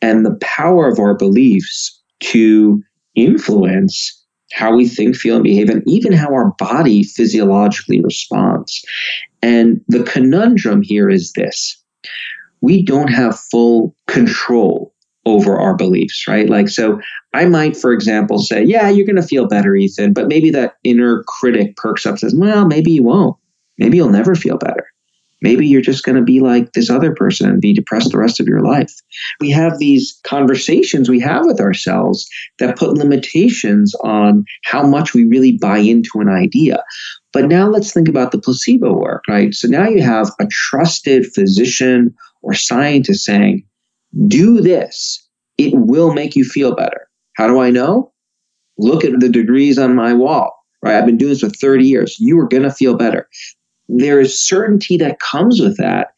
and 0.00 0.24
the 0.24 0.36
power 0.40 0.88
of 0.88 0.98
our 0.98 1.14
beliefs 1.14 2.00
to 2.20 2.82
influence 3.14 4.23
how 4.54 4.74
we 4.74 4.88
think, 4.88 5.16
feel, 5.16 5.34
and 5.34 5.44
behave, 5.44 5.68
and 5.68 5.82
even 5.86 6.12
how 6.12 6.28
our 6.28 6.52
body 6.58 7.02
physiologically 7.02 8.00
responds. 8.00 8.84
And 9.42 9.80
the 9.88 10.04
conundrum 10.04 10.82
here 10.82 11.10
is 11.10 11.32
this 11.32 11.76
we 12.60 12.82
don't 12.82 13.08
have 13.08 13.38
full 13.38 13.94
control 14.06 14.94
over 15.26 15.58
our 15.58 15.74
beliefs, 15.74 16.26
right? 16.28 16.48
Like, 16.48 16.68
so 16.68 17.00
I 17.34 17.44
might, 17.46 17.76
for 17.76 17.92
example, 17.92 18.38
say, 18.38 18.62
Yeah, 18.62 18.88
you're 18.88 19.06
going 19.06 19.20
to 19.20 19.22
feel 19.22 19.48
better, 19.48 19.74
Ethan, 19.74 20.12
but 20.12 20.28
maybe 20.28 20.50
that 20.50 20.74
inner 20.84 21.24
critic 21.26 21.76
perks 21.76 22.06
up, 22.06 22.12
and 22.12 22.20
says, 22.20 22.34
Well, 22.34 22.66
maybe 22.66 22.92
you 22.92 23.02
won't. 23.02 23.36
Maybe 23.78 23.96
you'll 23.96 24.08
never 24.10 24.34
feel 24.34 24.56
better. 24.56 24.86
Maybe 25.44 25.66
you're 25.66 25.82
just 25.82 26.04
going 26.04 26.16
to 26.16 26.22
be 26.22 26.40
like 26.40 26.72
this 26.72 26.88
other 26.88 27.14
person 27.14 27.50
and 27.50 27.60
be 27.60 27.74
depressed 27.74 28.10
the 28.10 28.16
rest 28.16 28.40
of 28.40 28.46
your 28.46 28.62
life. 28.62 28.90
We 29.40 29.50
have 29.50 29.78
these 29.78 30.18
conversations 30.24 31.10
we 31.10 31.20
have 31.20 31.44
with 31.44 31.60
ourselves 31.60 32.26
that 32.58 32.78
put 32.78 32.94
limitations 32.94 33.94
on 33.96 34.46
how 34.64 34.86
much 34.86 35.12
we 35.12 35.26
really 35.26 35.58
buy 35.58 35.76
into 35.76 36.20
an 36.20 36.30
idea. 36.30 36.82
But 37.34 37.44
now 37.44 37.68
let's 37.68 37.92
think 37.92 38.08
about 38.08 38.32
the 38.32 38.40
placebo 38.40 38.94
work, 38.94 39.24
right? 39.28 39.52
So 39.52 39.68
now 39.68 39.86
you 39.86 40.00
have 40.00 40.30
a 40.40 40.46
trusted 40.46 41.26
physician 41.34 42.14
or 42.40 42.54
scientist 42.54 43.26
saying, 43.26 43.66
do 44.26 44.62
this, 44.62 45.28
it 45.58 45.74
will 45.74 46.14
make 46.14 46.36
you 46.36 46.44
feel 46.44 46.74
better. 46.74 47.06
How 47.36 47.48
do 47.48 47.60
I 47.60 47.68
know? 47.68 48.14
Look 48.78 49.04
at 49.04 49.20
the 49.20 49.28
degrees 49.28 49.76
on 49.76 49.94
my 49.94 50.14
wall, 50.14 50.54
right? 50.82 50.96
I've 50.96 51.04
been 51.04 51.18
doing 51.18 51.32
this 51.32 51.40
for 51.40 51.50
30 51.50 51.86
years. 51.86 52.16
You 52.18 52.40
are 52.40 52.48
going 52.48 52.62
to 52.62 52.72
feel 52.72 52.96
better 52.96 53.28
there 53.88 54.20
is 54.20 54.40
certainty 54.40 54.96
that 54.98 55.20
comes 55.20 55.60
with 55.60 55.76
that. 55.78 56.14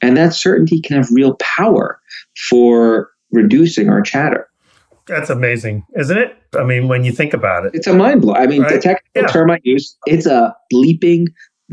And 0.00 0.16
that 0.16 0.32
certainty 0.32 0.80
can 0.80 0.96
have 0.96 1.08
real 1.10 1.34
power 1.40 2.00
for 2.48 3.10
reducing 3.32 3.88
our 3.88 4.00
chatter. 4.00 4.48
That's 5.06 5.30
amazing, 5.30 5.84
isn't 5.96 6.16
it? 6.16 6.36
I 6.56 6.64
mean, 6.64 6.86
when 6.86 7.04
you 7.04 7.12
think 7.12 7.34
about 7.34 7.66
it, 7.66 7.74
it's 7.74 7.86
a 7.86 7.94
mind 7.94 8.22
blow. 8.22 8.34
I 8.34 8.46
mean, 8.46 8.62
right? 8.62 8.74
the 8.74 8.80
technical 8.80 9.22
yeah. 9.22 9.26
term 9.26 9.50
I 9.50 9.58
use, 9.64 9.96
it's 10.06 10.26
a 10.26 10.54
bleeping 10.72 11.26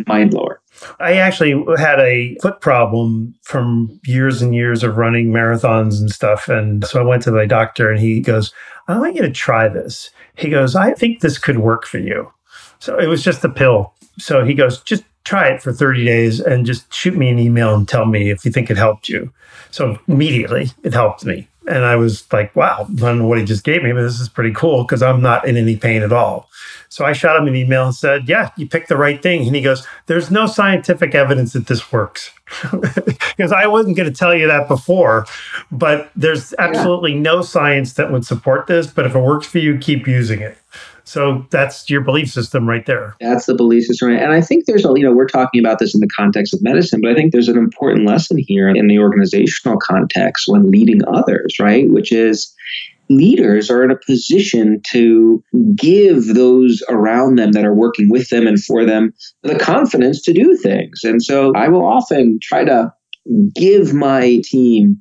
mind 0.08 0.32
blower. 0.32 0.62
I 1.00 1.14
actually 1.14 1.64
had 1.78 2.00
a 2.00 2.36
foot 2.41 2.60
problem 2.62 3.36
from 3.43 4.00
years 4.06 4.41
and 4.41 4.54
years 4.54 4.84
of 4.84 4.98
running 4.98 5.32
marathons 5.32 6.00
and 6.00 6.10
stuff. 6.10 6.50
And 6.50 6.86
so 6.86 7.00
I 7.00 7.04
went 7.04 7.24
to 7.24 7.32
my 7.32 7.46
doctor 7.46 7.91
and 7.91 8.00
he 8.00 8.20
goes, 8.20 8.54
I 8.88 8.98
want 8.98 9.16
you 9.16 9.22
to 9.22 9.32
try 9.32 9.68
this. 9.68 10.10
He 10.36 10.50
goes, 10.50 10.76
I 10.76 10.93
think 10.93 11.22
this 11.22 11.38
could 11.38 11.60
work 11.60 11.86
for 11.86 12.00
you. 12.00 12.32
So 12.80 12.98
it 12.98 13.08
was 13.08 13.24
just 13.24 13.43
a 13.43 13.50
pill. 13.50 13.93
So 14.20 14.43
he 14.43 14.54
goes, 14.54 14.82
just 14.82 15.04
try 15.26 15.49
it 15.49 15.61
for 15.61 15.73
30 15.73 16.05
days 16.05 16.39
and 16.39 16.65
just 16.65 16.91
shoot 16.93 17.15
me 17.15 17.30
an 17.30 17.39
email 17.39 17.76
and 17.76 17.88
tell 17.88 18.05
me 18.05 18.30
if 18.30 18.45
you 18.45 18.51
think 18.51 18.71
it 18.71 18.78
helped 18.78 19.09
you. 19.09 19.32
So 19.71 19.99
immediately 20.07 20.69
it 20.84 20.93
helped 20.93 21.26
me. 21.26 21.47
And 21.67 21.84
I 21.84 21.95
was 21.95 22.32
like, 22.32 22.55
wow, 22.55 22.86
I 22.88 22.93
don't 22.93 23.19
know 23.19 23.28
what 23.28 23.39
he 23.39 23.43
just 23.43 23.63
gave 23.63 23.84
me, 23.84 23.91
but 23.91 24.03
this 24.03 24.19
is 24.19 24.30
pretty 24.30 24.53
cool 24.53 24.84
because 24.84 25.01
I'm 25.01 25.21
not 25.21 25.47
in 25.47 25.57
any 25.57 25.76
pain 25.76 26.03
at 26.03 26.13
all. 26.13 26.47
So 26.89 27.05
I 27.05 27.13
shot 27.13 27.36
him 27.36 27.47
an 27.47 27.55
email 27.55 27.86
and 27.86 27.95
said, 27.95 28.30
yeah, 28.30 28.51
you 28.55 28.69
picked 28.69 28.88
the 28.88 28.97
right 28.97 29.21
thing. 29.21 29.47
And 29.47 29.55
he 29.55 29.61
goes, 29.61 29.86
there's 30.05 30.30
no 30.30 30.45
scientific 30.45 31.15
evidence 31.15 31.53
that 31.53 31.65
this 31.65 31.91
works. 31.91 32.32
because 32.71 33.51
I 33.51 33.65
wasn't 33.65 33.97
going 33.97 34.07
to 34.07 34.15
tell 34.15 34.36
you 34.36 34.45
that 34.47 34.67
before, 34.67 35.26
but 35.71 36.11
there's 36.15 36.53
absolutely 36.59 37.13
yeah. 37.13 37.21
no 37.21 37.41
science 37.41 37.93
that 37.93 38.11
would 38.11 38.26
support 38.26 38.67
this. 38.67 38.86
But 38.86 39.07
if 39.07 39.15
it 39.15 39.19
works 39.19 39.47
for 39.47 39.57
you, 39.57 39.80
keep 39.80 40.07
using 40.07 40.41
it. 40.41 40.57
So 41.06 41.45
that's 41.51 41.89
your 41.89 42.01
belief 42.01 42.32
system 42.32 42.68
right 42.68 42.86
there. 42.86 43.16
That's 43.22 43.45
the 43.45 43.53
belief 43.53 43.86
system. 43.86 44.12
And 44.12 44.34
I 44.34 44.41
think 44.41 44.66
there's 44.66 44.86
a, 44.86 44.89
you 44.95 45.03
know, 45.03 45.12
we're 45.12 45.28
talking 45.28 45.60
about 45.60 45.80
this 45.80 45.93
in 45.93 46.01
the 46.01 46.10
context 46.18 46.53
of 46.53 46.62
medicine, 46.64 46.99
but 47.01 47.12
I 47.12 47.16
think 47.16 47.32
there's 47.32 47.47
an 47.47 47.58
important 47.58 48.08
lesson 48.08 48.38
here 48.39 48.68
in 48.70 48.88
the 48.88 48.99
organizational 48.99 49.78
context 49.80 50.45
when 50.47 50.72
leading 50.72 51.01
others, 51.08 51.56
right? 51.60 51.89
Which 51.89 52.12
is 52.12 52.53
leaders 53.08 53.70
are 53.70 53.84
in 53.84 53.91
a 53.91 53.99
position 54.08 54.82
to 54.91 55.43
give 55.76 56.34
those 56.34 56.82
around 56.89 57.38
them 57.38 57.51
that 57.51 57.66
are 57.66 57.74
working 57.76 58.10
with 58.10 58.30
them 58.30 58.47
and 58.47 58.62
for 58.64 58.84
them 58.84 59.14
the 59.43 59.60
confidence 59.60 60.22
to 60.24 60.34
do 60.34 60.58
things. 60.58 61.03
And 61.03 61.22
so 61.24 61.53
I 61.56 61.68
will 61.68 61.86
often 61.86 62.39
try 62.41 62.64
to 62.64 62.91
give 63.53 63.93
my 63.93 64.41
team 64.43 64.97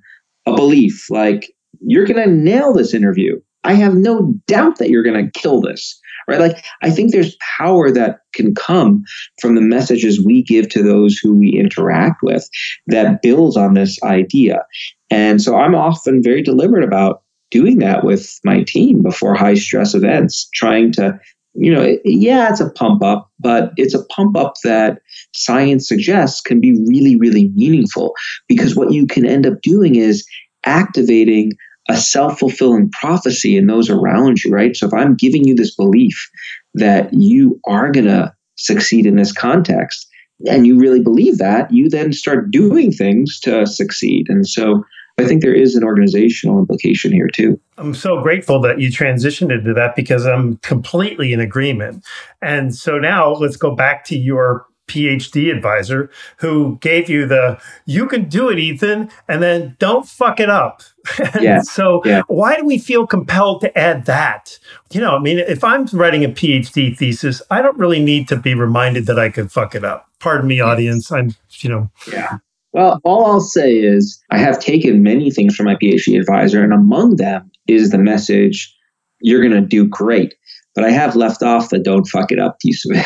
a 0.47 0.55
belief 0.55 1.07
like, 1.11 1.51
you're 1.81 2.07
going 2.07 2.23
to 2.23 2.35
nail 2.35 2.73
this 2.73 2.95
interview. 2.95 3.41
I 3.65 3.75
have 3.75 3.95
no 3.95 4.35
doubt 4.47 4.79
that 4.79 4.91
you're 4.91 5.03
going 5.03 5.25
to 5.25 5.41
kill 5.41 5.61
this. 5.61 6.01
Right. 6.27 6.41
Like, 6.41 6.65
I 6.81 6.91
think 6.91 7.13
there's 7.13 7.37
power 7.59 7.91
that 7.91 8.21
can 8.33 8.55
come 8.55 9.05
from 9.43 9.57
the 9.57 9.61
messages 9.61 10.25
we 10.25 10.43
give 10.43 10.71
to 10.71 10.83
those 10.83 11.19
who 11.19 11.35
we 11.35 11.51
interact 11.51 12.23
with 12.23 12.49
that 12.87 13.21
builds 13.21 13.59
on 13.59 13.75
this 13.75 14.03
idea. 14.03 14.65
And 15.11 15.43
so 15.43 15.57
I'm 15.57 15.75
often 15.75 16.23
very 16.23 16.43
deliberate 16.43 16.85
about 16.85 17.23
doing 17.51 17.79
that 17.81 18.05
with 18.05 18.41
my 18.43 18.63
team 18.63 19.03
before 19.03 19.35
high 19.35 19.55
stress 19.55 19.95
events, 19.95 20.49
trying 20.55 20.93
to, 20.93 21.19
you 21.53 21.73
know, 21.73 21.99
yeah, 22.05 22.49
it's 22.51 22.61
a 22.61 22.71
pump 22.71 23.03
up, 23.03 23.31
but 23.39 23.73
it's 23.77 23.95
a 23.95 24.05
pump 24.07 24.35
up 24.37 24.55
that 24.65 25.01
science 25.35 25.87
suggests 25.87 26.41
can 26.41 26.59
be 26.59 26.73
really, 26.89 27.17
really 27.17 27.51
meaningful 27.55 28.15
because 28.49 28.75
what 28.75 28.93
you 28.93 29.07
can 29.07 29.27
end 29.27 29.47
up 29.47 29.61
doing 29.61 29.95
is 29.95 30.27
activating 30.65 31.53
a 31.89 31.97
self 31.97 32.39
fulfilling 32.39 32.91
prophecy 32.91 33.57
in 33.57 33.67
those 33.67 33.91
around 33.91 34.43
you, 34.43 34.51
right? 34.51 34.77
So 34.77 34.87
if 34.87 34.95
I'm 34.95 35.15
giving 35.17 35.45
you 35.47 35.55
this 35.55 35.75
belief 35.75 36.31
that 36.75 37.13
you 37.13 37.61
are 37.67 37.91
going 37.91 38.07
to 38.07 38.33
succeed 38.57 39.07
in 39.07 39.17
this 39.17 39.33
context, 39.33 40.09
and 40.49 40.67
you 40.67 40.79
really 40.79 41.01
believe 41.01 41.39
that, 41.39 41.73
you 41.73 41.89
then 41.89 42.13
start 42.13 42.51
doing 42.51 42.93
things 42.93 43.39
to 43.41 43.67
succeed. 43.67 44.27
And 44.29 44.47
so 44.47 44.85
I 45.19 45.25
think 45.25 45.43
there 45.43 45.55
is 45.55 45.77
an 45.77 45.85
organizational 45.85 46.59
implication 46.59 47.13
here 47.13 47.29
too. 47.29 47.61
I'm 47.79 47.95
so 47.95 48.21
grateful 48.21 48.61
that 48.63 48.81
you 48.81 48.89
transitioned 48.89 49.53
into 49.53 49.73
that 49.75 49.95
because 49.95 50.27
I'm 50.27 50.57
completely 50.59 51.33
in 51.33 51.41
agreement. 51.41 52.05
And 52.43 52.75
so 52.75 52.99
now 52.99 53.33
let's 53.33 53.57
go 53.57 53.75
back 53.75 54.05
to 54.07 54.17
your 54.17 54.67
PhD 54.87 55.55
advisor 55.55 56.11
who 56.39 56.79
gave 56.81 57.09
you 57.09 57.27
the 57.27 57.61
you 57.87 58.07
can 58.07 58.29
do 58.29 58.49
it, 58.49 58.59
Ethan, 58.59 59.11
and 59.29 59.43
then 59.43 59.77
don't 59.79 60.07
fuck 60.07 60.41
it 60.41 60.51
up. 60.51 60.83
yeah. 61.41 61.61
so 61.61 62.03
yeah. 62.05 62.23
why 62.29 62.57
do 62.57 62.65
we 62.65 62.79
feel 62.79 63.07
compelled 63.07 63.61
to 63.61 63.79
add 63.79 64.07
that? 64.07 64.59
You 64.93 65.01
know, 65.01 65.17
I 65.17 65.19
mean, 65.19 65.39
if 65.39 65.63
I'm 65.65 65.87
writing 65.87 66.25
a 66.25 66.29
PhD 66.29 66.97
thesis, 66.97 67.43
I 67.51 67.63
don't 67.63 67.79
really 67.79 68.03
need 68.03 68.29
to 68.29 68.37
be 68.37 68.55
reminded 68.55 69.07
that 69.07 69.19
I 69.19 69.29
could 69.29 69.53
fuck 69.53 69.75
it 69.75 69.85
up. 69.85 70.09
Pardon 70.21 70.49
me, 70.49 70.61
audience. 70.61 71.11
I'm, 71.13 71.35
you 71.61 71.71
know. 71.71 71.91
Yeah. 72.11 72.39
Well, 72.73 73.01
all 73.05 73.27
I'll 73.27 73.41
say 73.41 73.73
is 73.73 74.21
I 74.31 74.39
have 74.39 74.59
taken 74.59 75.03
many 75.03 75.31
things 75.31 75.55
from 75.55 75.67
my 75.67 75.77
PhD 75.77 76.19
advisor, 76.19 76.63
and 76.63 76.73
among 76.73 77.17
them 77.17 77.51
is 77.69 77.91
the 77.91 77.99
message 77.99 78.75
you're 79.21 79.41
going 79.41 79.63
to 79.63 79.67
do 79.67 79.87
great. 79.87 80.35
But 80.75 80.85
I 80.85 80.91
have 80.91 81.15
left 81.15 81.43
off 81.43 81.71
the 81.71 81.79
don't 81.79 82.07
fuck 82.09 82.33
it 82.33 82.41
up 82.41 82.59
piece 82.59 82.85
of, 82.85 82.97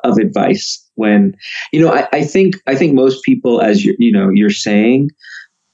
of 0.04 0.16
advice. 0.16 0.82
When 0.98 1.34
you 1.72 1.80
know, 1.80 1.92
I, 1.92 2.08
I, 2.12 2.24
think 2.24 2.56
I 2.66 2.74
think 2.74 2.94
most 2.94 3.24
people, 3.24 3.62
as 3.62 3.84
you 3.84 3.96
you 3.98 4.12
know, 4.12 4.28
you're 4.28 4.50
saying, 4.50 5.10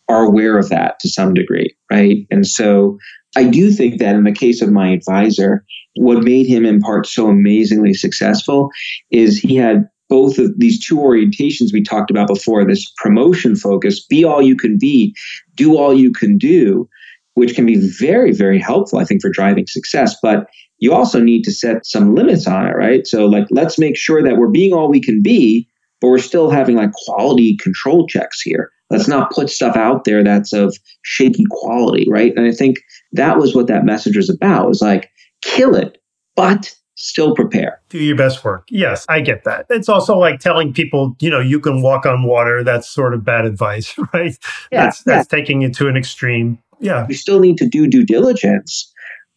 are 0.08 0.24
aware 0.24 0.58
of 0.58 0.68
that 0.68 1.00
to 1.00 1.08
some 1.08 1.34
degree, 1.34 1.74
right? 1.90 2.26
And 2.30 2.46
so 2.46 2.98
I 3.36 3.44
do 3.44 3.72
think 3.72 3.98
that 3.98 4.14
in 4.14 4.24
the 4.24 4.32
case 4.32 4.62
of 4.62 4.70
my 4.70 4.90
advisor, 4.90 5.64
what 5.96 6.22
made 6.22 6.46
him 6.46 6.64
in 6.64 6.80
part 6.80 7.06
so 7.06 7.28
amazingly 7.28 7.94
successful 7.94 8.70
is 9.10 9.38
he 9.38 9.56
had 9.56 9.88
both 10.08 10.38
of 10.38 10.52
these 10.58 10.84
two 10.84 10.96
orientations 10.96 11.72
we 11.72 11.82
talked 11.82 12.10
about 12.10 12.28
before 12.28 12.64
this 12.64 12.92
promotion 12.98 13.56
focus, 13.56 14.04
be 14.04 14.24
all 14.24 14.42
you 14.42 14.56
can 14.56 14.78
be, 14.78 15.14
do 15.54 15.76
all 15.76 15.94
you 15.94 16.12
can 16.12 16.36
do, 16.36 16.88
which 17.34 17.54
can 17.54 17.66
be 17.66 17.76
very, 17.76 18.32
very 18.32 18.58
helpful, 18.58 18.98
I 18.98 19.04
think, 19.04 19.22
for 19.22 19.30
driving 19.30 19.66
success. 19.66 20.16
But 20.22 20.46
you 20.78 20.92
also 20.92 21.20
need 21.20 21.42
to 21.44 21.52
set 21.52 21.86
some 21.86 22.14
limits 22.14 22.46
on 22.46 22.66
it, 22.66 22.76
right? 22.76 23.06
So, 23.06 23.26
like, 23.26 23.46
let's 23.50 23.78
make 23.78 23.96
sure 23.96 24.22
that 24.22 24.36
we're 24.36 24.48
being 24.48 24.72
all 24.72 24.88
we 24.88 25.00
can 25.00 25.22
be, 25.22 25.68
but 26.00 26.08
we're 26.08 26.18
still 26.18 26.50
having 26.50 26.76
like 26.76 26.92
quality 26.92 27.56
control 27.56 28.06
checks 28.06 28.40
here. 28.40 28.70
Let's 28.90 29.08
not 29.08 29.32
put 29.32 29.48
stuff 29.48 29.76
out 29.76 30.04
there 30.04 30.22
that's 30.22 30.52
of 30.52 30.76
shaky 31.02 31.44
quality, 31.50 32.06
right? 32.08 32.32
And 32.36 32.46
I 32.46 32.52
think 32.52 32.78
that 33.12 33.38
was 33.38 33.54
what 33.54 33.66
that 33.68 33.84
message 33.84 34.16
was 34.16 34.28
about. 34.28 34.66
It 34.66 34.68
was 34.68 34.82
like, 34.82 35.10
kill 35.42 35.74
it, 35.74 35.98
but 36.36 36.74
still 36.96 37.34
prepare. 37.34 37.80
Do 37.88 37.98
your 37.98 38.16
best 38.16 38.44
work. 38.44 38.66
Yes, 38.70 39.04
I 39.08 39.20
get 39.20 39.44
that. 39.44 39.66
It's 39.70 39.88
also 39.88 40.16
like 40.16 40.40
telling 40.40 40.72
people, 40.72 41.16
you 41.20 41.30
know, 41.30 41.40
you 41.40 41.60
can 41.60 41.82
walk 41.82 42.06
on 42.06 42.24
water. 42.24 42.62
That's 42.62 42.88
sort 42.88 43.14
of 43.14 43.24
bad 43.24 43.44
advice, 43.44 43.94
right? 44.12 44.36
Yeah, 44.70 44.84
that's 44.84 45.02
that's 45.02 45.28
taking 45.28 45.62
it 45.62 45.74
to 45.76 45.88
an 45.88 45.96
extreme. 45.96 46.58
Yeah. 46.80 47.06
You 47.08 47.14
still 47.14 47.40
need 47.40 47.56
to 47.58 47.68
do 47.68 47.86
due 47.86 48.04
diligence, 48.04 48.92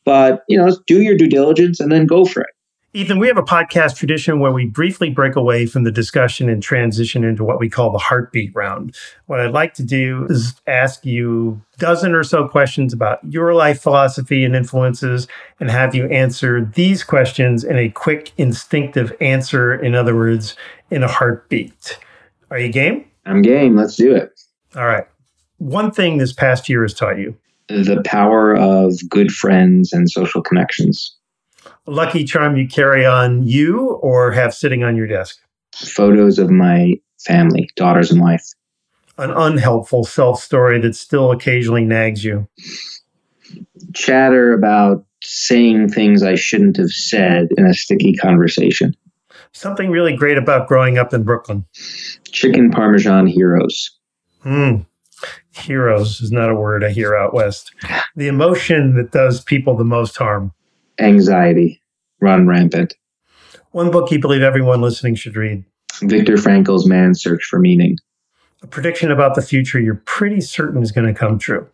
but 0.07 0.45
you 0.47 0.57
know, 0.57 0.73
do 0.85 1.01
your 1.01 1.17
due 1.17 1.27
diligence 1.27 1.81
and 1.81 1.91
then 1.91 2.05
go 2.05 2.23
for 2.23 2.39
it. 2.39 2.49
Ethan, 2.93 3.19
we 3.19 3.27
have 3.27 3.37
a 3.37 3.43
podcast 3.43 3.97
tradition 3.97 4.39
where 4.39 4.53
we 4.53 4.65
briefly 4.65 5.09
break 5.09 5.35
away 5.35 5.65
from 5.65 5.83
the 5.83 5.91
discussion 5.91 6.47
and 6.47 6.63
transition 6.63 7.25
into 7.25 7.43
what 7.43 7.59
we 7.59 7.69
call 7.69 7.91
the 7.91 7.97
heartbeat 7.97 8.55
round. 8.55 8.95
What 9.25 9.41
I'd 9.41 9.51
like 9.51 9.73
to 9.73 9.83
do 9.83 10.25
is 10.29 10.55
ask 10.65 11.05
you 11.05 11.61
a 11.75 11.77
dozen 11.77 12.13
or 12.13 12.23
so 12.23 12.47
questions 12.47 12.93
about 12.93 13.19
your 13.29 13.53
life 13.53 13.81
philosophy 13.81 14.45
and 14.45 14.55
influences 14.55 15.27
and 15.59 15.69
have 15.69 15.93
you 15.93 16.07
answer 16.07 16.63
these 16.63 17.03
questions 17.03 17.65
in 17.65 17.77
a 17.77 17.89
quick, 17.89 18.31
instinctive 18.37 19.13
answer. 19.19 19.75
In 19.75 19.93
other 19.93 20.15
words, 20.15 20.55
in 20.89 21.03
a 21.03 21.09
heartbeat. 21.09 21.99
Are 22.49 22.57
you 22.57 22.69
game? 22.69 23.03
I'm 23.25 23.41
game. 23.41 23.75
Let's 23.75 23.97
do 23.97 24.15
it. 24.15 24.39
All 24.73 24.87
right. 24.87 25.05
One 25.57 25.91
thing 25.91 26.17
this 26.17 26.31
past 26.31 26.69
year 26.69 26.83
has 26.83 26.93
taught 26.93 27.19
you 27.19 27.37
the 27.69 28.01
power 28.05 28.55
of 28.55 28.93
good 29.09 29.31
friends 29.31 29.93
and 29.93 30.09
social 30.09 30.41
connections 30.41 31.17
lucky 31.87 32.25
charm 32.25 32.57
you 32.57 32.67
carry 32.67 33.05
on 33.05 33.43
you 33.43 33.93
or 34.01 34.31
have 34.31 34.53
sitting 34.53 34.83
on 34.83 34.95
your 34.95 35.07
desk? 35.07 35.37
Photos 35.75 36.37
of 36.37 36.49
my 36.49 36.95
family, 37.25 37.69
daughters 37.75 38.11
and 38.11 38.21
wife. 38.21 38.45
An 39.17 39.31
unhelpful 39.31 40.03
self 40.03 40.41
story 40.41 40.79
that 40.81 40.95
still 40.95 41.31
occasionally 41.31 41.83
nags 41.83 42.23
you. 42.23 42.47
Chatter 43.93 44.53
about 44.53 45.05
saying 45.23 45.89
things 45.89 46.21
I 46.21 46.35
shouldn't 46.35 46.77
have 46.77 46.91
said 46.91 47.47
in 47.57 47.65
a 47.65 47.73
sticky 47.73 48.13
conversation. 48.13 48.95
Something 49.53 49.89
really 49.89 50.15
great 50.15 50.37
about 50.37 50.67
growing 50.67 50.99
up 50.99 51.13
in 51.13 51.23
Brooklyn. 51.23 51.65
Chicken 52.31 52.69
Parmesan 52.69 53.25
heroes. 53.25 53.97
Hmm. 54.41 54.81
Heroes 55.51 56.21
is 56.21 56.31
not 56.31 56.49
a 56.49 56.55
word 56.55 56.83
I 56.83 56.91
hear 56.91 57.15
out 57.15 57.33
west. 57.33 57.73
The 58.15 58.27
emotion 58.27 58.95
that 58.95 59.11
does 59.11 59.41
people 59.41 59.75
the 59.75 59.83
most 59.83 60.17
harm 60.17 60.51
anxiety 60.99 61.81
run 62.21 62.47
rampant. 62.47 62.95
One 63.71 63.91
book 63.91 64.11
you 64.11 64.19
believe 64.19 64.41
everyone 64.41 64.81
listening 64.81 65.15
should 65.15 65.35
read 65.35 65.63
Viktor 66.01 66.37
Frankl's 66.37 66.87
Man's 66.87 67.21
Search 67.21 67.43
for 67.43 67.59
Meaning. 67.59 67.97
A 68.63 68.67
prediction 68.67 69.11
about 69.11 69.35
the 69.35 69.41
future 69.41 69.79
you're 69.79 70.01
pretty 70.05 70.41
certain 70.41 70.81
is 70.81 70.91
going 70.91 71.07
to 71.07 71.13
come 71.13 71.37
true. 71.37 71.67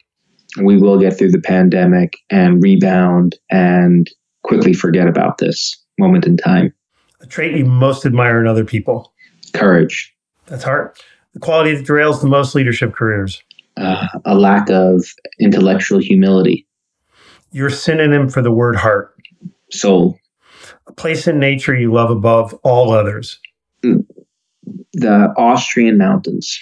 We 0.62 0.78
will 0.78 1.00
get 1.00 1.18
through 1.18 1.32
the 1.32 1.42
pandemic 1.42 2.18
and 2.30 2.62
rebound 2.62 3.36
and 3.50 4.10
quickly 4.44 4.74
forget 4.74 5.08
about 5.08 5.38
this 5.38 5.78
moment 5.98 6.26
in 6.26 6.38
time. 6.38 6.74
A 7.22 7.26
trait 7.26 7.56
you 7.56 7.66
most 7.66 8.06
admire 8.06 8.40
in 8.40 8.48
other 8.48 8.66
people. 8.66 9.14
Courage. 9.54 10.14
That's 10.48 10.64
hard. 10.64 10.92
The 11.34 11.40
quality 11.40 11.76
that 11.76 11.86
derails 11.86 12.22
the 12.22 12.28
most 12.28 12.56
leadership 12.56 12.94
careers. 12.94 13.42
Uh, 13.76 14.08
a 14.26 14.36
lack 14.36 14.70
of 14.70 15.04
intellectual 15.40 16.00
humility. 16.00 16.68
Your 17.52 17.70
synonym 17.70 18.30
for 18.30 18.42
the 18.42 18.52
word 18.52 18.76
heart 18.76 19.16
soul. 19.72 20.20
A 20.88 20.94
place 20.94 21.28
in 21.28 21.40
nature 21.40 21.76
you 21.76 21.92
love 21.92 22.12
above 22.12 22.54
all 22.64 22.92
others. 22.92 23.40
The 23.82 25.34
Austrian 25.38 25.98
mountains. 25.98 26.60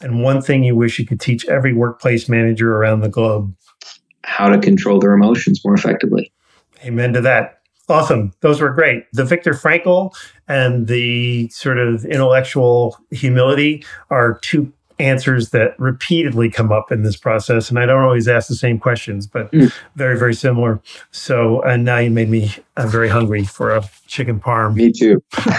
And 0.00 0.22
one 0.22 0.42
thing 0.42 0.62
you 0.62 0.76
wish 0.76 0.98
you 0.98 1.06
could 1.06 1.20
teach 1.20 1.46
every 1.46 1.72
workplace 1.72 2.28
manager 2.28 2.76
around 2.76 3.00
the 3.00 3.08
globe 3.08 3.54
how 4.24 4.48
to 4.48 4.58
control 4.58 5.00
their 5.00 5.14
emotions 5.14 5.64
more 5.64 5.74
effectively. 5.74 6.32
Amen 6.84 7.12
to 7.14 7.20
that. 7.22 7.57
Awesome. 7.88 8.32
Those 8.40 8.60
were 8.60 8.70
great. 8.70 9.04
The 9.12 9.24
Viktor 9.24 9.52
Frankl 9.52 10.14
and 10.46 10.86
the 10.86 11.48
sort 11.48 11.78
of 11.78 12.04
intellectual 12.04 12.98
humility 13.10 13.84
are 14.10 14.38
two 14.40 14.72
answers 14.98 15.50
that 15.50 15.78
repeatedly 15.78 16.50
come 16.50 16.72
up 16.72 16.90
in 16.90 17.02
this 17.02 17.16
process. 17.16 17.70
And 17.70 17.78
I 17.78 17.86
don't 17.86 18.02
always 18.02 18.26
ask 18.28 18.48
the 18.48 18.54
same 18.54 18.78
questions, 18.78 19.26
but 19.26 19.50
mm. 19.52 19.72
very, 19.96 20.18
very 20.18 20.34
similar. 20.34 20.80
So, 21.10 21.62
and 21.62 21.84
now 21.84 21.98
you 21.98 22.10
made 22.10 22.28
me 22.28 22.52
I'm 22.76 22.86
uh, 22.86 22.90
very 22.90 23.08
hungry 23.08 23.44
for 23.44 23.74
a 23.74 23.88
chicken 24.06 24.40
parm. 24.40 24.74
Me 24.74 24.92
too. 24.92 25.22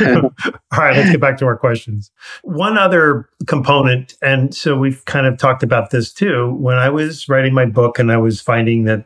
All 0.72 0.80
right, 0.80 0.96
let's 0.96 1.12
get 1.12 1.22
back 1.22 1.38
to 1.40 1.46
our 1.46 1.58
questions. 1.58 2.12
One 2.44 2.78
other 2.78 3.30
component, 3.46 4.16
and 4.22 4.54
so 4.54 4.78
we've 4.78 5.04
kind 5.06 5.26
of 5.26 5.38
talked 5.38 5.64
about 5.64 5.92
this 5.92 6.14
too. 6.14 6.54
When 6.56 6.78
I 6.78 6.90
was 6.90 7.28
writing 7.28 7.54
my 7.54 7.66
book 7.66 8.00
and 8.00 8.12
I 8.12 8.18
was 8.18 8.42
finding 8.42 8.86
that 8.86 9.06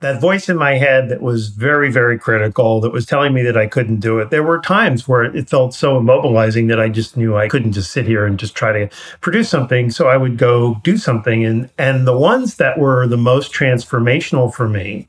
that 0.00 0.20
voice 0.20 0.48
in 0.48 0.56
my 0.56 0.74
head 0.74 1.08
that 1.08 1.20
was 1.20 1.48
very, 1.48 1.90
very 1.90 2.18
critical, 2.18 2.80
that 2.80 2.92
was 2.92 3.04
telling 3.04 3.34
me 3.34 3.42
that 3.42 3.56
I 3.56 3.66
couldn't 3.66 3.98
do 3.98 4.20
it. 4.20 4.30
There 4.30 4.44
were 4.44 4.60
times 4.60 5.08
where 5.08 5.24
it 5.24 5.48
felt 5.48 5.74
so 5.74 6.00
immobilizing 6.00 6.68
that 6.68 6.78
I 6.78 6.88
just 6.88 7.16
knew 7.16 7.36
I 7.36 7.48
couldn't 7.48 7.72
just 7.72 7.90
sit 7.90 8.06
here 8.06 8.24
and 8.24 8.38
just 8.38 8.54
try 8.54 8.72
to 8.72 8.88
produce 9.20 9.48
something. 9.48 9.90
So 9.90 10.08
I 10.08 10.16
would 10.16 10.38
go 10.38 10.76
do 10.84 10.96
something. 10.96 11.44
And 11.44 11.68
and 11.78 12.06
the 12.06 12.16
ones 12.16 12.56
that 12.56 12.78
were 12.78 13.08
the 13.08 13.16
most 13.16 13.52
transformational 13.52 14.54
for 14.54 14.68
me 14.68 15.08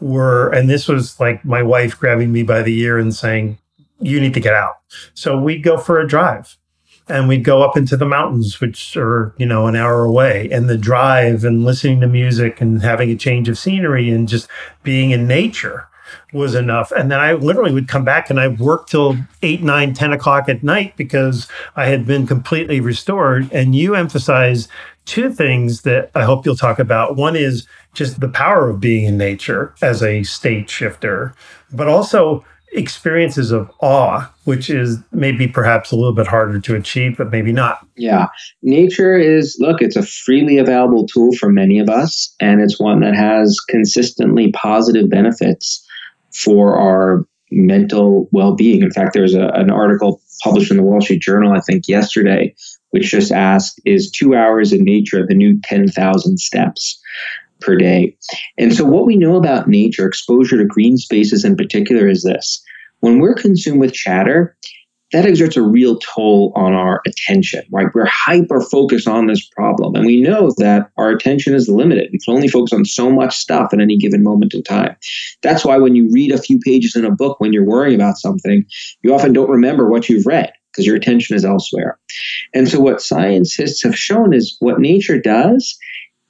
were, 0.00 0.50
and 0.50 0.70
this 0.70 0.86
was 0.86 1.18
like 1.18 1.44
my 1.44 1.62
wife 1.62 1.98
grabbing 1.98 2.32
me 2.32 2.44
by 2.44 2.62
the 2.62 2.78
ear 2.78 2.96
and 2.96 3.14
saying, 3.14 3.58
You 4.00 4.20
need 4.20 4.34
to 4.34 4.40
get 4.40 4.54
out. 4.54 4.76
So 5.14 5.36
we'd 5.36 5.64
go 5.64 5.78
for 5.78 5.98
a 5.98 6.06
drive 6.06 6.56
and 7.08 7.28
we'd 7.28 7.44
go 7.44 7.62
up 7.62 7.76
into 7.76 7.96
the 7.96 8.06
mountains, 8.06 8.60
which 8.60 8.96
are, 8.96 9.34
you 9.38 9.46
know, 9.46 9.66
an 9.66 9.76
hour 9.76 10.04
away. 10.04 10.48
And 10.50 10.68
the 10.68 10.78
drive 10.78 11.44
and 11.44 11.64
listening 11.64 12.00
to 12.00 12.06
music 12.06 12.60
and 12.60 12.82
having 12.82 13.10
a 13.10 13.16
change 13.16 13.48
of 13.48 13.58
scenery 13.58 14.10
and 14.10 14.28
just 14.28 14.48
being 14.82 15.10
in 15.10 15.26
nature 15.26 15.88
was 16.32 16.54
enough. 16.54 16.90
And 16.92 17.10
then 17.10 17.20
I 17.20 17.32
literally 17.32 17.72
would 17.72 17.88
come 17.88 18.04
back 18.04 18.30
and 18.30 18.40
I 18.40 18.48
worked 18.48 18.90
till 18.90 19.16
eight, 19.42 19.62
nine, 19.62 19.94
10 19.94 20.12
o'clock 20.12 20.48
at 20.48 20.62
night 20.62 20.96
because 20.96 21.48
I 21.76 21.86
had 21.86 22.06
been 22.06 22.26
completely 22.26 22.80
restored. 22.80 23.50
And 23.52 23.74
you 23.74 23.94
emphasize 23.94 24.68
two 25.04 25.32
things 25.32 25.82
that 25.82 26.10
I 26.14 26.24
hope 26.24 26.44
you'll 26.44 26.56
talk 26.56 26.78
about. 26.78 27.16
One 27.16 27.34
is 27.34 27.66
just 27.94 28.20
the 28.20 28.28
power 28.28 28.68
of 28.68 28.80
being 28.80 29.06
in 29.06 29.16
nature 29.16 29.74
as 29.80 30.02
a 30.02 30.22
state 30.22 30.68
shifter, 30.68 31.34
but 31.72 31.88
also 31.88 32.44
experiences 32.72 33.50
of 33.50 33.70
awe, 33.80 34.30
which 34.44 34.70
is 34.70 34.98
maybe 35.12 35.48
perhaps 35.48 35.90
a 35.90 35.96
little 35.96 36.12
bit 36.12 36.26
harder 36.26 36.60
to 36.60 36.74
achieve, 36.74 37.16
but 37.16 37.30
maybe 37.30 37.52
not. 37.52 37.86
Yeah. 37.96 38.26
Nature 38.62 39.16
is, 39.16 39.56
look, 39.58 39.80
it's 39.80 39.96
a 39.96 40.02
freely 40.02 40.58
available 40.58 41.06
tool 41.06 41.32
for 41.32 41.48
many 41.48 41.78
of 41.78 41.88
us, 41.88 42.34
and 42.40 42.60
it's 42.60 42.78
one 42.78 43.00
that 43.00 43.14
has 43.14 43.58
consistently 43.68 44.52
positive 44.52 45.08
benefits 45.08 45.84
for 46.34 46.78
our 46.78 47.26
mental 47.50 48.28
well 48.32 48.54
being. 48.54 48.82
In 48.82 48.90
fact, 48.90 49.14
there's 49.14 49.34
a, 49.34 49.48
an 49.48 49.70
article 49.70 50.20
published 50.42 50.70
in 50.70 50.76
the 50.76 50.82
Wall 50.82 51.00
Street 51.00 51.22
Journal, 51.22 51.52
I 51.52 51.60
think, 51.60 51.88
yesterday, 51.88 52.54
which 52.90 53.10
just 53.10 53.32
asked 53.32 53.80
Is 53.84 54.10
two 54.10 54.34
hours 54.34 54.72
in 54.72 54.84
nature 54.84 55.24
the 55.26 55.34
new 55.34 55.60
10,000 55.62 56.38
steps? 56.38 57.00
Per 57.60 57.76
day. 57.76 58.16
And 58.56 58.74
so, 58.74 58.84
what 58.84 59.06
we 59.06 59.16
know 59.16 59.36
about 59.36 59.68
nature, 59.68 60.06
exposure 60.06 60.58
to 60.58 60.64
green 60.64 60.96
spaces 60.96 61.44
in 61.44 61.56
particular, 61.56 62.08
is 62.08 62.22
this 62.22 62.62
when 63.00 63.20
we're 63.20 63.34
consumed 63.34 63.80
with 63.80 63.92
chatter, 63.92 64.56
that 65.12 65.24
exerts 65.24 65.56
a 65.56 65.62
real 65.62 65.98
toll 66.00 66.52
on 66.54 66.74
our 66.74 67.00
attention, 67.06 67.62
right? 67.72 67.86
We're 67.94 68.04
hyper 68.04 68.60
focused 68.60 69.08
on 69.08 69.26
this 69.26 69.46
problem. 69.56 69.94
And 69.94 70.04
we 70.04 70.20
know 70.20 70.50
that 70.58 70.90
our 70.98 71.10
attention 71.10 71.54
is 71.54 71.68
limited. 71.68 72.10
We 72.12 72.18
can 72.18 72.34
only 72.34 72.48
focus 72.48 72.74
on 72.74 72.84
so 72.84 73.10
much 73.10 73.36
stuff 73.36 73.72
at 73.72 73.80
any 73.80 73.96
given 73.96 74.22
moment 74.22 74.52
in 74.52 74.62
time. 74.62 74.96
That's 75.42 75.64
why 75.64 75.78
when 75.78 75.94
you 75.94 76.10
read 76.12 76.32
a 76.32 76.42
few 76.42 76.58
pages 76.58 76.94
in 76.94 77.06
a 77.06 77.10
book, 77.10 77.40
when 77.40 77.54
you're 77.54 77.64
worrying 77.64 77.94
about 77.94 78.18
something, 78.18 78.64
you 79.02 79.14
often 79.14 79.32
don't 79.32 79.48
remember 79.48 79.88
what 79.88 80.08
you've 80.10 80.26
read 80.26 80.52
because 80.72 80.86
your 80.86 80.96
attention 80.96 81.34
is 81.34 81.44
elsewhere. 81.44 81.98
And 82.54 82.68
so, 82.68 82.78
what 82.78 83.00
scientists 83.00 83.82
have 83.82 83.96
shown 83.96 84.34
is 84.34 84.56
what 84.60 84.78
nature 84.78 85.18
does 85.18 85.78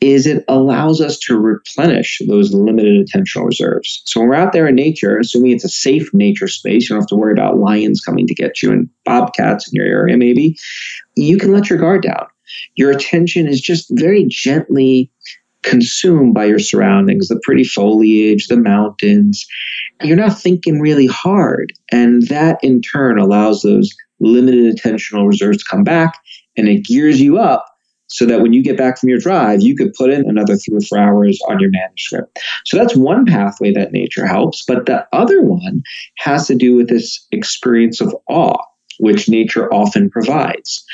is 0.00 0.26
it 0.26 0.44
allows 0.46 1.00
us 1.00 1.18
to 1.18 1.36
replenish 1.36 2.20
those 2.28 2.54
limited 2.54 3.04
attentional 3.04 3.46
reserves. 3.46 4.02
So 4.06 4.20
when 4.20 4.28
we're 4.28 4.36
out 4.36 4.52
there 4.52 4.68
in 4.68 4.76
nature, 4.76 5.18
assuming 5.18 5.52
it's 5.52 5.64
a 5.64 5.68
safe 5.68 6.12
nature 6.14 6.46
space, 6.46 6.84
you 6.84 6.94
don't 6.94 7.02
have 7.02 7.08
to 7.08 7.16
worry 7.16 7.32
about 7.32 7.58
lions 7.58 8.00
coming 8.00 8.26
to 8.26 8.34
get 8.34 8.62
you 8.62 8.70
and 8.70 8.88
bobcats 9.04 9.68
in 9.68 9.74
your 9.74 9.86
area, 9.86 10.16
maybe, 10.16 10.56
you 11.16 11.36
can 11.36 11.52
let 11.52 11.68
your 11.68 11.78
guard 11.78 12.02
down. 12.02 12.26
Your 12.76 12.90
attention 12.90 13.48
is 13.48 13.60
just 13.60 13.86
very 13.90 14.24
gently 14.28 15.10
consumed 15.62 16.32
by 16.32 16.44
your 16.44 16.60
surroundings, 16.60 17.28
the 17.28 17.40
pretty 17.42 17.64
foliage, 17.64 18.46
the 18.46 18.56
mountains. 18.56 19.44
You're 20.02 20.16
not 20.16 20.38
thinking 20.38 20.80
really 20.80 21.06
hard. 21.06 21.72
And 21.90 22.22
that 22.28 22.62
in 22.62 22.80
turn 22.80 23.18
allows 23.18 23.62
those 23.62 23.90
limited 24.20 24.74
attentional 24.74 25.26
reserves 25.26 25.58
to 25.58 25.68
come 25.68 25.82
back 25.82 26.18
and 26.56 26.68
it 26.68 26.84
gears 26.84 27.20
you 27.20 27.38
up 27.38 27.66
so 28.08 28.26
that 28.26 28.40
when 28.40 28.52
you 28.52 28.62
get 28.62 28.76
back 28.76 28.98
from 28.98 29.08
your 29.08 29.18
drive, 29.18 29.60
you 29.62 29.76
could 29.76 29.92
put 29.94 30.10
in 30.10 30.28
another 30.28 30.56
three 30.56 30.76
or 30.76 30.80
four 30.80 30.98
hours 30.98 31.38
on 31.48 31.60
your 31.60 31.70
manuscript. 31.70 32.38
So 32.66 32.76
that's 32.76 32.96
one 32.96 33.24
pathway 33.24 33.72
that 33.72 33.92
nature 33.92 34.26
helps. 34.26 34.64
But 34.66 34.86
the 34.86 35.06
other 35.12 35.42
one 35.42 35.82
has 36.18 36.46
to 36.48 36.54
do 36.54 36.74
with 36.74 36.88
this 36.88 37.24
experience 37.30 38.00
of 38.00 38.14
awe, 38.28 38.62
which 38.98 39.28
nature 39.28 39.72
often 39.72 40.10
provides. 40.10 40.84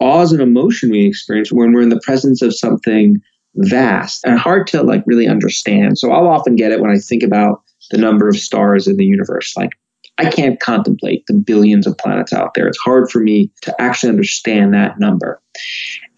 Awe 0.00 0.22
is 0.22 0.32
an 0.32 0.40
emotion 0.40 0.90
we 0.90 1.06
experience 1.06 1.52
when 1.52 1.72
we're 1.72 1.82
in 1.82 1.90
the 1.90 2.00
presence 2.02 2.42
of 2.42 2.56
something 2.56 3.20
vast 3.56 4.24
and 4.24 4.38
hard 4.38 4.66
to 4.68 4.82
like 4.82 5.04
really 5.06 5.28
understand. 5.28 5.98
So 5.98 6.10
I'll 6.10 6.28
often 6.28 6.56
get 6.56 6.72
it 6.72 6.80
when 6.80 6.90
I 6.90 6.98
think 6.98 7.22
about 7.22 7.62
the 7.90 7.98
number 7.98 8.28
of 8.28 8.36
stars 8.36 8.86
in 8.86 8.96
the 8.96 9.04
universe. 9.04 9.54
Like 9.56 9.72
I 10.18 10.30
can't 10.30 10.60
contemplate 10.60 11.24
the 11.26 11.34
billions 11.34 11.86
of 11.86 11.96
planets 11.98 12.32
out 12.32 12.54
there. 12.54 12.68
It's 12.68 12.78
hard 12.84 13.10
for 13.10 13.20
me 13.20 13.50
to 13.62 13.74
actually 13.80 14.10
understand 14.10 14.74
that 14.74 14.98
number. 15.00 15.40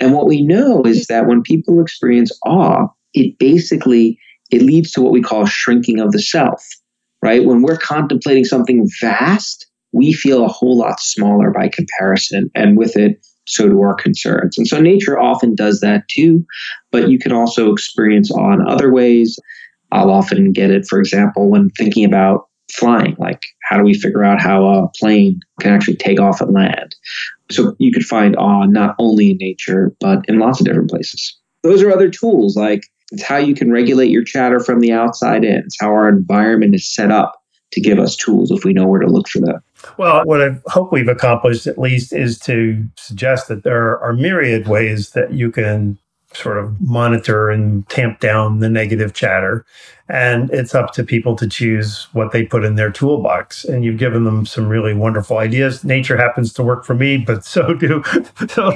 And 0.00 0.12
what 0.12 0.26
we 0.26 0.42
know 0.42 0.82
is 0.82 1.06
that 1.06 1.26
when 1.26 1.42
people 1.42 1.80
experience 1.80 2.32
awe, 2.44 2.88
it 3.14 3.38
basically 3.38 4.18
it 4.50 4.62
leads 4.62 4.92
to 4.92 5.00
what 5.00 5.12
we 5.12 5.22
call 5.22 5.46
shrinking 5.46 6.00
of 6.00 6.12
the 6.12 6.20
self, 6.20 6.64
right? 7.22 7.44
When 7.44 7.62
we're 7.62 7.76
contemplating 7.78 8.44
something 8.44 8.86
vast, 9.00 9.66
we 9.92 10.12
feel 10.12 10.44
a 10.44 10.48
whole 10.48 10.76
lot 10.76 11.00
smaller 11.00 11.50
by 11.50 11.68
comparison, 11.68 12.50
and 12.54 12.76
with 12.76 12.96
it, 12.96 13.24
so 13.46 13.68
do 13.68 13.80
our 13.80 13.94
concerns. 13.94 14.58
And 14.58 14.66
so 14.66 14.80
nature 14.80 15.18
often 15.18 15.54
does 15.54 15.80
that 15.80 16.08
too, 16.08 16.44
but 16.90 17.08
you 17.08 17.18
can 17.18 17.32
also 17.32 17.72
experience 17.72 18.30
awe 18.30 18.52
in 18.52 18.66
other 18.66 18.92
ways. 18.92 19.38
I'll 19.92 20.10
often 20.10 20.52
get 20.52 20.70
it, 20.70 20.86
for 20.88 20.98
example, 20.98 21.48
when 21.48 21.70
thinking 21.70 22.04
about 22.04 22.48
flying. 22.72 23.16
Like, 23.18 23.42
how 23.62 23.76
do 23.76 23.84
we 23.84 23.94
figure 23.94 24.24
out 24.24 24.40
how 24.40 24.66
a 24.66 24.88
plane 24.98 25.40
can 25.60 25.72
actually 25.72 25.96
take 25.96 26.20
off 26.20 26.40
and 26.40 26.52
land? 26.52 26.94
So 27.50 27.76
you 27.78 27.92
could 27.92 28.04
find 28.04 28.36
awe 28.36 28.66
not 28.66 28.94
only 28.98 29.30
in 29.30 29.36
nature, 29.38 29.94
but 30.00 30.24
in 30.28 30.38
lots 30.38 30.60
of 30.60 30.66
different 30.66 30.90
places. 30.90 31.36
Those 31.62 31.82
are 31.82 31.90
other 31.90 32.10
tools 32.10 32.56
like 32.56 32.82
it's 33.12 33.22
how 33.22 33.36
you 33.36 33.54
can 33.54 33.70
regulate 33.70 34.10
your 34.10 34.24
chatter 34.24 34.60
from 34.60 34.80
the 34.80 34.92
outside 34.92 35.44
in. 35.44 35.62
It's 35.64 35.76
how 35.80 35.88
our 35.88 36.08
environment 36.08 36.74
is 36.74 36.92
set 36.92 37.10
up 37.10 37.40
to 37.72 37.80
give 37.80 37.98
us 37.98 38.16
tools 38.16 38.50
if 38.50 38.64
we 38.64 38.72
know 38.72 38.86
where 38.86 39.00
to 39.00 39.08
look 39.08 39.28
for 39.28 39.40
them. 39.40 39.60
Well, 39.98 40.24
what 40.24 40.40
I 40.40 40.56
hope 40.66 40.92
we've 40.92 41.08
accomplished 41.08 41.66
at 41.66 41.78
least 41.78 42.12
is 42.12 42.38
to 42.40 42.84
suggest 42.96 43.48
that 43.48 43.64
there 43.64 43.98
are 43.98 44.12
myriad 44.12 44.66
ways 44.66 45.10
that 45.10 45.32
you 45.32 45.50
can 45.50 45.98
sort 46.32 46.58
of 46.58 46.80
monitor 46.80 47.50
and 47.50 47.88
tamp 47.88 48.20
down 48.20 48.58
the 48.58 48.68
negative 48.68 49.12
chatter. 49.12 49.64
And 50.08 50.50
it's 50.50 50.74
up 50.74 50.92
to 50.94 51.04
people 51.04 51.34
to 51.36 51.48
choose 51.48 52.08
what 52.12 52.32
they 52.32 52.44
put 52.44 52.62
in 52.62 52.74
their 52.74 52.90
toolbox. 52.90 53.64
And 53.64 53.84
you've 53.84 53.96
given 53.96 54.24
them 54.24 54.44
some 54.44 54.68
really 54.68 54.92
wonderful 54.92 55.38
ideas. 55.38 55.82
Nature 55.82 56.18
happens 56.18 56.52
to 56.54 56.62
work 56.62 56.84
for 56.84 56.94
me, 56.94 57.16
but 57.16 57.44
so 57.54 57.74
do. 57.74 58.02
So 58.48 58.72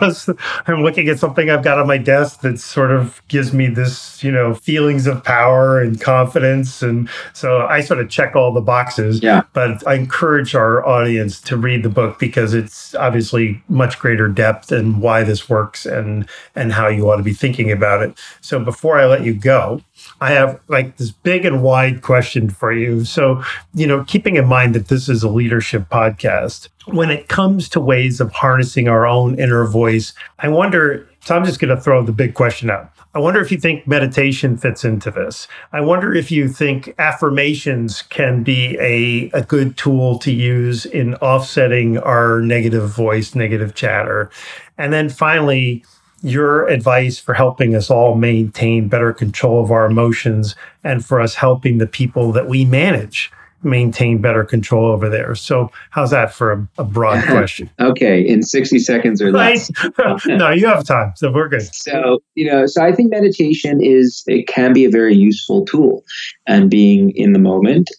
I'm 0.66 0.82
looking 0.82 1.08
at 1.08 1.18
something 1.18 1.50
I've 1.50 1.62
got 1.62 1.78
on 1.78 1.86
my 1.86 1.98
desk 1.98 2.40
that 2.40 2.58
sort 2.58 2.90
of 2.90 3.20
gives 3.28 3.52
me 3.52 3.66
this, 3.66 4.22
you 4.24 4.32
know, 4.32 4.54
feelings 4.54 5.06
of 5.06 5.22
power 5.22 5.80
and 5.80 6.00
confidence. 6.00 6.82
And 6.82 7.08
so 7.34 7.66
I 7.66 7.80
sort 7.80 8.00
of 8.00 8.08
check 8.08 8.34
all 8.34 8.52
the 8.52 8.60
boxes. 8.60 9.22
Yeah. 9.22 9.42
But 9.52 9.86
I 9.86 9.94
encourage 9.94 10.54
our 10.54 10.86
audience 10.86 11.40
to 11.42 11.56
read 11.56 11.82
the 11.82 11.88
book 11.88 12.18
because 12.18 12.54
it's 12.54 12.94
obviously 12.94 13.62
much 13.68 13.98
greater 13.98 14.28
depth 14.28 14.72
and 14.72 15.00
why 15.02 15.22
this 15.22 15.48
works 15.48 15.84
and 15.84 16.28
and 16.54 16.72
how 16.72 16.88
you 16.88 17.10
ought 17.10 17.16
to 17.16 17.22
be 17.22 17.34
thinking 17.34 17.70
about 17.70 18.02
it. 18.02 18.18
So 18.40 18.58
before 18.62 18.98
I 18.98 19.06
let 19.06 19.24
you 19.24 19.34
go, 19.34 19.82
I 20.20 20.32
have 20.32 20.60
like 20.68 20.96
this 20.96 21.10
big 21.10 21.44
and 21.44 21.62
wide 21.62 22.02
question 22.02 22.50
for 22.50 22.72
you. 22.72 23.04
So, 23.04 23.42
you 23.74 23.86
know, 23.86 24.04
keeping 24.04 24.36
in 24.36 24.46
mind 24.46 24.74
that 24.74 24.88
this 24.88 25.08
is 25.08 25.22
a 25.22 25.28
leadership 25.28 25.88
podcast, 25.90 26.68
when 26.86 27.10
it 27.10 27.28
comes 27.28 27.68
to 27.70 27.80
ways 27.80 28.20
of 28.20 28.32
harnessing 28.32 28.88
our 28.88 29.06
own 29.06 29.38
inner 29.38 29.64
voice, 29.66 30.14
I 30.38 30.48
wonder. 30.48 31.08
So, 31.24 31.36
I'm 31.36 31.44
just 31.44 31.60
going 31.60 31.74
to 31.74 31.80
throw 31.80 32.02
the 32.02 32.12
big 32.12 32.34
question 32.34 32.70
out. 32.70 32.90
I 33.14 33.20
wonder 33.20 33.40
if 33.40 33.50
you 33.50 33.58
think 33.58 33.86
meditation 33.86 34.56
fits 34.56 34.84
into 34.84 35.10
this. 35.10 35.48
I 35.72 35.80
wonder 35.80 36.14
if 36.14 36.30
you 36.30 36.48
think 36.48 36.94
affirmations 36.98 38.02
can 38.02 38.42
be 38.42 38.78
a, 38.78 39.30
a 39.36 39.42
good 39.42 39.76
tool 39.76 40.18
to 40.20 40.30
use 40.30 40.84
in 40.84 41.14
offsetting 41.16 41.98
our 41.98 42.40
negative 42.40 42.90
voice, 42.90 43.34
negative 43.34 43.74
chatter. 43.74 44.30
And 44.76 44.92
then 44.92 45.08
finally, 45.08 45.84
your 46.22 46.66
advice 46.68 47.18
for 47.18 47.34
helping 47.34 47.74
us 47.74 47.90
all 47.90 48.14
maintain 48.14 48.88
better 48.88 49.12
control 49.12 49.62
of 49.62 49.70
our 49.70 49.86
emotions 49.86 50.56
and 50.84 51.04
for 51.04 51.20
us 51.20 51.34
helping 51.34 51.78
the 51.78 51.86
people 51.86 52.32
that 52.32 52.48
we 52.48 52.64
manage 52.64 53.30
maintain 53.62 54.18
better 54.20 54.44
control 54.44 54.86
over 54.86 55.08
there. 55.08 55.34
So, 55.34 55.70
how's 55.90 56.10
that 56.10 56.32
for 56.32 56.52
a, 56.52 56.68
a 56.78 56.84
broad 56.84 57.24
question? 57.26 57.70
okay, 57.80 58.20
in 58.20 58.42
60 58.42 58.78
seconds 58.78 59.20
or 59.20 59.32
less. 59.32 59.70
no, 60.26 60.50
you 60.50 60.66
have 60.66 60.84
time. 60.84 61.12
So, 61.16 61.32
we're 61.32 61.48
good. 61.48 61.74
So, 61.74 62.20
you 62.34 62.46
know, 62.50 62.66
so 62.66 62.84
I 62.84 62.92
think 62.92 63.10
meditation 63.10 63.80
is, 63.82 64.22
it 64.26 64.46
can 64.46 64.72
be 64.72 64.84
a 64.84 64.90
very 64.90 65.14
useful 65.14 65.64
tool 65.64 66.04
and 66.46 66.70
being 66.70 67.10
in 67.10 67.32
the 67.32 67.38
moment. 67.38 67.90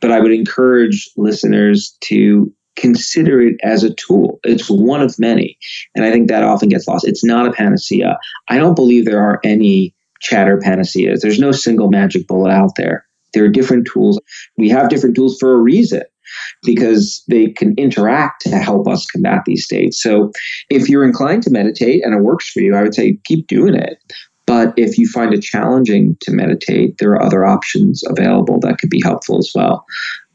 But 0.00 0.12
I 0.12 0.20
would 0.20 0.32
encourage 0.32 1.10
listeners 1.16 1.96
to 2.04 2.52
consider 2.78 3.42
it 3.42 3.56
as 3.62 3.82
a 3.82 3.94
tool. 3.94 4.40
It's 4.44 4.70
one 4.70 5.02
of 5.02 5.18
many. 5.18 5.58
And 5.94 6.04
I 6.04 6.12
think 6.12 6.28
that 6.28 6.44
often 6.44 6.68
gets 6.68 6.86
lost. 6.86 7.06
It's 7.06 7.24
not 7.24 7.46
a 7.46 7.52
panacea. 7.52 8.18
I 8.48 8.58
don't 8.58 8.76
believe 8.76 9.04
there 9.04 9.22
are 9.22 9.40
any 9.44 9.94
chatter 10.20 10.58
panaceas. 10.58 11.20
There's 11.20 11.38
no 11.38 11.52
single 11.52 11.90
magic 11.90 12.26
bullet 12.26 12.50
out 12.50 12.72
there. 12.76 13.04
There 13.34 13.44
are 13.44 13.48
different 13.48 13.88
tools. 13.92 14.20
We 14.56 14.68
have 14.70 14.88
different 14.88 15.16
tools 15.16 15.36
for 15.38 15.52
a 15.52 15.58
reason 15.58 16.02
because 16.62 17.22
they 17.28 17.48
can 17.48 17.74
interact 17.76 18.42
to 18.42 18.56
help 18.58 18.86
us 18.86 19.06
combat 19.06 19.42
these 19.44 19.64
states. 19.64 20.02
So 20.02 20.32
if 20.70 20.88
you're 20.88 21.04
inclined 21.04 21.42
to 21.44 21.50
meditate 21.50 22.04
and 22.04 22.14
it 22.14 22.22
works 22.22 22.48
for 22.50 22.60
you, 22.60 22.74
I 22.74 22.82
would 22.82 22.94
say 22.94 23.18
keep 23.24 23.46
doing 23.46 23.74
it. 23.74 23.98
But 24.46 24.72
if 24.78 24.96
you 24.96 25.06
find 25.06 25.34
it 25.34 25.42
challenging 25.42 26.16
to 26.22 26.32
meditate, 26.32 26.96
there 26.98 27.10
are 27.12 27.22
other 27.22 27.44
options 27.44 28.02
available 28.06 28.58
that 28.60 28.78
could 28.78 28.88
be 28.88 29.02
helpful 29.04 29.36
as 29.36 29.52
well. 29.54 29.84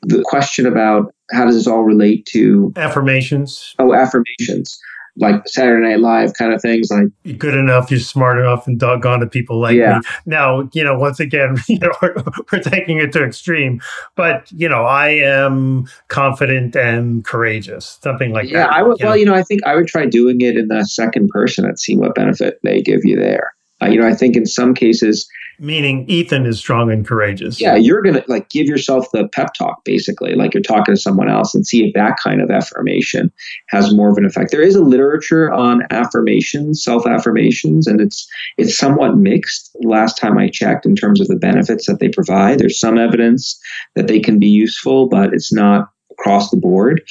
The 0.04 0.24
question 0.26 0.66
about 0.66 1.14
how 1.32 1.46
does 1.46 1.56
this 1.56 1.68
all 1.68 1.84
relate 1.84 2.26
to 2.28 2.74
affirmations? 2.76 3.76
Oh, 3.80 3.94
affirmations 3.94 4.80
like 5.16 5.48
Saturday 5.48 5.88
Night 5.88 6.00
Live 6.00 6.34
kind 6.34 6.54
of 6.54 6.62
things. 6.62 6.90
Like 6.90 7.08
you're 7.24 7.38
good 7.38 7.56
enough, 7.56 7.92
you're 7.92 8.00
smart 8.00 8.40
enough, 8.40 8.68
and 8.68 8.80
doggone 8.80 9.20
to 9.20 9.28
people 9.28 9.60
like 9.60 9.76
yeah. 9.76 10.00
me. 10.00 10.06
Now, 10.26 10.70
you 10.74 10.84
know, 10.84 10.98
once 10.98 11.20
again, 11.20 11.58
you 11.68 11.80
know, 11.80 11.92
we're, 12.02 12.16
we're, 12.52 12.60
taking 12.60 13.00
it 13.00 13.12
to 13.14 13.24
extreme, 13.24 13.82
but 14.16 14.52
you 14.52 14.68
know, 14.68 14.84
I 14.84 15.10
am 15.10 15.88
confident 16.08 16.76
and 16.76 17.24
courageous, 17.24 18.00
something 18.02 18.32
like 18.32 18.50
yeah, 18.50 18.60
that. 18.60 18.72
Yeah, 18.72 18.78
I 18.78 18.84
would. 18.84 19.00
You 19.00 19.06
well, 19.06 19.14
know? 19.14 19.20
you 19.20 19.26
know, 19.26 19.36
I 19.36 19.44
think 19.44 19.64
I 19.66 19.76
would 19.76 19.88
try 19.88 20.06
doing 20.06 20.42
it 20.42 20.58
in 20.58 20.68
the 20.68 20.84
second 20.86 21.30
person 21.30 21.66
and 21.66 21.80
see 21.80 21.96
what 21.96 22.16
benefit 22.16 22.60
they 22.64 22.82
give 22.82 23.02
you 23.04 23.16
there. 23.16 23.54
Uh, 23.84 23.90
you 23.90 24.00
know, 24.00 24.08
I 24.08 24.14
think 24.14 24.36
in 24.36 24.46
some 24.46 24.74
cases, 24.74 25.28
meaning 25.60 26.06
Ethan 26.10 26.46
is 26.46 26.58
strong 26.58 26.92
and 26.92 27.06
courageous. 27.06 27.60
Yeah, 27.60 27.76
you're 27.76 28.02
gonna 28.02 28.24
like 28.28 28.50
give 28.50 28.66
yourself 28.66 29.08
the 29.12 29.28
pep 29.30 29.54
talk, 29.54 29.84
basically, 29.84 30.36
like 30.36 30.54
you're 30.54 30.64
talking 30.64 30.96
to 30.96 31.00
someone 31.00 31.30
else, 31.30 31.54
and 31.54 31.66
see 31.66 31.86
if 31.86 31.94
that 31.94 32.18
kind 32.24 32.42
of 32.42 32.50
affirmation 32.50 33.32
has 33.70 33.94
more 33.94 34.10
of 34.10 34.18
an 34.18 34.26
effect. 34.26 34.52
There 34.52 34.62
is 34.62 34.76
a 34.76 34.84
literature 34.84 35.52
on 35.52 35.84
affirmations, 35.90 36.84
self 36.84 37.06
affirmations, 37.06 37.88
and 37.88 38.00
it's 38.02 38.28
it's 38.58 38.78
somewhat 38.78 39.18
mixed. 39.18 39.76
Last 39.82 40.18
time 40.18 40.38
I 40.38 40.50
checked, 40.50 40.86
in 40.86 40.96
terms 40.96 41.20
of 41.20 41.28
the 41.28 41.36
benefits 41.36 41.86
that 41.88 42.00
they 42.00 42.10
provide, 42.10 42.60
there's 42.60 42.80
some 42.80 42.98
evidence 42.98 43.60
that 43.96 44.08
they 44.08 44.20
can 44.20 44.40
be 44.40 44.48
useful, 44.48 45.08
but 45.08 45.34
it's 45.34 45.54
not 45.54 45.90
across 46.12 46.50
the 46.52 46.58
board. 46.58 47.02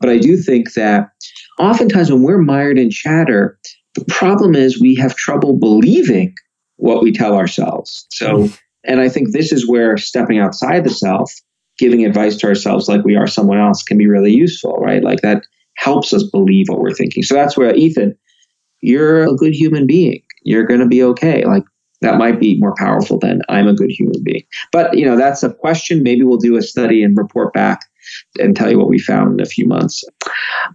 But 0.00 0.10
I 0.10 0.18
do 0.18 0.36
think 0.36 0.74
that 0.74 1.10
oftentimes 1.58 2.12
when 2.12 2.22
we're 2.22 2.38
mired 2.38 2.78
in 2.78 2.90
chatter 2.90 3.58
the 3.94 4.04
problem 4.06 4.54
is 4.54 4.80
we 4.80 4.94
have 4.96 5.16
trouble 5.16 5.58
believing 5.58 6.34
what 6.76 7.02
we 7.02 7.12
tell 7.12 7.34
ourselves. 7.34 8.06
So, 8.12 8.48
and 8.84 9.00
I 9.00 9.08
think 9.08 9.32
this 9.32 9.52
is 9.52 9.68
where 9.68 9.96
stepping 9.96 10.38
outside 10.38 10.84
the 10.84 10.90
self, 10.90 11.32
giving 11.78 12.04
advice 12.04 12.36
to 12.36 12.46
ourselves 12.46 12.88
like 12.88 13.04
we 13.04 13.16
are 13.16 13.26
someone 13.26 13.58
else 13.58 13.82
can 13.82 13.98
be 13.98 14.06
really 14.06 14.32
useful, 14.32 14.74
right? 14.76 15.02
Like 15.02 15.20
that 15.20 15.42
helps 15.76 16.12
us 16.12 16.22
believe 16.22 16.68
what 16.68 16.78
we're 16.80 16.94
thinking. 16.94 17.22
So 17.22 17.34
that's 17.34 17.56
where, 17.56 17.74
Ethan, 17.74 18.16
you're 18.80 19.24
a 19.24 19.34
good 19.34 19.54
human 19.54 19.86
being. 19.86 20.22
You're 20.42 20.66
going 20.66 20.80
to 20.80 20.86
be 20.86 21.02
okay. 21.02 21.44
Like 21.44 21.64
that 22.00 22.16
might 22.16 22.40
be 22.40 22.58
more 22.58 22.74
powerful 22.78 23.18
than 23.18 23.42
I'm 23.48 23.68
a 23.68 23.74
good 23.74 23.90
human 23.90 24.22
being. 24.22 24.44
But, 24.72 24.96
you 24.96 25.04
know, 25.04 25.16
that's 25.16 25.42
a 25.42 25.52
question. 25.52 26.02
Maybe 26.02 26.22
we'll 26.22 26.38
do 26.38 26.56
a 26.56 26.62
study 26.62 27.02
and 27.02 27.16
report 27.16 27.52
back 27.52 27.80
and 28.38 28.56
tell 28.56 28.70
you 28.70 28.78
what 28.78 28.88
we 28.88 28.98
found 28.98 29.40
in 29.40 29.44
a 29.44 29.48
few 29.48 29.66
months. 29.66 30.04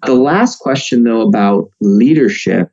The 0.05 0.13
last 0.13 0.59
question, 0.59 1.03
though, 1.03 1.21
about 1.21 1.69
leadership, 1.81 2.71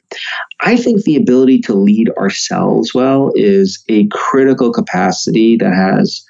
I 0.61 0.76
think 0.76 1.03
the 1.03 1.16
ability 1.16 1.61
to 1.61 1.74
lead 1.74 2.11
ourselves 2.18 2.94
well 2.94 3.32
is 3.34 3.82
a 3.88 4.07
critical 4.09 4.72
capacity 4.72 5.57
that 5.57 5.74
has 5.74 6.24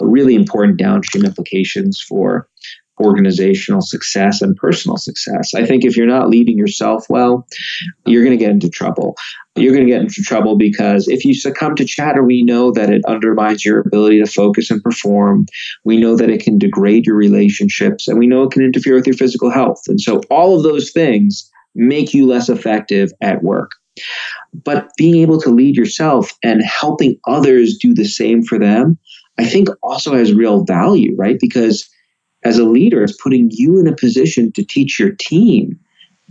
really 0.00 0.34
important 0.34 0.78
downstream 0.78 1.24
implications 1.24 2.00
for 2.00 2.48
organizational 3.00 3.82
success 3.82 4.40
and 4.40 4.56
personal 4.56 4.96
success. 4.96 5.52
I 5.54 5.66
think 5.66 5.84
if 5.84 5.96
you're 5.96 6.06
not 6.06 6.30
leading 6.30 6.56
yourself 6.56 7.06
well, 7.10 7.46
you're 8.06 8.24
going 8.24 8.36
to 8.36 8.42
get 8.42 8.50
into 8.50 8.70
trouble. 8.70 9.16
You're 9.56 9.72
going 9.72 9.86
to 9.86 9.92
get 9.92 10.02
into 10.02 10.22
trouble 10.22 10.56
because 10.56 11.08
if 11.08 11.24
you 11.24 11.34
succumb 11.34 11.74
to 11.76 11.84
chatter, 11.84 12.22
we 12.22 12.42
know 12.42 12.70
that 12.72 12.90
it 12.90 13.04
undermines 13.06 13.64
your 13.64 13.80
ability 13.80 14.22
to 14.22 14.30
focus 14.30 14.70
and 14.70 14.82
perform. 14.82 15.46
We 15.84 15.96
know 15.96 16.14
that 16.16 16.30
it 16.30 16.42
can 16.42 16.58
degrade 16.58 17.06
your 17.06 17.16
relationships 17.16 18.06
and 18.06 18.18
we 18.18 18.26
know 18.26 18.42
it 18.42 18.50
can 18.50 18.62
interfere 18.62 18.94
with 18.94 19.06
your 19.06 19.16
physical 19.16 19.50
health. 19.50 19.82
And 19.88 20.00
so 20.00 20.20
all 20.30 20.56
of 20.56 20.62
those 20.62 20.90
things 20.90 21.50
make 21.74 22.12
you 22.12 22.26
less 22.26 22.48
effective 22.48 23.12
at 23.22 23.42
work. 23.42 23.70
But 24.52 24.90
being 24.96 25.16
able 25.16 25.40
to 25.40 25.50
lead 25.50 25.76
yourself 25.76 26.32
and 26.42 26.62
helping 26.62 27.18
others 27.26 27.78
do 27.80 27.94
the 27.94 28.04
same 28.04 28.42
for 28.42 28.58
them, 28.58 28.98
I 29.38 29.46
think 29.46 29.68
also 29.82 30.14
has 30.14 30.32
real 30.32 30.64
value, 30.64 31.14
right? 31.16 31.38
Because 31.40 31.88
as 32.44 32.58
a 32.58 32.64
leader, 32.64 33.02
it's 33.02 33.20
putting 33.22 33.48
you 33.50 33.78
in 33.78 33.86
a 33.86 33.96
position 33.96 34.52
to 34.52 34.64
teach 34.64 34.98
your 34.98 35.12
team 35.18 35.78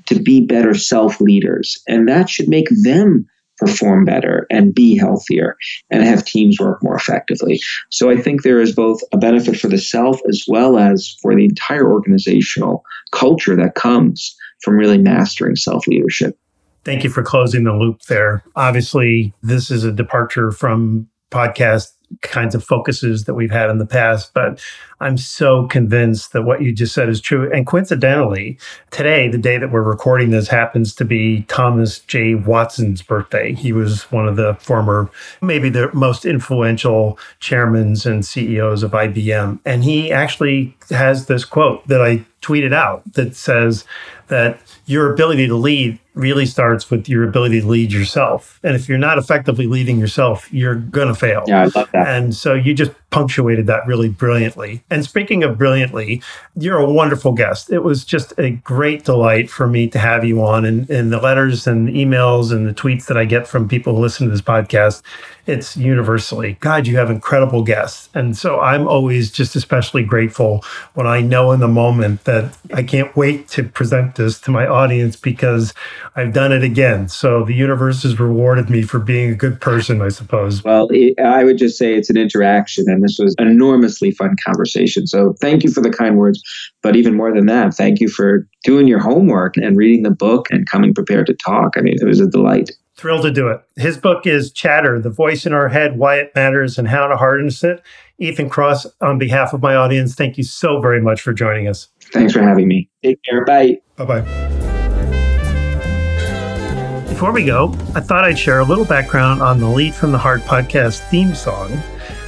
to 0.07 0.19
be 0.19 0.45
better 0.45 0.73
self 0.73 1.19
leaders. 1.19 1.81
And 1.87 2.07
that 2.07 2.29
should 2.29 2.49
make 2.49 2.67
them 2.83 3.25
perform 3.57 4.05
better 4.05 4.45
and 4.49 4.75
be 4.75 4.97
healthier 4.97 5.55
and 5.89 6.03
have 6.03 6.25
teams 6.25 6.59
work 6.59 6.83
more 6.83 6.95
effectively. 6.95 7.59
So 7.89 8.09
I 8.09 8.17
think 8.17 8.43
there 8.43 8.59
is 8.59 8.75
both 8.75 9.01
a 9.13 9.17
benefit 9.17 9.57
for 9.57 9.67
the 9.67 9.77
self 9.77 10.19
as 10.27 10.43
well 10.47 10.77
as 10.77 11.15
for 11.21 11.35
the 11.35 11.45
entire 11.45 11.89
organizational 11.89 12.83
culture 13.11 13.55
that 13.55 13.75
comes 13.75 14.35
from 14.61 14.75
really 14.75 14.97
mastering 14.97 15.55
self 15.55 15.87
leadership. 15.87 16.37
Thank 16.83 17.03
you 17.03 17.09
for 17.09 17.23
closing 17.23 17.63
the 17.63 17.73
loop 17.73 18.01
there. 18.03 18.43
Obviously, 18.55 19.33
this 19.41 19.71
is 19.71 19.83
a 19.83 19.91
departure 19.91 20.51
from 20.51 21.07
podcast 21.31 21.87
kinds 22.21 22.55
of 22.55 22.63
focuses 22.63 23.25
that 23.25 23.33
we've 23.33 23.51
had 23.51 23.69
in 23.69 23.77
the 23.77 23.85
past. 23.85 24.33
But 24.33 24.61
I'm 24.99 25.17
so 25.17 25.67
convinced 25.67 26.33
that 26.33 26.43
what 26.43 26.61
you 26.61 26.73
just 26.73 26.93
said 26.93 27.09
is 27.09 27.19
true. 27.19 27.51
And 27.51 27.67
coincidentally, 27.67 28.57
today, 28.91 29.27
the 29.27 29.37
day 29.37 29.57
that 29.57 29.71
we're 29.71 29.81
recording 29.81 30.31
this, 30.31 30.47
happens 30.47 30.95
to 30.95 31.05
be 31.05 31.43
Thomas 31.43 31.99
J. 31.99 32.35
Watson's 32.35 33.01
birthday. 33.01 33.53
He 33.53 33.73
was 33.73 34.03
one 34.11 34.27
of 34.27 34.35
the 34.35 34.55
former, 34.55 35.09
maybe 35.41 35.69
the 35.69 35.91
most 35.93 36.25
influential 36.25 37.19
chairmen 37.39 37.95
and 38.05 38.25
CEOs 38.25 38.83
of 38.83 38.91
IBM. 38.91 39.59
And 39.65 39.83
he 39.83 40.11
actually 40.11 40.75
has 40.89 41.27
this 41.27 41.45
quote 41.45 41.87
that 41.87 42.01
I 42.01 42.25
tweeted 42.41 42.73
out 42.73 43.01
that 43.13 43.35
says 43.35 43.85
that 44.27 44.59
your 44.85 45.11
ability 45.13 45.47
to 45.47 45.55
lead 45.55 45.99
really 46.15 46.45
starts 46.45 46.89
with 46.89 47.07
your 47.07 47.27
ability 47.27 47.61
to 47.61 47.67
lead 47.67 47.91
yourself. 47.91 48.59
And 48.63 48.75
if 48.75 48.89
you're 48.89 48.97
not 48.97 49.17
effectively 49.17 49.67
leading 49.67 49.99
yourself, 49.99 50.51
you're 50.51 50.75
going 50.75 51.09
to 51.09 51.15
fail. 51.15 51.43
Yeah, 51.45 51.63
I 51.63 51.63
love 51.65 51.91
that. 51.91 52.07
And 52.07 52.33
so 52.33 52.53
you 52.53 52.73
just 52.73 52.91
punctuated 53.11 53.67
that 53.67 53.85
really 53.85 54.09
brilliantly. 54.09 54.83
And 54.89 55.03
speaking 55.05 55.43
of 55.43 55.57
brilliantly, 55.57 56.21
you're 56.55 56.77
a 56.77 56.89
wonderful 56.89 57.33
guest. 57.33 57.71
It 57.71 57.79
was 57.79 58.03
just 58.03 58.33
a 58.37 58.51
great 58.51 59.05
delight 59.05 59.49
for 59.49 59.67
me 59.67 59.87
to 59.89 59.99
have 59.99 60.25
you 60.25 60.41
on. 60.43 60.65
And, 60.65 60.89
and 60.89 61.11
the 61.11 61.19
letters 61.19 61.67
and 61.67 61.89
emails 61.89 62.51
and 62.51 62.67
the 62.67 62.73
tweets 62.73 63.05
that 63.05 63.17
I 63.17 63.25
get 63.25 63.47
from 63.47 63.69
people 63.69 63.95
who 63.95 64.01
listen 64.01 64.27
to 64.27 64.31
this 64.31 64.41
podcast, 64.41 65.01
it's 65.45 65.77
universally, 65.77 66.57
God, 66.59 66.87
you 66.87 66.97
have 66.97 67.09
incredible 67.09 67.63
guests. 67.63 68.09
And 68.13 68.35
so 68.35 68.59
I'm 68.59 68.87
always 68.87 69.31
just 69.31 69.55
especially 69.55 70.03
grateful 70.03 70.63
when 70.93 71.07
I 71.07 71.21
know 71.21 71.51
in 71.51 71.59
the 71.59 71.67
moment 71.67 72.23
that 72.23 72.57
I 72.73 72.83
can't 72.83 73.15
wait 73.15 73.47
to 73.49 73.63
present 73.63 74.15
this 74.15 74.39
to 74.41 74.51
my 74.51 74.65
audience 74.65 75.15
because 75.15 75.73
I've 76.17 76.31
done 76.31 76.53
it 76.53 76.63
again. 76.63 77.09
So 77.09 77.43
the 77.43 77.53
universe 77.53 78.03
has 78.03 78.17
rewarded 78.19 78.69
me 78.69 78.83
for 78.83 78.99
being 78.99 79.31
a 79.31 79.35
good 79.35 79.59
person, 79.59 80.01
I 80.01 80.07
suppose. 80.07 80.63
Well, 80.63 80.87
it, 80.91 81.19
I 81.19 81.43
would 81.43 81.57
just 81.57 81.77
say 81.77 81.93
it's 81.93 82.09
an 82.09 82.15
interaction, 82.15 82.85
and 82.87 83.03
this 83.03 83.17
was 83.19 83.35
an 83.37 83.47
enormously 83.47 84.11
fun 84.11 84.35
conversation. 84.45 85.07
So 85.07 85.35
thank 85.41 85.63
you 85.63 85.71
for 85.71 85.81
the 85.81 85.89
kind 85.89 86.17
words. 86.17 86.41
But 86.81 86.95
even 86.95 87.15
more 87.15 87.33
than 87.33 87.47
that, 87.47 87.73
thank 87.73 87.99
you 87.99 88.07
for 88.07 88.47
doing 88.63 88.87
your 88.87 88.99
homework 88.99 89.57
and 89.57 89.75
reading 89.75 90.03
the 90.03 90.11
book 90.11 90.47
and 90.51 90.69
coming 90.69 90.93
prepared 90.93 91.27
to 91.27 91.33
talk. 91.33 91.73
I 91.75 91.81
mean, 91.81 91.95
it 91.99 92.05
was 92.05 92.21
a 92.21 92.27
delight. 92.27 92.71
Thrilled 92.95 93.23
to 93.23 93.31
do 93.31 93.49
it. 93.49 93.61
His 93.75 93.97
book 93.97 94.25
is 94.25 94.53
Chatter, 94.53 95.01
The 95.01 95.09
Voice 95.09 95.45
in 95.45 95.51
Our 95.51 95.67
Head, 95.67 95.97
Why 95.97 96.15
It 96.17 96.31
Matters, 96.33 96.77
and 96.77 96.87
How 96.87 97.07
to 97.07 97.17
Harness 97.17 97.61
It. 97.61 97.83
Ethan 98.19 98.49
Kross, 98.49 98.85
on 99.01 99.19
behalf 99.19 99.51
of 99.51 99.61
my 99.61 99.75
audience, 99.75 100.15
thank 100.15 100.37
you 100.37 100.45
so 100.45 100.79
very 100.79 101.01
much 101.01 101.19
for 101.19 101.33
joining 101.33 101.67
us. 101.67 101.89
Thanks 102.13 102.31
for 102.31 102.41
having 102.41 102.69
me. 102.69 102.89
Take 103.03 103.21
care. 103.23 103.43
Bye. 103.43 103.79
Bye 103.97 104.05
bye. 104.05 104.54
Before 107.15 107.31
we 107.31 107.45
go, 107.45 107.69
I 107.95 108.01
thought 108.01 108.25
I'd 108.25 108.37
share 108.37 108.59
a 108.59 108.65
little 108.65 108.83
background 108.83 109.41
on 109.41 109.61
the 109.61 109.69
Lead 109.69 109.95
from 109.95 110.11
the 110.11 110.17
Heart 110.17 110.41
podcast 110.41 110.99
theme 111.09 111.33
song. 111.33 111.71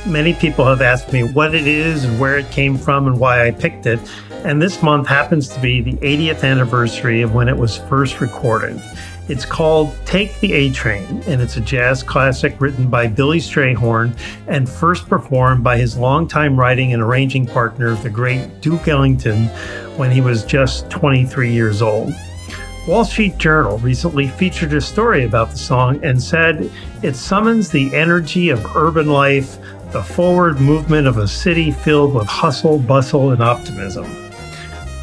Many 0.06 0.34
people 0.34 0.64
have 0.64 0.82
asked 0.82 1.12
me 1.12 1.24
what 1.24 1.54
it 1.54 1.68
is 1.68 2.06
and 2.06 2.18
where 2.18 2.38
it 2.38 2.50
came 2.52 2.78
from 2.78 3.06
and 3.06 3.20
why 3.20 3.46
I 3.46 3.52
picked 3.52 3.86
it. 3.86 4.00
And 4.46 4.62
this 4.62 4.82
month 4.82 5.06
happens 5.06 5.50
to 5.50 5.60
be 5.60 5.82
the 5.82 5.98
80th 5.98 6.46
anniversary 6.46 7.22
of 7.22 7.36
when 7.36 7.50
it 7.50 7.58
was 7.58 7.78
first 7.78 8.22
recorded. 8.22 8.82
It's 9.28 9.46
called 9.46 9.94
Take 10.06 10.40
the 10.40 10.54
A 10.54 10.72
Train, 10.72 11.22
and 11.28 11.42
it's 11.42 11.58
a 11.58 11.62
jazz 11.62 12.02
classic 12.02 12.62
written 12.62 12.90
by 12.90 13.08
Billy 13.08 13.40
Strayhorn 13.40 14.18
and 14.48 14.70
first 14.70 15.10
performed 15.10 15.66
by 15.66 15.78
his 15.78 15.98
longtime 15.98 16.58
writing 16.58 16.94
and 16.94 17.04
arranging 17.04 17.46
partner, 17.46 17.96
the 17.96 18.10
great 18.10 18.62
Duke 18.62 18.88
Ellington, 18.88 19.48
when 19.98 20.12
he 20.12 20.22
was 20.22 20.46
just 20.46 20.90
23 20.90 21.52
years 21.52 21.82
old. 21.82 22.14
Wall 22.88 23.04
Street 23.04 23.38
Journal 23.38 23.78
recently 23.80 24.30
featured 24.30 24.72
a 24.72 24.80
story 24.80 25.26
about 25.26 25.52
the 25.52 25.58
song 25.58 26.02
and 26.06 26.24
said 26.24 26.72
it 27.04 27.18
summons 27.18 27.70
the 27.70 27.94
energy 27.94 28.48
of 28.48 28.78
urban 28.78 29.10
life, 29.10 29.58
the 29.92 30.02
forward 30.02 30.62
movement 30.62 31.06
of 31.06 31.18
a 31.18 31.28
city 31.28 31.70
filled 31.70 32.14
with 32.14 32.28
hustle, 32.28 32.80
bustle, 32.80 33.32
and 33.32 33.44
optimism. 33.44 34.06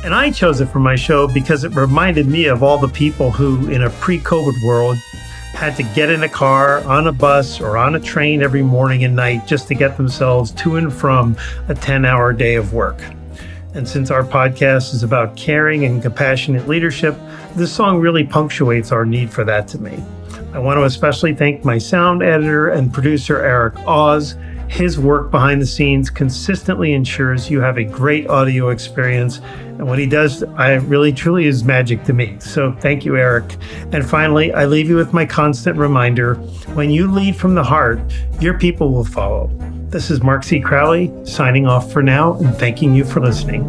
And 0.02 0.14
I 0.14 0.30
chose 0.30 0.62
it 0.62 0.70
for 0.70 0.78
my 0.78 0.96
show 0.96 1.28
because 1.28 1.62
it 1.62 1.76
reminded 1.76 2.26
me 2.26 2.46
of 2.46 2.62
all 2.62 2.78
the 2.78 2.88
people 2.88 3.30
who, 3.30 3.68
in 3.68 3.82
a 3.82 3.90
pre 3.90 4.18
COVID 4.18 4.66
world, 4.66 4.96
had 5.52 5.76
to 5.76 5.82
get 5.94 6.08
in 6.08 6.22
a 6.22 6.28
car, 6.28 6.82
on 6.84 7.06
a 7.06 7.12
bus, 7.12 7.60
or 7.60 7.76
on 7.76 7.96
a 7.96 8.00
train 8.00 8.42
every 8.42 8.62
morning 8.62 9.04
and 9.04 9.14
night 9.14 9.46
just 9.46 9.68
to 9.68 9.74
get 9.74 9.98
themselves 9.98 10.52
to 10.52 10.76
and 10.76 10.90
from 10.90 11.36
a 11.68 11.74
10 11.74 12.06
hour 12.06 12.32
day 12.32 12.54
of 12.54 12.72
work. 12.72 13.02
And 13.74 13.88
since 13.88 14.10
our 14.10 14.22
podcast 14.22 14.94
is 14.94 15.02
about 15.02 15.36
caring 15.36 15.84
and 15.84 16.00
compassionate 16.00 16.68
leadership, 16.68 17.16
this 17.56 17.72
song 17.72 17.98
really 18.00 18.24
punctuates 18.24 18.92
our 18.92 19.04
need 19.04 19.30
for 19.30 19.42
that 19.44 19.66
to 19.68 19.78
me. 19.78 20.02
I 20.52 20.60
want 20.60 20.78
to 20.78 20.84
especially 20.84 21.34
thank 21.34 21.64
my 21.64 21.78
sound 21.78 22.22
editor 22.22 22.68
and 22.68 22.94
producer, 22.94 23.44
Eric 23.44 23.74
Oz. 23.86 24.36
His 24.68 24.98
work 24.98 25.32
behind 25.32 25.60
the 25.60 25.66
scenes 25.66 26.08
consistently 26.08 26.92
ensures 26.92 27.50
you 27.50 27.60
have 27.60 27.76
a 27.76 27.84
great 27.84 28.28
audio 28.28 28.68
experience. 28.68 29.38
And 29.38 29.88
what 29.88 29.98
he 29.98 30.06
does, 30.06 30.44
I 30.56 30.74
really 30.74 31.12
truly 31.12 31.46
is 31.46 31.64
magic 31.64 32.04
to 32.04 32.12
me. 32.12 32.36
So 32.38 32.72
thank 32.80 33.04
you, 33.04 33.16
Eric. 33.16 33.56
And 33.92 34.08
finally, 34.08 34.52
I 34.52 34.66
leave 34.66 34.88
you 34.88 34.96
with 34.96 35.12
my 35.12 35.26
constant 35.26 35.76
reminder 35.76 36.36
when 36.74 36.90
you 36.90 37.10
lead 37.10 37.34
from 37.34 37.56
the 37.56 37.64
heart, 37.64 38.00
your 38.40 38.56
people 38.56 38.92
will 38.92 39.04
follow. 39.04 39.50
This 39.94 40.10
is 40.10 40.24
Mark 40.24 40.42
C. 40.42 40.58
Crowley 40.58 41.12
signing 41.24 41.68
off 41.68 41.92
for 41.92 42.02
now 42.02 42.34
and 42.40 42.52
thanking 42.56 42.96
you 42.96 43.04
for 43.04 43.20
listening. 43.20 43.64